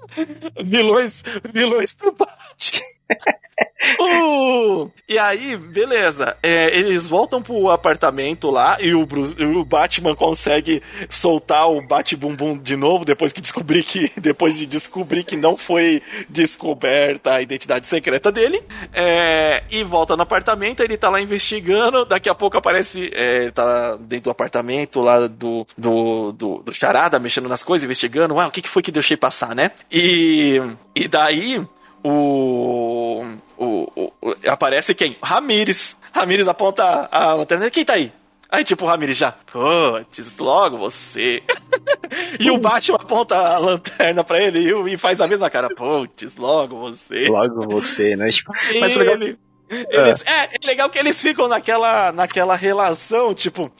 [0.64, 2.80] vilões, vilões do Batman.
[4.00, 6.36] uh, e aí, beleza.
[6.42, 12.58] É, eles voltam pro apartamento lá e o, Bruce, o Batman consegue soltar o Bat-Bumbum
[12.58, 14.12] de novo depois que descobri que.
[14.24, 18.62] Depois de descobrir que não foi descoberta a identidade secreta dele.
[18.92, 22.04] É, e volta no apartamento, ele tá lá investigando.
[22.04, 23.10] Daqui a pouco aparece.
[23.12, 28.38] É, tá dentro do apartamento lá do, do, do, do Charada, mexendo nas coisas, investigando.
[28.40, 29.72] Ah, o que, que foi que deixei passar, né?
[29.92, 30.60] E.
[30.96, 31.60] E daí
[32.04, 33.24] o,
[33.56, 35.16] o, o, aparece quem?
[35.22, 35.96] Ramires.
[36.12, 37.70] Ramires aponta a lanterna.
[37.70, 38.12] Quem tá aí?
[38.50, 41.42] Aí, tipo, o Ramires já, putz, logo você.
[42.38, 46.78] e o Batman aponta a lanterna pra ele e faz a mesma cara, putz, logo
[46.78, 47.26] você.
[47.26, 48.30] Logo você, né?
[48.30, 49.14] Tipo, mas legal...
[49.16, 50.32] Ele, eles, é.
[50.32, 53.72] é, é legal que eles ficam naquela, naquela relação, tipo,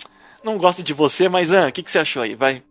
[0.45, 2.35] não gosto de você, mas o ah, que, que você achou aí?
[2.35, 2.63] Vai.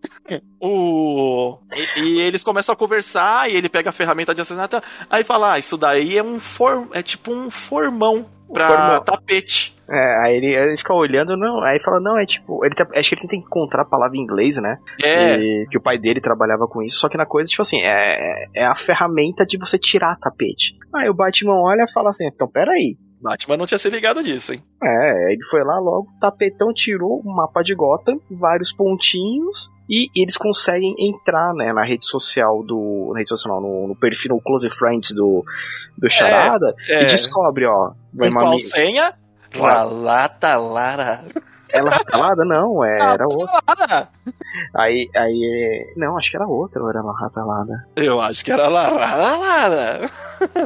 [0.61, 1.57] o...
[1.73, 5.53] E, e, eles começam a conversar e ele pega a ferramenta de assassinato, aí fala:
[5.53, 6.87] ah, isso daí é um for...
[6.93, 9.03] é tipo um formão pra formão.
[9.03, 9.73] tapete.
[9.89, 13.09] É, aí ele, ele, fica olhando, não, aí fala, não, é tipo, ele tá, acho
[13.09, 14.77] que ele tenta encontrar a palavra em inglês, né?
[15.03, 15.35] É.
[15.35, 18.45] E, que o pai dele trabalhava com isso, só que na coisa, tipo assim, é,
[18.55, 20.77] é a ferramenta de você tirar tapete.
[20.95, 24.53] Aí o Batman olha e fala assim, então peraí, Batman não tinha se ligado disso,
[24.53, 24.61] hein?
[24.83, 30.35] É, ele foi lá logo, tapetão, tirou o mapa de Gotham, vários pontinhos, e eles
[30.35, 33.11] conseguem entrar, né, na rede social do.
[33.13, 35.43] Na rede social, não, no, no perfil, no Close Friends do,
[35.97, 37.03] do Charada, é, é.
[37.03, 37.93] e descobre, ó.
[38.13, 39.13] Vai qual senha?
[39.55, 41.23] Lalata Lara.
[41.73, 42.45] Ela ratalada?
[42.45, 44.09] Não, era outra.
[44.75, 45.93] Aí, aí.
[45.97, 47.85] Não, acho que era outra, ou era ela ratalada?
[47.95, 50.09] Eu acho que era laralada.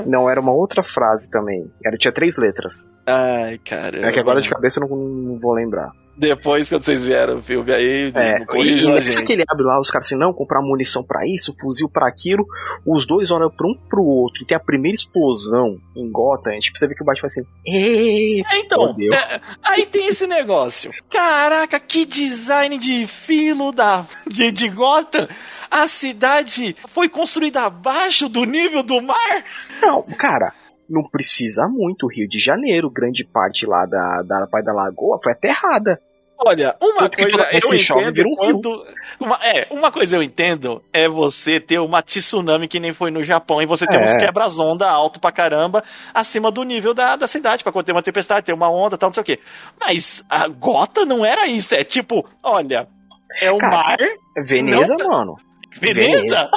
[0.05, 1.71] Não, era uma outra frase também.
[1.83, 2.91] Era, tinha três letras.
[3.05, 4.07] Ai, cara.
[4.07, 5.91] É que agora de cabeça eu não, não vou lembrar.
[6.17, 9.23] Depois, quando vocês vieram o filme aí, É, corrijam e, a e gente.
[9.23, 12.43] que ele abre lá, os caras assim, não, comprar munição pra isso, fuzil pra aquilo,
[12.85, 16.55] os dois olham pra um pro outro, e tem a primeira explosão em Gotham, a
[16.55, 20.25] gente precisa ver que o Batman vai assim, "Ê, É, Então, é, aí tem esse
[20.25, 20.91] negócio.
[21.09, 25.27] Caraca, que design de filo da, de, de Gotham.
[25.69, 29.43] A cidade foi construída abaixo do nível do mar.
[29.81, 30.53] Não, cara,
[30.89, 32.07] não precisa muito.
[32.07, 35.99] Rio de Janeiro, grande parte lá da, da parte da lagoa foi aterrada.
[36.39, 38.35] Olha, uma Tanto coisa eu entendo um rio.
[38.61, 38.85] quando.
[39.19, 43.23] Uma, é, uma coisa eu entendo é você ter uma tsunami que nem foi no
[43.23, 44.03] Japão e você ter É.
[44.03, 45.83] uns quebras-onda alto pra caramba
[46.13, 49.09] acima do nível da, da cidade, pra quando ter uma tempestade, ter uma onda tal,
[49.09, 49.39] não sei o quê.
[49.79, 52.87] Mas a gota não era isso, é tipo, olha,
[53.41, 53.97] é o Cara, mar,
[54.45, 55.35] Veneza, Não, mano.
[55.81, 56.17] Veneza?
[56.19, 56.49] Veneza,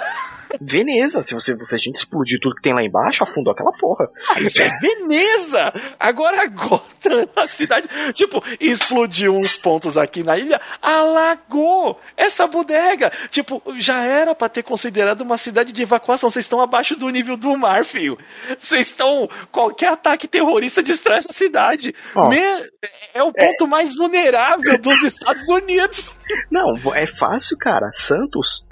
[1.23, 4.09] se você, se a gente explodir tudo que tem lá embaixo, afundou aquela porra.
[4.39, 5.73] Isso é Veneza!
[5.99, 7.89] Agora Gotham, a cidade.
[8.15, 13.13] Tipo, explodiu uns pontos aqui na ilha, alagou essa bodega.
[13.31, 16.31] Tipo, já era pra ter considerado uma cidade de evacuação.
[16.31, 18.19] Vocês estão abaixo do nível do mar, filho.
[18.59, 19.29] Vocês estão.
[19.51, 21.95] Qualquer ataque terrorista destrói essa cidade.
[22.15, 22.29] Ó.
[22.29, 22.71] Me-
[23.13, 26.11] É o ponto mais vulnerável dos Estados Unidos.
[26.51, 27.91] Não, é fácil, cara.
[27.93, 28.65] Santos.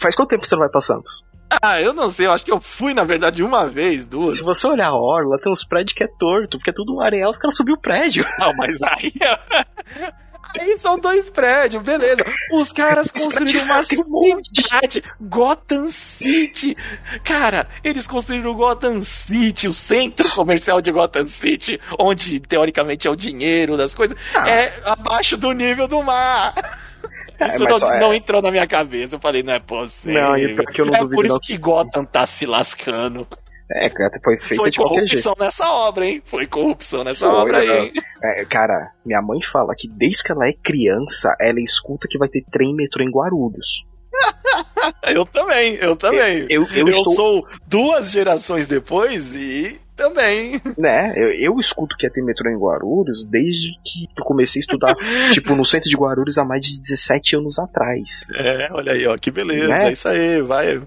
[0.00, 1.22] Faz quanto tempo você não vai pra Santos?
[1.62, 4.36] Ah, eu não sei, eu acho que eu fui, na verdade, uma vez, duas.
[4.36, 7.00] Se você olhar a orla, tem uns prédios que é torto, porque é tudo um
[7.00, 8.22] areal, os caras subiu o prédio.
[8.38, 9.12] Não, mas aí.
[10.58, 12.24] Aí são dois prédios, beleza.
[12.54, 16.74] Os caras construíram uma um cidade, Gotham City.
[17.22, 23.14] Cara, eles construíram Gotham City, o centro comercial de Gotham City, onde teoricamente é o
[23.16, 24.48] dinheiro das coisas, Ah.
[24.48, 26.54] é abaixo do nível do mar.
[27.40, 29.16] É, Isso mas não, é- não entrou na minha cabeça.
[29.16, 30.20] Eu falei, não é possível.
[30.20, 33.26] Não, e que eu não é por isso não que Gotham tá se lascando.
[33.70, 33.90] É,
[34.24, 36.22] foi feita Foi de corrupção nessa obra, hein?
[36.24, 37.92] Foi corrupção nessa Foi, obra aí, hein?
[38.24, 42.28] É, cara, minha mãe fala que desde que ela é criança, ela escuta que vai
[42.28, 43.84] ter trem metrô em Guarulhos.
[45.14, 46.46] Eu também, eu também.
[46.48, 47.14] Eu, eu, Eu, estou.
[47.14, 50.58] sou duas gerações depois e também.
[50.78, 54.62] Né, eu, eu escuto que ia ter metrô em Guarulhos desde que eu comecei a
[54.62, 54.94] estudar,
[55.34, 58.26] tipo, no centro de Guarulhos há mais de 17 anos atrás.
[58.34, 59.88] É, olha aí, ó, que beleza, Né?
[59.88, 60.80] é isso aí, vai.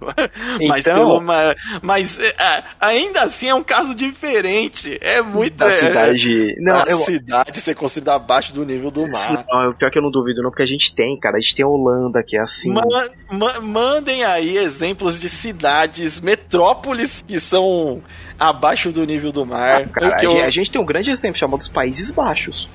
[0.67, 4.97] mas, Então- pelo, ma- mas é, é, ainda assim é um caso diferente.
[5.01, 5.57] É muito.
[5.57, 6.55] Da é, cidade.
[6.59, 9.45] Não, a eu, cidade ser construída abaixo do nível do mar.
[9.49, 11.37] não, pior que eu não duvido, não, porque a gente tem, cara.
[11.37, 12.71] A gente tem a Holanda, que é assim.
[12.73, 18.01] Ma- mandem aí exemplos de cidades, metrópoles que são
[18.39, 19.81] abaixo do nível do mar.
[19.83, 22.11] Ah, cara, que a, eu- gente- a gente tem um grande exemplo chamado os Países
[22.11, 22.67] Baixos.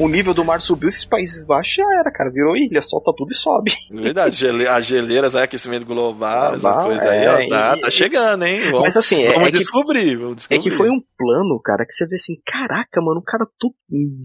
[0.00, 2.30] O nível do mar subiu, esses Países Baixos já era, cara.
[2.30, 3.70] Virou ilha, solta tudo e sobe.
[3.92, 7.80] Verdade, gele, as geleiras, aí, aquecimento global, essas Global, coisas aí, ó, é, tá, e-
[7.82, 8.60] tá chegando, hein?
[8.70, 10.62] Vamos, Mas assim, é, vamos é que descobrir, vamos É descobrir.
[10.62, 13.74] que foi um plano, cara, que você vê assim, caraca, mano, o cara todo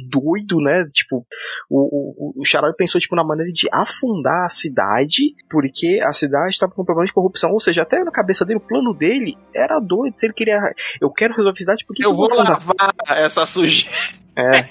[0.10, 0.85] doido, né?
[0.93, 1.26] Tipo,
[1.69, 6.57] o, o, o Charada pensou, tipo, na maneira de afundar a cidade, porque a cidade
[6.57, 7.52] tava com problema de corrupção.
[7.52, 10.18] Ou seja, até na cabeça dele, o plano dele era doido.
[10.18, 10.60] Se ele queria.
[11.02, 12.61] Eu quero resolver a cidade porque Eu vou afundar?
[12.65, 13.93] lavar essa sujeira.
[14.36, 14.68] É.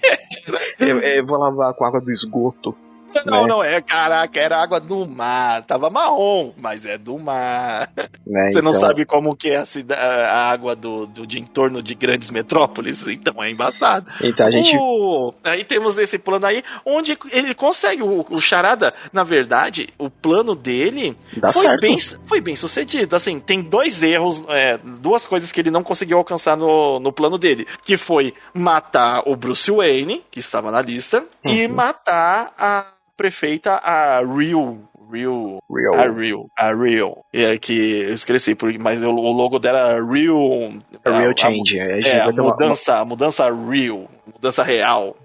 [0.78, 2.76] eu, eu vou lavar com água do esgoto.
[3.24, 3.48] Não, né?
[3.48, 5.62] não é, caraca, era água do mar.
[5.64, 7.90] Tava marrom, mas é do mar.
[8.26, 8.50] Né?
[8.50, 11.82] Você não Então, sabe como que é a, cida- a água do, do, de entorno
[11.82, 14.06] de grandes metrópoles, então é embaçado.
[14.22, 14.76] Então a gente.
[14.76, 20.08] O- Aí temos esse plano aí, onde ele consegue, o, o Charada, na verdade, o
[20.10, 21.80] plano dele Dá foi, certo.
[21.80, 21.96] bem,
[22.26, 23.14] foi bem sucedido.
[23.16, 27.38] Assim, tem dois erros, é, duas coisas que ele não conseguiu alcançar no, no plano
[27.38, 27.66] dele.
[27.84, 31.74] Que foi matar o Bruce Wayne, que estava na lista, e Uhum.
[31.74, 32.84] matar a
[33.16, 34.78] prefeita, a Real.
[35.12, 35.58] Real.
[35.70, 35.94] Real.
[35.94, 36.46] A Real.
[36.56, 37.24] A Real.
[37.32, 40.72] É, que eu esqueci, mas o, logo dela era Real.
[41.04, 41.78] A real a- change.
[41.80, 44.08] A, É, a vai ter uma, mudança, a mudança real.
[44.26, 45.16] Mudança real.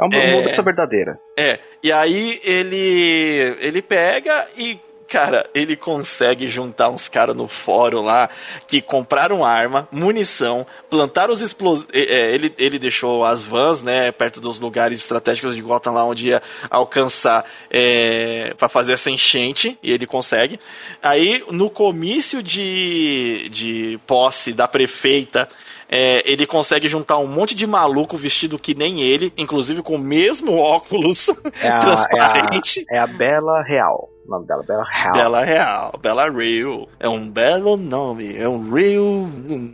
[0.00, 1.18] uma, uma é- mudança verdadeira.
[1.38, 8.02] É, e aí ele ele pega e cara, ele consegue juntar uns caras no fórum
[8.02, 8.28] lá
[8.66, 11.90] que compraram arma, munição, plantaram os explosivos.
[11.92, 16.42] ele, ele deixou as vans, né, perto dos lugares estratégicos de Gotham lá onde ia
[16.70, 20.58] alcançar é, para fazer essa enchente e ele consegue.
[21.02, 25.48] Aí no comício de, de posse da prefeita
[25.88, 29.98] é, ele consegue juntar um monte de maluco vestido que nem ele, inclusive com o
[29.98, 31.28] mesmo óculos
[31.60, 32.84] É a, é, a, transparente.
[32.90, 34.15] é a Bela Real.
[34.26, 35.12] O nome dela, Bela Real.
[35.12, 36.88] Bela Real, Bela Real.
[36.98, 39.28] É um belo nome, é um real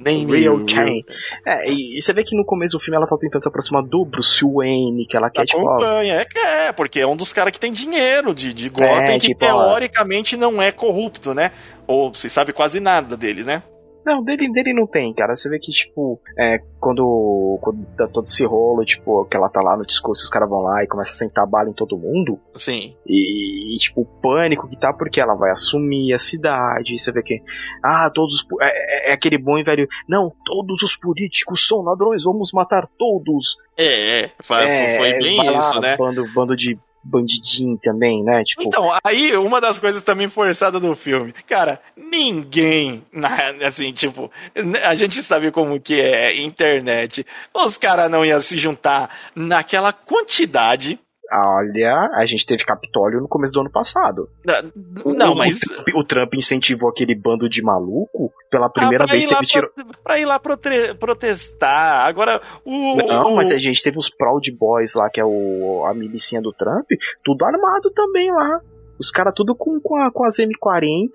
[0.04, 0.38] name.
[0.38, 1.02] Real Chain.
[1.46, 3.82] É, e, e, você vê que no começo do filme ela tá tentando se aproximar
[3.82, 5.60] do Bruce Wayne, que ela quer, tipo...
[5.60, 9.18] Acompanha, é, é, porque é um dos caras que tem dinheiro de, de Gotham, é,
[9.18, 11.52] que tipo, teoricamente não é corrupto, né?
[11.86, 13.62] Ou se sabe quase nada dele, né?
[14.04, 15.36] Não, dele, dele não tem, cara.
[15.36, 19.60] Você vê que, tipo, é, quando, quando dá todo esse rolo, tipo, que ela tá
[19.62, 22.38] lá no discurso, os caras vão lá e começam a sentar bala em todo mundo.
[22.56, 22.96] Sim.
[23.06, 26.98] E, e, tipo, o pânico que tá, porque ela vai assumir a cidade.
[26.98, 27.40] Você vê que,
[27.82, 28.46] ah, todos os.
[28.60, 29.88] É, é, é aquele bom e velho.
[30.08, 33.56] Não, todos os políticos são ladrões, vamos matar todos.
[33.76, 35.96] É, é, foi, é, foi bem lá, isso, né?
[35.96, 38.42] Bando, bando de bandidinho também, né?
[38.44, 38.62] Tipo...
[38.62, 41.34] Então, aí uma das coisas também forçadas do filme.
[41.48, 43.04] Cara, ninguém,
[43.66, 44.30] assim, tipo,
[44.84, 47.26] a gente sabe como que é internet.
[47.52, 50.98] Os caras não iam se juntar naquela quantidade
[51.32, 54.28] Olha, a gente teve Capitólio no começo do ano passado.
[55.04, 55.56] Não, o, mas.
[55.56, 58.30] O Trump, o Trump, incentivou aquele bando de maluco.
[58.50, 59.72] Pela primeira ah, vez teve tiro.
[59.74, 60.94] Pra, pra ir lá prote...
[61.00, 62.06] protestar.
[62.06, 62.96] Agora, o.
[62.96, 63.36] Não, o...
[63.36, 66.86] mas a gente teve os Proud Boys lá, que é o, a milicinha do Trump,
[67.24, 68.60] tudo armado também lá.
[69.02, 71.10] Os caras tudo com, com, a, com as M40,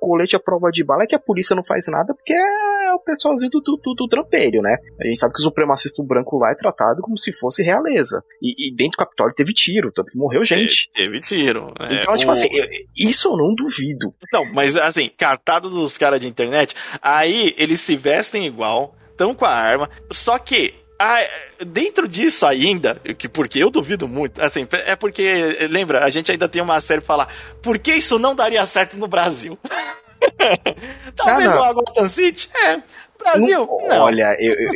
[0.00, 3.00] colete à prova de bala, é que a polícia não faz nada porque é o
[3.00, 4.76] pessoalzinho do, do, do, do trampeiro, né?
[5.00, 8.22] A gente sabe que o supremacista branco lá é tratado como se fosse realeza.
[8.40, 10.88] E, e dentro do Capitólio teve tiro, tanto que morreu gente.
[10.94, 11.72] Teve, tiro.
[11.80, 12.32] É, então, tipo o...
[12.32, 12.48] assim,
[12.96, 14.14] isso eu não duvido.
[14.32, 19.44] Não, mas assim, cartado dos caras de internet, aí eles se vestem igual, estão com
[19.44, 21.20] a arma, só que ah,
[21.66, 26.48] dentro disso ainda, que porque eu duvido muito, assim, é porque, lembra, a gente ainda
[26.48, 27.28] tem uma série pra falar,
[27.62, 29.58] por que isso não daria certo no Brasil?
[31.16, 32.48] Talvez ah, no Gotham City?
[32.54, 32.82] É.
[33.18, 33.60] Brasil?
[33.60, 34.04] Não, não.
[34.04, 34.70] Olha, eu, eu,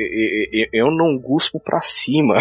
[0.53, 2.35] eu, eu não guspo pra cima.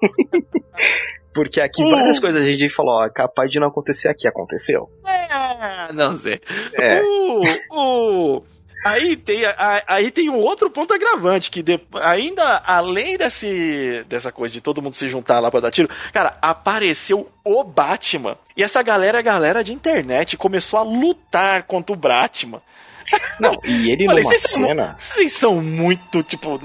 [1.34, 4.88] Porque aqui várias coisas a gente falou, ó, é capaz de não acontecer aqui, aconteceu.
[5.04, 6.40] É, não sei.
[6.72, 7.02] É.
[7.02, 8.42] O, o,
[8.86, 9.42] Aí tem,
[9.88, 11.64] aí tem um outro ponto agravante, que
[11.94, 16.38] ainda além desse, dessa coisa de todo mundo se juntar lá pra dar tiro, cara,
[16.40, 18.38] apareceu o Batman.
[18.56, 22.62] E essa galera é galera de internet, começou a lutar contra o Batman.
[23.38, 24.96] Não, e ele Falei, numa vocês cena.
[24.98, 26.58] São, vocês são muito, tipo,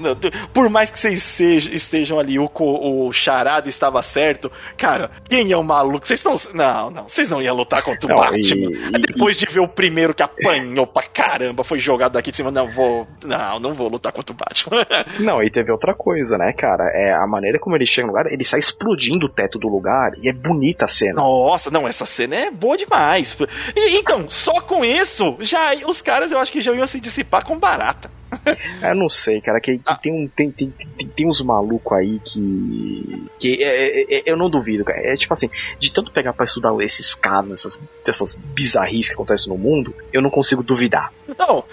[0.52, 5.56] por mais que vocês sejam, estejam ali, o, o charada estava certo, cara, quem é
[5.56, 6.06] o maluco?
[6.06, 6.34] Vocês estão.
[6.54, 8.38] Não, não, vocês não iam lutar contra o não, Batman.
[8.38, 12.38] E, Depois e, de ver o primeiro que apanhou pra caramba, foi jogado daqui de
[12.38, 13.06] cima, não vou.
[13.24, 14.86] Não, não vou lutar contra o Batman.
[15.20, 16.84] Não, e teve outra coisa, né, cara?
[16.94, 20.12] É a maneira como ele chega no lugar, ele sai explodindo o teto do lugar
[20.22, 21.14] e é bonita a cena.
[21.14, 23.36] Nossa, não, essa cena é boa demais.
[23.76, 27.44] E, então, só com isso, já os caras eu acho que já iam se dissipar
[27.44, 28.10] com barata.
[28.82, 29.94] Eu não sei, cara, que, que ah.
[29.94, 33.26] tem, um, tem, tem, tem, tem uns malucos aí que.
[33.38, 34.98] que é, é, é, eu não duvido, cara.
[35.02, 35.48] É tipo assim,
[35.78, 40.20] de tanto pegar pra estudar esses casos, essas, essas bizarrices que acontecem no mundo, eu
[40.20, 41.12] não consigo duvidar.
[41.38, 41.64] Não,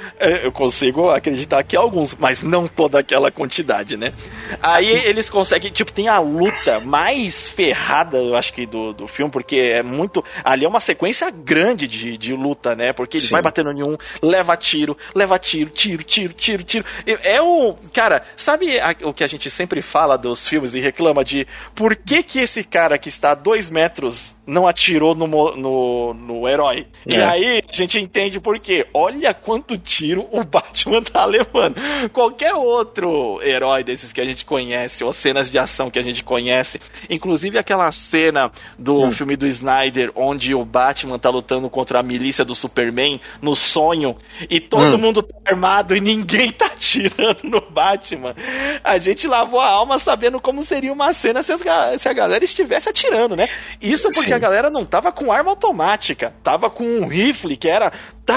[0.41, 4.13] eu consigo acreditar que alguns, mas não toda aquela quantidade, né?
[4.61, 9.31] Aí eles conseguem, tipo, tem a luta mais ferrada, eu acho que, do, do filme,
[9.31, 10.23] porque é muito.
[10.43, 12.93] Ali é uma sequência grande de, de luta, né?
[12.93, 13.33] Porque ele Sim.
[13.33, 16.85] vai batendo em um, leva tiro, leva tiro, tiro, tiro, tiro, tiro.
[17.05, 17.75] É o.
[17.93, 21.95] Cara, sabe a, o que a gente sempre fala dos filmes e reclama de por
[21.95, 26.87] que que esse cara que está a dois metros não atirou no, no, no herói.
[27.07, 27.13] É.
[27.13, 28.87] E aí a gente entende por quê.
[28.93, 31.75] Olha quanto tiro o Batman tá levando.
[32.11, 36.23] Qualquer outro herói desses que a gente conhece, ou cenas de ação que a gente
[36.23, 39.11] conhece, inclusive aquela cena do hum.
[39.11, 44.17] filme do Snyder, onde o Batman tá lutando contra a milícia do Superman no sonho,
[44.49, 44.97] e todo hum.
[44.97, 48.35] mundo tá armado e ninguém tá atirando no Batman.
[48.83, 51.61] A gente lavou a alma sabendo como seria uma cena se, as,
[52.01, 53.49] se a galera estivesse atirando, né?
[53.81, 57.67] Isso porque Sim a galera não tava com arma automática, tava com um rifle que
[57.67, 57.91] era.
[58.25, 58.35] Tá,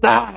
[0.00, 0.32] tá,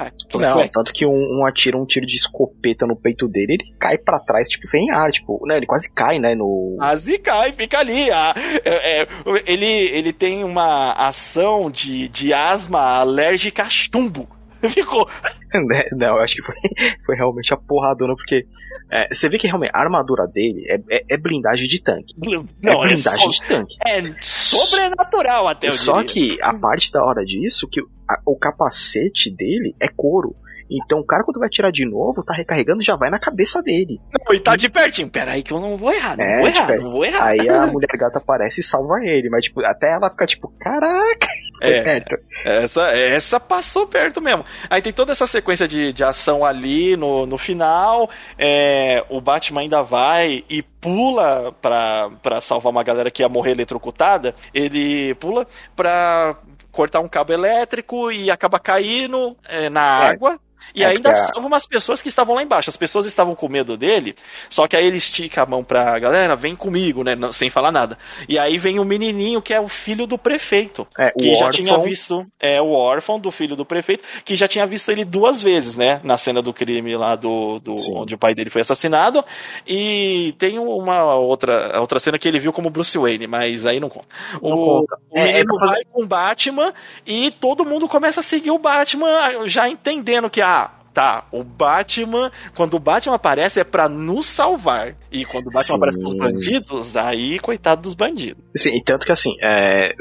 [0.66, 3.98] não, tanto que um, um, atira um tiro de escopeta no peito dele, ele cai
[3.98, 6.76] para trás, tipo, sem ar, tipo, né, ele quase cai, né, no...
[6.78, 8.34] Quase cai, fica ali, ah,
[8.66, 9.08] é, é,
[9.46, 14.28] ele, ele tem uma ação de, de asma alérgica a chumbo,
[14.70, 15.08] ficou...
[15.54, 16.56] Né, não, eu acho que foi,
[17.06, 18.46] foi realmente a porradona, porque
[18.92, 22.14] é, você vê que realmente a armadura dele é, é, é blindagem de tanque.
[22.18, 23.76] Não, é, é blindagem de tanque.
[23.88, 26.38] É sobrenatural até, eu Só diria.
[26.38, 30.36] que a parte da hora disso, que a, o capacete dele é couro.
[30.70, 34.00] Então o cara, quando vai tirar de novo, tá recarregando já vai na cabeça dele.
[34.12, 35.10] Não, e tá de pertinho.
[35.10, 37.26] Pera aí que eu não vou errar, não é, vou errar, tipo, não vou errar.
[37.26, 39.30] Aí a mulher gata aparece e salva ele.
[39.30, 41.28] Mas, tipo, até ela fica tipo, caraca,
[41.62, 42.18] é, perto.
[42.46, 44.46] Essa, essa passou perto mesmo.
[44.70, 48.10] Aí tem toda essa sequência de, de ação ali no, no final.
[48.38, 53.52] É, o Batman ainda vai e pula pra, pra salvar uma galera que ia morrer
[53.52, 54.36] eletrocutada.
[54.54, 56.38] Ele pula pra
[56.72, 60.10] cortar um cabo elétrico e acaba caindo é, na é.
[60.12, 60.40] água.
[60.76, 61.16] E é ainda a...
[61.16, 62.70] salva umas pessoas que estavam lá embaixo.
[62.70, 64.16] As pessoas estavam com medo dele,
[64.50, 67.16] só que aí ele estica a mão pra galera, vem comigo, né?
[67.32, 67.98] Sem falar nada.
[68.28, 70.88] E aí vem o um menininho que é o filho do prefeito.
[70.98, 71.52] É, que já órfão.
[71.52, 72.26] tinha visto.
[72.40, 76.00] É o órfão do filho do prefeito, que já tinha visto ele duas vezes, né?
[76.04, 77.60] Na cena do crime lá do.
[77.60, 79.24] do onde o pai dele foi assassinado.
[79.68, 83.90] E tem uma outra, outra cena que ele viu como Bruce Wayne, mas aí não
[83.90, 84.08] conta.
[84.42, 84.98] Não o, conta.
[85.10, 85.74] o é, menino é, fazer...
[85.74, 86.74] vai com o Batman
[87.06, 90.53] e todo mundo começa a seguir o Batman, já entendendo que, ah,
[90.94, 94.96] tá, o Batman, quando o Batman aparece é para nos salvar.
[95.12, 95.76] E quando o Batman Sim.
[95.76, 98.44] aparece com os bandidos, aí coitado dos bandidos.
[98.56, 99.96] Sim, e tanto que assim, é,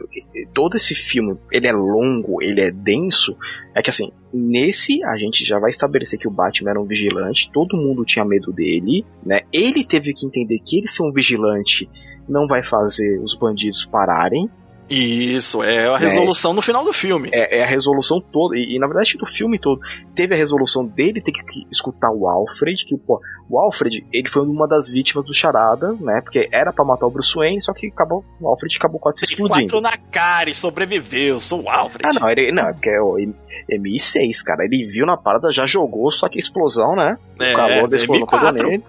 [0.53, 3.37] todo esse filme, ele é longo, ele é denso,
[3.75, 7.51] é que assim, nesse a gente já vai estabelecer que o Batman era um vigilante,
[7.53, 9.41] todo mundo tinha medo dele, né?
[9.53, 11.89] Ele teve que entender que ele ser um vigilante
[12.29, 14.49] não vai fazer os bandidos pararem,
[14.93, 17.31] isso, é a resolução é, no final do filme.
[17.33, 19.81] É, é a resolução toda, e, e, na verdade do filme todo.
[20.15, 24.29] Teve a resolução dele ter que, que escutar o Alfred, que, pô, o Alfred, ele
[24.29, 26.21] foi uma das vítimas do Charada, né?
[26.23, 29.25] Porque era para matar o Bruce Wayne, só que acabou, o Alfred acabou quase se
[29.27, 29.73] explodindo.
[29.73, 32.07] quatro na cara e sobreviveu, sou o Alfred.
[32.07, 33.35] Ah, não, ele, não, é porque ele,
[33.71, 34.65] é 1006, cara.
[34.65, 37.17] Ele viu na parada, já jogou, só que explosão, né?
[37.41, 38.85] É, o calor da explosão pegou nele.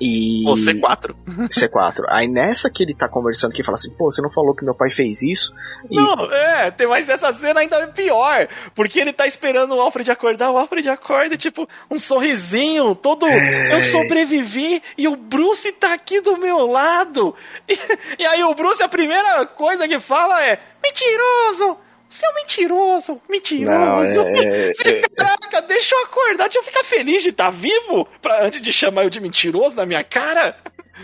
[0.00, 0.42] E...
[0.44, 1.14] Pô, C4.
[1.48, 2.04] C4.
[2.08, 4.74] Aí nessa que ele tá conversando, que fala assim, pô, você não falou que meu
[4.74, 5.54] pai fez isso?
[5.90, 5.96] E...
[5.96, 8.48] Não, é, tem mais essa cena ainda é pior.
[8.74, 13.26] Porque ele tá esperando o Alfred acordar, o Alfred acorda, tipo, um sorrisinho, todo.
[13.26, 13.74] É...
[13.74, 17.34] Eu sobrevivi e o Bruce tá aqui do meu lado.
[17.68, 21.78] E, e aí o Bruce, a primeira coisa que fala é: mentiroso!
[22.16, 24.24] Você é um mentiroso, mentiroso.
[24.24, 27.50] Não, é, é, é, Caraca, deixa eu acordar, deixa eu ficar feliz de estar tá
[27.50, 30.56] vivo pra, antes de chamar eu de mentiroso na minha cara.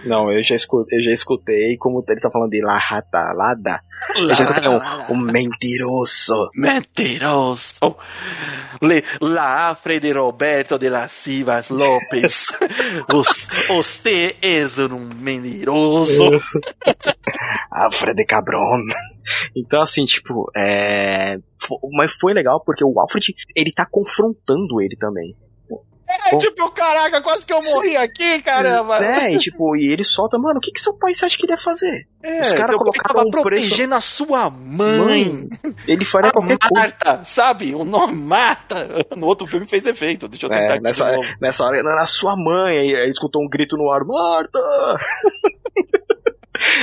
[0.06, 3.82] Não, eu já escutei, eu já escutei como ele está falando de la rata, lada.
[4.16, 6.51] Eu já um, um mentiroso.
[6.55, 7.94] Mentiroso.
[8.80, 12.47] Le, la Freddy Roberto de las Sivas Lopes.
[13.68, 16.40] Você é um mentiroso.
[17.70, 18.86] Alfred Cabron.
[19.55, 21.39] Então, assim, tipo, é.
[21.93, 25.36] Mas foi legal porque o Alfred, ele tá confrontando ele também.
[26.31, 28.99] É, tipo, caraca, quase que eu morri aqui, caramba.
[29.03, 31.47] É, e tipo, e ele solta, mano, o que que seu pai você acha que
[31.47, 32.07] ele ia fazer?
[32.23, 34.99] É, Os caras colocaram um protegendo a sua mãe.
[35.24, 35.49] mãe.
[35.89, 37.24] Ele faria a qualquer Marta, coisa.
[37.24, 37.74] sabe?
[37.74, 38.89] O nome Marta.
[39.16, 40.28] No outro filme fez efeito.
[40.28, 43.49] Deixa eu é, tentar é, nessa, nessa hora, na sua mãe, aí, aí escutou um
[43.49, 44.59] grito no ar, Marta!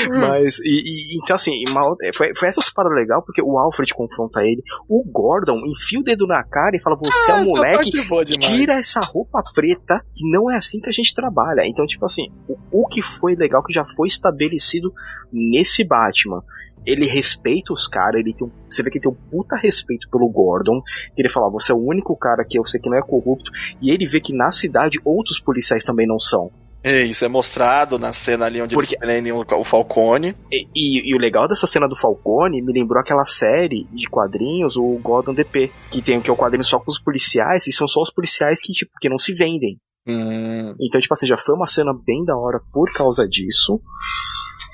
[0.09, 0.19] Hum.
[0.19, 1.81] Mas, e, e, então assim, uma,
[2.13, 6.27] foi, foi essa parada legal, porque o Alfred confronta ele, o Gordon enfia o dedo
[6.27, 7.91] na cara e fala: Você é ah, é um moleque,
[8.39, 11.63] tira essa roupa preta, que não é assim que a gente trabalha.
[11.65, 14.93] Então, tipo assim, o, o que foi legal que já foi estabelecido
[15.31, 16.43] nesse Batman
[16.85, 20.09] ele respeita os caras, ele tem um, você vê que ele tem um puta respeito
[20.09, 20.81] pelo Gordon,
[21.15, 23.51] que ele fala, você é o único cara que eu sei que não é corrupto,
[23.81, 26.51] e ele vê que na cidade outros policiais também não são.
[26.83, 28.95] É, isso é mostrado na cena ali onde Porque...
[28.95, 30.35] eles prendem o Falcone.
[30.51, 34.77] E, e, e, o legal dessa cena do Falcone me lembrou aquela série de quadrinhos,
[34.77, 37.87] o Gordon DP, que tem que é o quadrinho só com os policiais, e são
[37.87, 39.77] só os policiais que, tipo, que não se vendem.
[40.07, 40.73] Hum.
[40.79, 43.81] Então, tipo assim, já foi uma cena bem da hora por causa disso.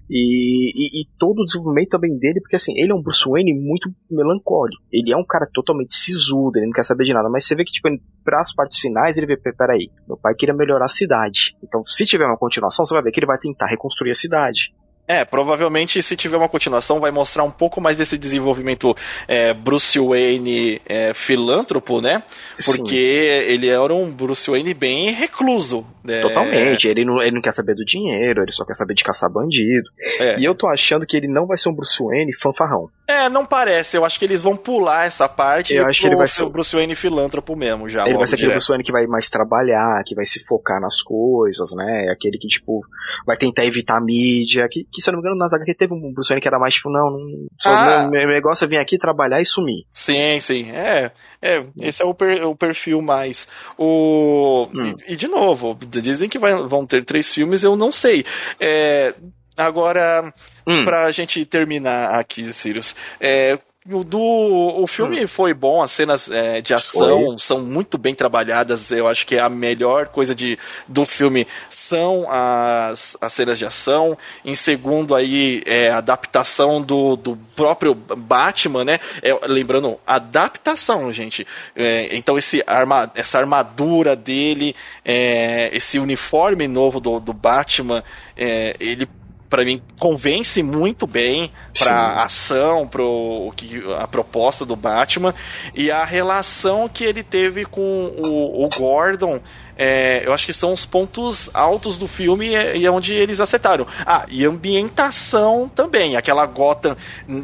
[0.10, 3.54] E, e, e, todo o desenvolvimento também dele, porque assim, ele é um Bruce Wayne
[3.54, 4.82] muito melancólico.
[4.92, 7.30] Ele é um cara totalmente sisudo, ele não quer saber de nada.
[7.30, 7.90] Mas você vê que, tipo,
[8.24, 11.56] para as partes finais, ele vê, peraí, meu pai queria melhorar a cidade.
[11.64, 14.74] Então, se tiver uma continuação, você vai ver que ele vai tentar reconstruir a cidade.
[15.08, 18.96] É, provavelmente se tiver uma continuação vai mostrar um pouco mais desse desenvolvimento
[19.28, 22.24] é, Bruce Wayne é, filântropo, né?
[22.66, 23.52] Porque Sim.
[23.54, 25.86] ele era um Bruce Wayne bem recluso.
[26.08, 26.22] É...
[26.22, 29.32] Totalmente, ele não, ele não quer saber do dinheiro, ele só quer saber de caçar
[29.32, 29.90] bandido.
[30.20, 30.40] É.
[30.40, 32.90] E eu tô achando que ele não vai ser um Bruce Wayne fanfarrão.
[33.08, 33.98] É, não parece.
[33.98, 36.50] Eu acho que eles vão pular essa parte eu acho que ele vai ser o
[36.50, 38.08] Bruce Wayne filântropo mesmo, já.
[38.08, 41.02] Ele vai ser aquele Bruce Wayne que vai mais trabalhar, que vai se focar nas
[41.02, 42.10] coisas, né?
[42.12, 42.82] Aquele que, tipo,
[43.26, 44.68] vai tentar evitar a mídia.
[44.70, 46.60] Que, que se eu não me engano, na HQ teve um Bruce Wayne que era
[46.60, 48.08] mais, tipo, não, não ah.
[48.10, 49.86] meu, meu negócio é vir aqui trabalhar e sumir.
[49.92, 50.72] Sim, sim.
[50.72, 51.12] É,
[51.46, 53.48] é esse é o, per, o perfil mais.
[53.78, 54.96] O, hum.
[55.08, 58.26] e, e, de novo, dizem que vai, vão ter três filmes, eu não sei.
[58.60, 59.14] É,
[59.58, 60.34] Agora,
[60.68, 60.84] hum.
[60.84, 65.28] pra gente terminar aqui, Sirius, é, do, o filme hum.
[65.28, 67.38] foi bom, as cenas é, de ação foi.
[67.38, 68.92] são muito bem trabalhadas.
[68.92, 70.58] Eu acho que a melhor coisa de,
[70.88, 74.18] do filme são as, as cenas de ação.
[74.44, 79.00] Em segundo, aí, é a adaptação do, do próprio Batman, né?
[79.22, 81.46] É, lembrando, adaptação, gente.
[81.76, 88.04] É, então, esse arma, essa armadura dele, é, esse uniforme novo do, do Batman,
[88.36, 89.08] é, ele
[89.50, 95.34] para mim convence muito bem para ação, pro que a proposta do Batman.
[95.74, 99.40] E a relação que ele teve com o, o Gordon
[99.78, 103.86] é, eu acho que são os pontos altos do filme e é onde eles acertaram.
[104.06, 106.16] Ah, e ambientação também.
[106.16, 106.96] Aquela Gotham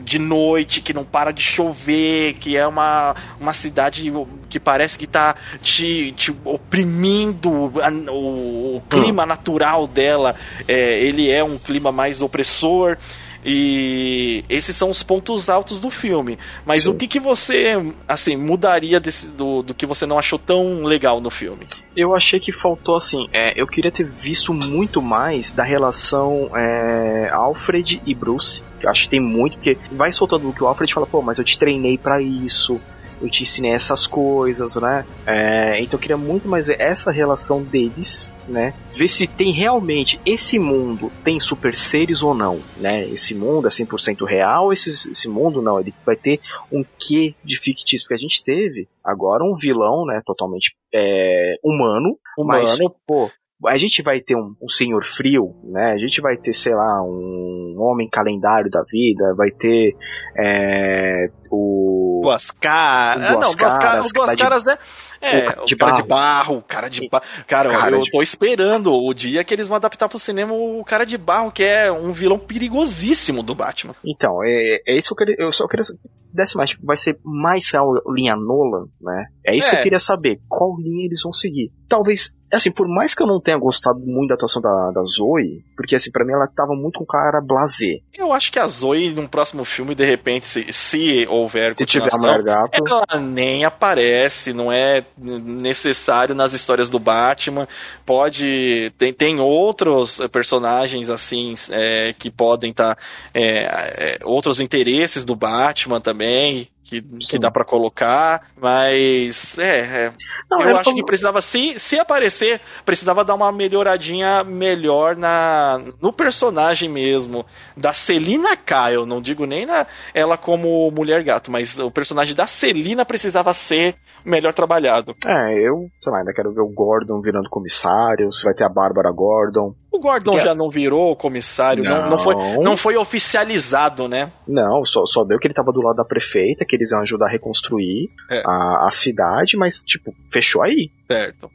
[0.03, 4.11] de noite que não para de chover, que é uma, uma cidade
[4.49, 7.51] que parece que tá te, te oprimindo.
[7.51, 9.27] O, o clima hum.
[9.27, 10.35] natural dela,
[10.67, 12.97] é, ele é um clima mais opressor.
[13.43, 16.37] E esses são os pontos altos do filme.
[16.65, 16.91] Mas Sim.
[16.91, 17.75] o que, que você,
[18.07, 21.67] assim, mudaria desse, do, do que você não achou tão legal no filme?
[21.95, 27.29] Eu achei que faltou, assim, é, eu queria ter visto muito mais da relação é,
[27.31, 28.63] Alfred e Bruce.
[28.81, 31.37] Eu acho que tem muito, porque vai soltando o que o Alfred fala, pô, mas
[31.37, 32.79] eu te treinei para isso
[33.21, 35.05] eu te ensinei essas coisas, né?
[35.25, 38.73] É, então eu queria muito mais ver essa relação deles, né?
[38.93, 43.07] Ver se tem realmente esse mundo tem super seres ou não, né?
[43.07, 46.39] Esse mundo é 100% real, esse, esse mundo não, ele vai ter
[46.71, 52.17] um quê de fictício, porque a gente teve agora um vilão, né, totalmente é, humano,
[52.37, 53.29] humano, mas, pô,
[53.67, 55.91] a gente vai ter um, um, senhor frio, né?
[55.93, 59.95] A gente vai ter, sei lá, um homem calendário da vida, vai ter
[60.37, 62.21] é, o.
[62.23, 63.25] Duas caras.
[63.25, 64.11] Ah, não, duas caras.
[64.11, 64.77] Duas caras é.
[65.21, 66.01] É, o, de cara barro.
[66.01, 67.23] de barro, cara de barro.
[67.47, 68.09] Cara, cara eu de...
[68.09, 71.63] tô esperando o dia que eles vão adaptar pro cinema o cara de barro, que
[71.63, 73.93] é um vilão perigosíssimo do Batman.
[74.03, 75.85] Então, é, é isso que eu, eu só queria
[76.33, 79.25] desse mais, tipo, vai ser mais real linha Nolan, né?
[79.45, 79.69] É isso é.
[79.71, 79.83] que eu é.
[79.83, 81.71] queria saber, qual linha eles vão seguir.
[81.89, 85.63] Talvez, assim, por mais que eu não tenha gostado muito da atuação da, da Zoe,
[85.75, 88.01] porque assim, para mim ela tava muito com cara blazer.
[88.17, 92.07] Eu acho que a Zoe, num próximo filme, de repente, se, se houver se tiver
[92.13, 97.67] a gato, ela nem aparece, não é necessário nas histórias do Batman.
[98.05, 98.93] Pode.
[98.97, 102.95] Tem, tem outros personagens assim é, que podem estar.
[102.95, 103.01] Tá,
[103.33, 109.79] é, é, outros interesses do Batman também também que, que dá para colocar, mas é,
[109.79, 110.13] é
[110.49, 110.97] Não, eu acho como...
[110.97, 117.45] que precisava se se aparecer, precisava dar uma melhoradinha melhor na no personagem mesmo
[117.77, 122.45] da Celina Kyle, não digo nem na ela como mulher gato, mas o personagem da
[122.45, 123.95] Celina precisava ser
[124.25, 125.15] melhor trabalhado.
[125.25, 128.69] É, eu, sei lá, ainda quero ver o Gordon virando comissário, se vai ter a
[128.69, 129.73] Bárbara Gordon.
[129.91, 132.03] O Gordon já não virou comissário, não.
[132.03, 134.31] não, não, foi, não foi oficializado, né?
[134.47, 137.27] Não, só, só deu que ele tava do lado da prefeita, que eles iam ajudar
[137.27, 138.41] a reconstruir é.
[138.45, 140.89] a, a cidade, mas, tipo, fechou aí.
[141.07, 141.49] Certo.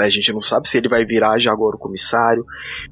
[0.00, 2.44] A gente não sabe se ele vai virar já agora o comissário.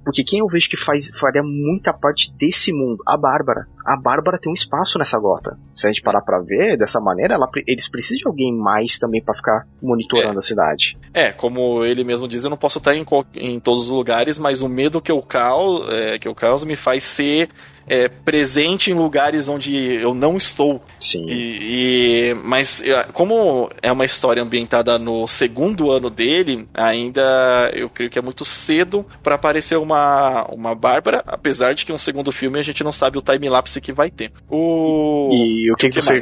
[0.04, 3.02] Porque quem eu vejo que faz, faria muita parte desse mundo?
[3.04, 3.66] A Bárbara.
[3.84, 5.58] A Bárbara tem um espaço nessa gota.
[5.74, 9.22] Se a gente parar pra ver, dessa maneira, ela, eles precisam de alguém mais também
[9.22, 10.38] para ficar monitorando é.
[10.38, 10.96] a cidade.
[11.12, 13.04] É, como ele mesmo diz, eu não posso estar em,
[13.34, 16.76] em todos os lugares, mas o medo que eu causo, é, que eu causo me
[16.76, 17.48] faz ser
[17.88, 20.82] é, presente em lugares onde eu não estou.
[21.00, 21.24] Sim.
[21.28, 22.82] E, e, mas
[23.12, 28.44] como é uma história ambientada no segundo ano dele, ainda eu creio que é muito
[28.44, 32.92] cedo para aparecer uma, uma Bárbara, apesar de que um segundo filme a gente não
[32.92, 34.32] sabe o time-lapse que vai ter.
[34.48, 35.28] O...
[35.32, 36.20] E, e o que, que, que você...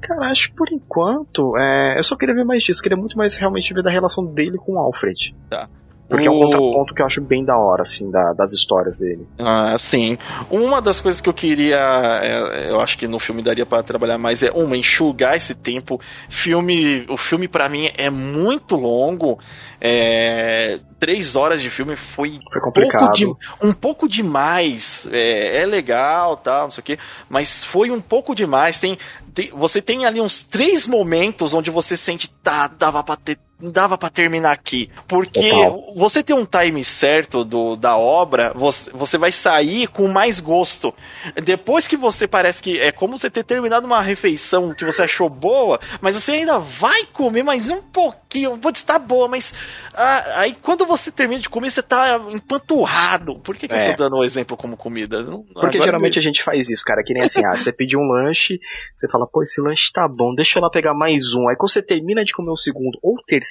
[0.00, 3.36] Cara, acho que por enquanto, é, eu só queria ver mais disso, queria muito mais
[3.36, 5.34] realmente ver da relação dele com o Alfred.
[5.50, 5.68] Tá.
[6.08, 6.32] Porque o...
[6.32, 9.26] é um contraponto que eu acho bem da hora, assim, da, das histórias dele.
[9.38, 10.16] Ah, sim.
[10.50, 11.78] Uma das coisas que eu queria,
[12.22, 16.00] é, eu acho que no filme daria para trabalhar mais é, uma, enxugar esse tempo.
[16.28, 19.38] Filme, o filme para mim é muito longo.
[19.80, 23.00] É, três horas de filme foi, foi complicado.
[23.00, 23.26] Pouco de,
[23.60, 25.08] um pouco demais.
[25.12, 28.78] É, é legal, tal, não sei o quê, mas foi um pouco demais.
[28.78, 28.96] Tem,
[29.34, 33.96] tem, você tem ali uns três momentos onde você sente, tá, dava pra ter dava
[33.96, 34.90] para terminar aqui.
[35.08, 35.94] Porque Total.
[35.96, 40.92] você tem um time certo do, da obra, você, você vai sair com mais gosto.
[41.42, 45.28] Depois que você parece que é como você ter terminado uma refeição que você achou
[45.28, 48.58] boa, mas você ainda vai comer mais um pouquinho.
[48.58, 49.54] Pode estar boa, mas
[49.94, 53.38] ah, aí quando você termina de comer, você tá empanturrado.
[53.40, 53.90] Por que, que é.
[53.90, 55.24] eu tô dando o um exemplo como comida?
[55.24, 57.02] Porque Agora geralmente a gente faz isso, cara.
[57.02, 58.60] Que nem assim, ah, você pediu um lanche,
[58.94, 61.48] você fala, pô, esse lanche tá bom, deixa eu lá pegar mais um.
[61.48, 63.45] Aí quando você termina de comer o segundo ou o terceiro,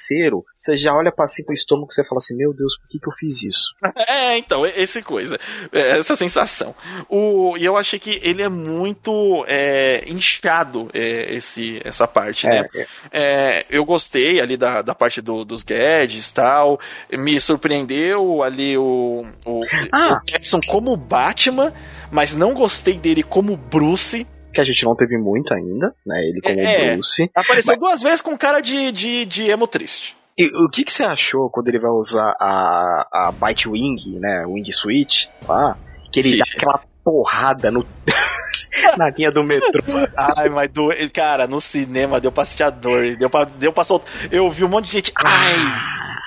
[0.58, 2.88] você já olha para assim com o estômago e você fala assim, meu Deus, por
[2.90, 3.76] que, que eu fiz isso?
[4.08, 5.40] É, então, essa coisa.
[5.72, 6.76] É, essa sensação.
[7.10, 12.68] O, e eu achei que ele é muito é, inchado, é, esse, essa parte, né?
[12.76, 13.66] É, é.
[13.70, 16.80] eu gostei ali da, da parte do, dos gadgets tal.
[17.12, 19.62] Me surpreendeu ali o, o,
[19.92, 20.20] ah.
[20.22, 21.74] o Jackson como Batman,
[22.12, 26.22] mas não gostei dele como Bruce que a gente não teve muito ainda, né?
[26.24, 27.30] Ele como é, Bruce.
[27.36, 27.80] Apareceu mas...
[27.80, 30.16] duas vezes com cara de, de, de emo triste.
[30.38, 34.46] E o que, que você achou quando ele vai usar a, a Bite Wing, né?
[34.46, 35.78] Wing Switch lá?
[36.16, 37.86] que ele dá aquela porrada no.
[38.98, 39.82] na linha do metrô.
[40.16, 43.84] Ai, mas do, cara, no cinema deu pra assistir a dor, deu pra, deu pra
[43.84, 44.08] soltar.
[44.32, 45.14] Eu vi um monte de gente.
[45.18, 45.56] Ai!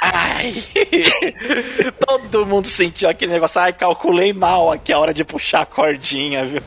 [0.01, 0.63] Ai!
[2.07, 3.61] Todo mundo sentiu aquele negócio.
[3.61, 6.63] Ai, calculei mal aqui a hora de puxar a cordinha, viu?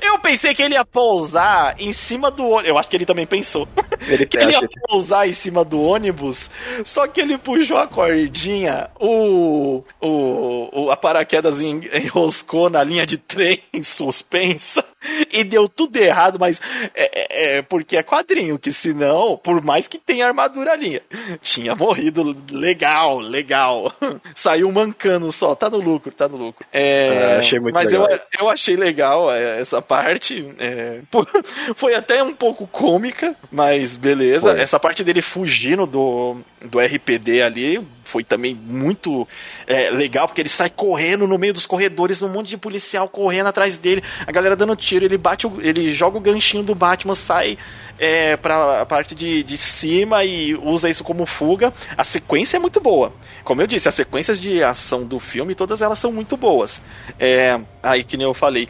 [0.00, 2.68] Eu pensei que ele ia pousar em cima do ônibus.
[2.68, 3.68] Eu acho que ele também pensou.
[4.00, 6.50] Ele, que ele ia pousar em cima do ônibus.
[6.84, 13.18] Só que ele puxou a cordinha, o, o, o a paraquedas enroscou na linha de
[13.18, 14.84] trem suspensa
[15.32, 16.60] e deu tudo errado, mas
[16.94, 21.02] é, é, é, porque é quadrinho, que senão, por mais que tenha armadura ali,
[21.40, 23.92] tinha morrido legal, legal.
[24.34, 26.66] Saiu mancando só, tá no lucro, tá no lucro.
[26.72, 28.10] É, ah, achei muito mas legal.
[28.10, 30.46] Eu, eu achei legal é, essa parte.
[30.58, 31.00] É,
[31.74, 34.52] foi até um pouco cômica, mas beleza.
[34.52, 34.60] Foi.
[34.60, 39.26] Essa parte dele fugindo do, do RPD ali foi também muito
[39.66, 43.48] é, legal, porque ele sai correndo no meio dos corredores, um monte de policial correndo
[43.48, 47.14] atrás dele, a galera dando tiro, ele bate, o, ele joga o ganchinho do Batman,
[47.14, 47.58] sai
[47.98, 51.72] é, pra parte de, de cima e usa isso como fuga.
[51.96, 53.12] A sequência é muito boa.
[53.44, 56.80] Como eu disse, as sequências de ação do filme, todas elas são muito boas.
[57.18, 58.68] É, aí que nem eu falei,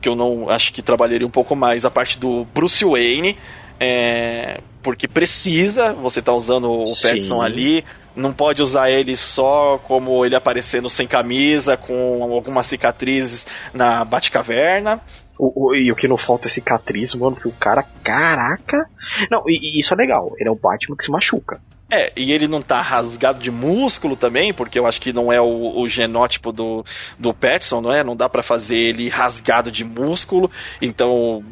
[0.00, 3.36] que eu não acho que trabalharia um pouco mais a parte do Bruce Wayne.
[3.80, 10.24] É, porque precisa, você tá usando o Petson ali, não pode usar ele só como
[10.24, 15.00] ele aparecendo sem camisa, com algumas cicatrizes na Batcaverna.
[15.38, 18.88] O, o, e o que não falta é cicatriz, mano, que o cara, caraca.
[19.30, 21.60] Não, e, e, isso é legal, ele é um Batman que se machuca.
[21.90, 25.40] É, e ele não tá rasgado de músculo também, porque eu acho que não é
[25.40, 26.84] o, o genótipo do,
[27.18, 28.04] do Petson, não é?
[28.04, 30.50] Não dá para fazer ele rasgado de músculo.
[30.82, 31.42] Então,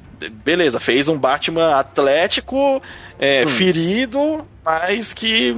[0.44, 2.82] beleza, fez um Batman atlético,
[3.18, 3.48] é, hum.
[3.48, 5.54] ferido, mas que.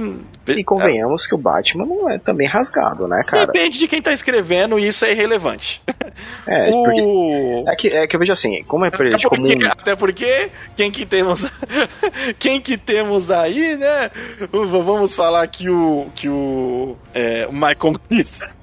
[0.47, 3.47] E convenhamos é, que o Batman não é também rasgado, né, cara?
[3.47, 5.81] Depende de quem tá escrevendo e isso é irrelevante.
[6.47, 6.83] É, o...
[6.83, 7.01] porque,
[7.67, 9.47] é, que, é que eu vejo assim, como é até porque, comum...
[9.69, 11.49] Até porque quem que temos.
[12.39, 14.11] quem que temos aí, né?
[14.51, 16.07] Vamos falar que o.
[16.15, 16.97] que o.
[17.13, 17.99] É, o Michael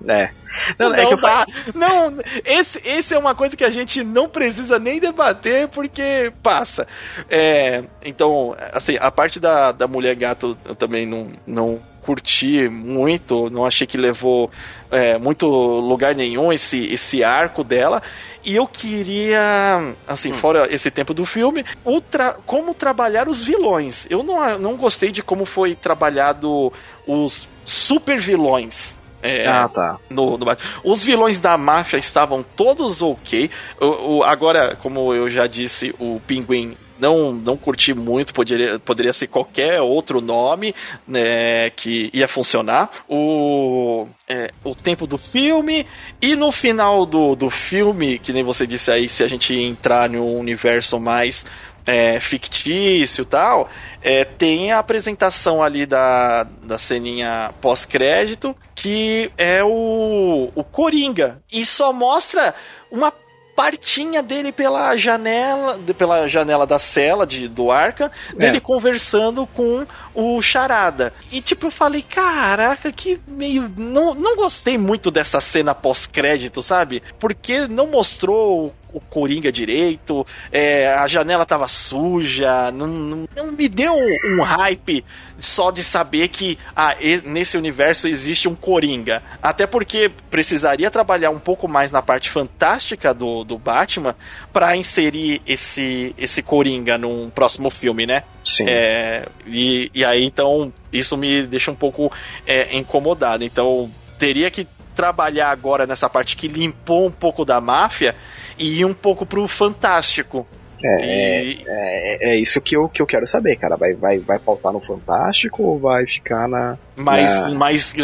[0.08, 0.30] É.
[0.78, 1.46] Não, é não, é que dá.
[1.74, 2.14] não
[2.44, 6.86] esse, esse é uma coisa que a gente não precisa nem debater porque passa.
[7.28, 13.50] É, então, assim, a parte da, da mulher gato eu também não, não curti muito,
[13.50, 14.50] não achei que levou
[14.90, 18.02] é, muito lugar nenhum esse, esse arco dela.
[18.44, 20.36] E eu queria, assim, hum.
[20.38, 21.64] fora esse tempo do filme,
[22.10, 24.06] tra como trabalhar os vilões.
[24.08, 26.72] Eu não, não gostei de como foi trabalhado
[27.06, 29.98] os super vilões é, ah, tá.
[30.08, 30.46] No, no,
[30.84, 33.50] os vilões da máfia estavam todos ok.
[33.80, 39.12] O, o, agora, como eu já disse, o Pinguim não, não curti muito, poderia, poderia
[39.12, 40.74] ser qualquer outro nome
[41.06, 42.90] né, que ia funcionar.
[43.08, 45.86] O, é, o tempo do filme,
[46.20, 50.08] e no final do, do filme, que nem você disse aí, se a gente entrar
[50.08, 51.46] num universo mais
[51.86, 53.70] é, fictício e tal,
[54.02, 61.40] é, tem a apresentação ali da, da ceninha pós-crédito, que é o, o Coringa.
[61.50, 62.54] E só mostra
[62.90, 63.12] uma
[63.56, 68.60] partinha dele pela janela, pela janela da cela de, do Arca, dele é.
[68.60, 71.14] conversando com o Charada.
[71.32, 73.72] E tipo, eu falei, caraca, que meio.
[73.76, 77.02] Não, não gostei muito dessa cena pós-crédito, sabe?
[77.18, 83.68] Porque não mostrou o Coringa direito, é, a janela tava suja, não, não, não me
[83.68, 85.04] deu um, um, hype
[85.38, 89.22] só de saber que ah, nesse universo existe um Coringa.
[89.42, 94.14] Até porque precisaria trabalhar um pouco mais na parte fantástica do, do Batman
[94.52, 98.22] para inserir esse, esse Coringa num próximo filme, né?
[98.44, 98.64] Sim.
[98.68, 102.10] É, e, e aí então isso me deixa um pouco
[102.46, 103.44] é, incomodado.
[103.44, 108.16] Então teria que trabalhar agora nessa parte que limpou um pouco da máfia
[108.58, 110.46] e ir um pouco pro fantástico.
[110.82, 111.64] É, e...
[111.66, 113.76] é, é, isso que eu, que eu quero saber, cara.
[113.76, 116.76] Vai, vai, vai pautar no Fantástico ou vai ficar na.
[116.94, 117.50] Mais, na...
[117.50, 117.94] mais,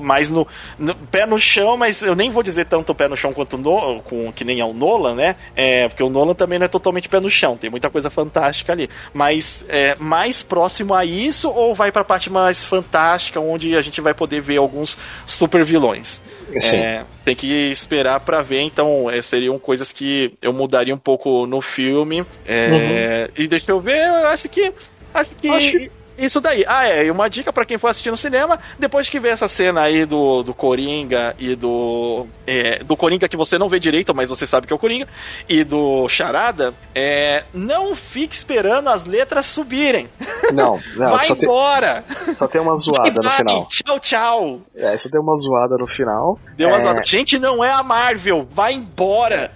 [0.00, 0.46] mais no,
[0.78, 4.00] no, pé no chão, mas eu nem vou dizer tanto pé no chão quanto no,
[4.02, 5.36] com, que nem é o Nolan, né?
[5.54, 8.72] É, porque o Nolan também não é totalmente pé no chão, tem muita coisa fantástica
[8.72, 8.88] ali.
[9.12, 14.00] Mas é, mais próximo a isso ou vai pra parte mais fantástica, onde a gente
[14.00, 16.20] vai poder ver alguns super vilões?
[16.56, 21.46] É, tem que esperar para ver, então é, seriam coisas que eu mudaria um pouco
[21.46, 22.24] no filme.
[22.46, 23.44] É, uhum.
[23.44, 24.72] E deixa eu ver, eu acho que.
[25.12, 25.48] Acho que.
[25.48, 26.64] Acho que Isso daí.
[26.66, 27.06] Ah, é.
[27.06, 30.04] E uma dica para quem for assistir no cinema, depois que ver essa cena aí
[30.04, 32.26] do, do Coringa e do.
[32.44, 35.06] É, do Coringa que você não vê direito, mas você sabe que é o Coringa,
[35.48, 40.08] e do Charada, é, não fique esperando as letras subirem.
[40.52, 41.10] Não, não.
[41.10, 42.04] Vai só embora!
[42.24, 43.68] Tem, só tem uma zoada no final.
[43.68, 44.60] Tchau, tchau!
[44.74, 46.38] É, só tem uma zoada no final.
[46.56, 46.80] Deu uma é...
[46.80, 47.02] zoada.
[47.04, 48.48] Gente, não é a Marvel!
[48.50, 49.52] Vai embora!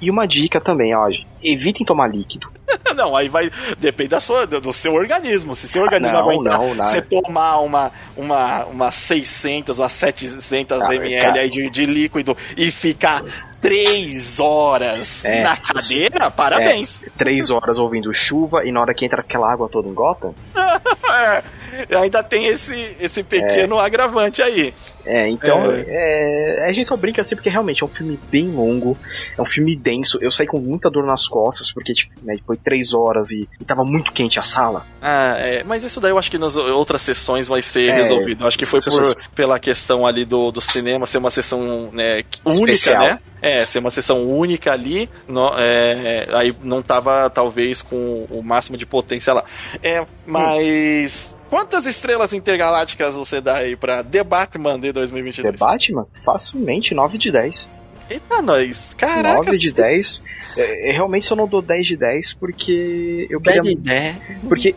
[0.00, 1.08] E uma dica também, ó.
[1.42, 2.57] Evitem tomar líquido.
[2.94, 3.50] não, aí vai.
[3.78, 5.54] Depende da sua, do seu organismo.
[5.54, 10.94] Se seu organismo não, aguentar não, você tomar uma, uma, uma 600, uma 700 ah,
[10.94, 13.22] ml aí de, de líquido e ficar
[13.60, 17.00] três horas é, na cadeira, parabéns.
[17.02, 20.32] É, três horas ouvindo chuva e na hora que entra aquela água toda em gota.
[20.54, 21.42] é,
[21.96, 23.84] ainda tem esse, esse pequeno é.
[23.84, 24.72] agravante aí.
[25.04, 25.84] É, então é.
[25.86, 26.68] é.
[26.68, 28.96] a gente só brinca assim porque realmente é um filme bem longo,
[29.36, 30.18] é um filme denso.
[30.20, 33.64] Eu saí com muita dor nas costas porque tipo, né, foi três horas e, e
[33.64, 34.86] tava muito quente a sala.
[35.00, 38.44] Ah, é, mas isso daí eu acho que nas outras sessões vai ser resolvido.
[38.44, 42.22] Eu acho que foi por, pela questão ali do, do cinema ser uma sessão né,
[42.44, 43.02] única, Especial.
[43.02, 43.18] né?
[43.40, 48.76] É, ser uma sessão única ali, no, é, aí não tava, talvez, com o máximo
[48.76, 49.44] de potência lá.
[49.82, 51.34] É, mas.
[51.34, 51.38] Hum.
[51.48, 55.58] Quantas estrelas intergalácticas você dá aí pra The Batman de 2022?
[55.58, 56.06] The Batman?
[56.22, 57.70] Facilmente 9 de 10.
[58.10, 58.94] Eita, nós.
[58.94, 59.36] Caraca.
[59.36, 60.22] 9 de 10.
[60.56, 63.62] É, realmente eu não dou 10 de 10 porque eu queria.
[63.62, 64.16] 10 de 10.
[64.48, 64.74] Porque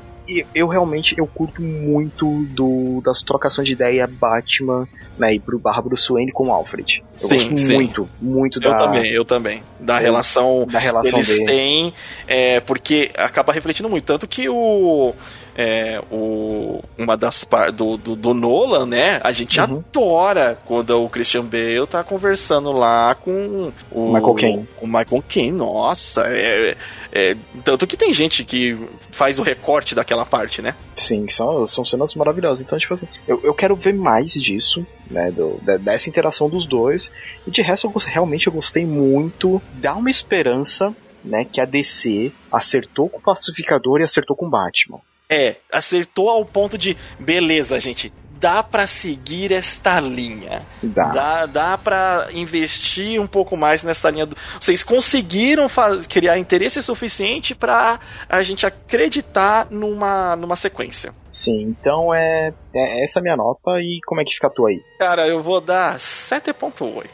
[0.54, 4.88] eu realmente eu curto muito do das trocações de ideia Batman
[5.18, 7.04] né, e pro barra Bruce Wayne com Alfred.
[7.22, 7.74] Eu sim, gosto sim.
[7.74, 8.70] muito, muito eu da.
[8.70, 9.64] Eu também, eu também.
[9.80, 11.46] Da relação, da relação eles dele.
[11.46, 11.94] têm,
[12.28, 14.06] é, porque acaba refletindo muito.
[14.06, 15.14] Tanto que o
[15.56, 19.20] é, o, uma das partes do, do, do, Nolan, né?
[19.22, 19.84] A gente uhum.
[19.90, 24.70] adora quando o Christian Bale tá conversando lá com o Michael Caine.
[24.82, 26.76] O Michael Caine, nossa, é,
[27.12, 28.78] é, tanto que tem gente que
[29.12, 30.76] faz o recorte daquela parte, né?
[30.96, 32.64] Sim, são, são cenas maravilhosas.
[32.64, 35.30] Então, tipo assim, eu, eu quero ver mais disso, né?
[35.32, 37.12] Do, dessa interação dos dois.
[37.46, 39.62] E de resto, eu realmente eu gostei muito.
[39.74, 44.50] Dá uma esperança né, que a DC acertou com o Pacificador e acertou com o
[44.50, 45.00] Batman.
[45.30, 48.12] É, acertou ao ponto de, beleza, gente,
[48.42, 50.64] dá para seguir esta linha.
[50.82, 51.06] Dá.
[51.06, 54.26] Dá, dá para investir um pouco mais nessa linha.
[54.26, 54.36] Do...
[54.60, 56.08] Vocês conseguiram faz...
[56.08, 61.14] criar interesse suficiente para a gente acreditar numa, numa sequência.
[61.32, 64.50] Sim, então é, é essa é a minha nota e como é que fica a
[64.50, 64.82] tua aí?
[65.00, 67.06] Cara, eu vou dar 7.8.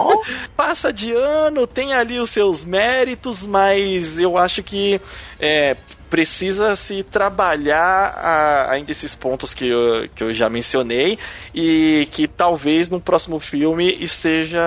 [0.00, 0.22] Oh.
[0.56, 4.98] Passa de ano, tem ali os seus méritos, mas eu acho que
[5.38, 5.76] é,
[6.12, 11.18] precisa se trabalhar a, ainda esses pontos que eu, que eu já mencionei
[11.54, 14.60] e que talvez no próximo filme esteja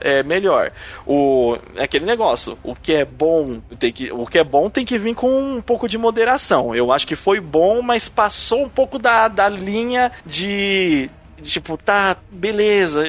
[0.00, 0.72] é, melhor.
[1.06, 4.86] O é aquele negócio, o que é bom tem que o que é bom tem
[4.86, 6.74] que vir com um pouco de moderação.
[6.74, 11.10] Eu acho que foi bom, mas passou um pouco da, da linha de
[11.42, 13.04] tipo, tá, beleza,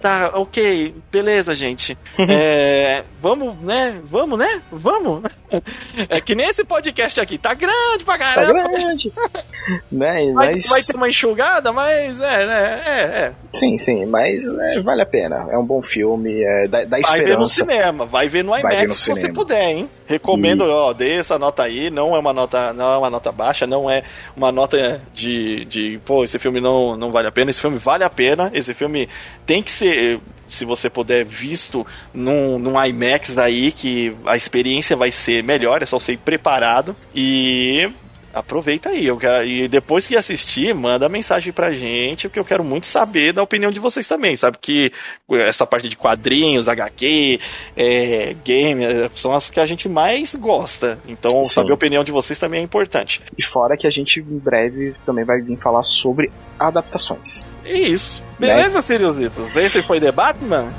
[0.00, 1.98] Tá, ok, beleza, gente.
[2.30, 4.00] é, vamos, né?
[4.04, 4.62] Vamos, né?
[4.70, 5.22] Vamos.
[6.08, 8.62] É que nem esse podcast aqui, tá grande pra tá caramba.
[8.62, 9.12] Tá grande.
[9.90, 10.66] né, vai, mas...
[10.68, 12.80] vai ter uma enxugada, mas é, né?
[12.84, 13.32] É, é.
[13.52, 15.48] Sim, sim, mas é, vale a pena.
[15.50, 17.08] É um bom filme, é, dá, dá esperança.
[17.08, 19.26] Vai ver no cinema, vai ver no IMAX ver no se cinema.
[19.26, 19.90] você puder, hein?
[20.06, 20.68] Recomendo, e...
[20.68, 23.90] ó, dê essa nota aí, não é uma nota, não é uma nota baixa, não
[23.90, 24.02] é
[24.36, 28.04] uma nota de, de pô, esse filme não, não vale a pena, esse filme vale
[28.04, 29.08] a pena, esse filme
[29.44, 35.10] tem que ser se você puder, visto num, num IMAX aí, que a experiência vai
[35.10, 36.94] ser melhor, é só ser preparado.
[37.14, 37.88] E
[38.32, 39.06] aproveita aí.
[39.06, 43.32] Eu quero, e depois que assistir, manda mensagem pra gente, porque eu quero muito saber
[43.32, 44.36] da opinião de vocês também.
[44.36, 44.92] Sabe que
[45.30, 47.40] essa parte de quadrinhos, HQ,
[47.76, 50.98] é, game, é, são as que a gente mais gosta.
[51.06, 51.50] Então, Sim.
[51.50, 53.22] saber a opinião de vocês também é importante.
[53.36, 57.46] E fora que a gente em breve também vai vir falar sobre adaptações.
[57.64, 58.22] Isso.
[58.38, 58.80] Beleza, né?
[58.82, 59.54] Siriusitos?
[59.56, 60.72] Esse foi The Batman?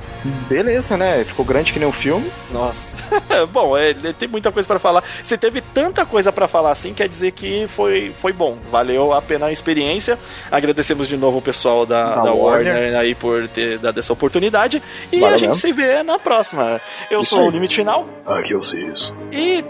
[0.48, 1.24] Beleza, né?
[1.24, 2.32] Ficou grande que nem o um filme.
[2.52, 2.98] Nossa.
[3.52, 5.04] bom, é, tem muita coisa para falar.
[5.24, 8.58] Se teve tanta coisa para falar assim, quer dizer que foi, foi bom.
[8.72, 10.18] Valeu a pena a experiência.
[10.50, 12.74] Agradecemos de novo o pessoal da, da, da Warner.
[12.74, 12.96] Warner.
[12.98, 14.82] aí por ter dado essa oportunidade.
[15.12, 15.62] E Valeu a gente mesmo.
[15.62, 16.82] se vê na próxima.
[17.12, 17.48] Eu Isso sou aí.
[17.48, 18.08] o Limite Final.
[18.26, 19.14] Aqui eu sei isso.
[19.32, 19.64] E.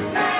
[0.00, 0.37] Monday.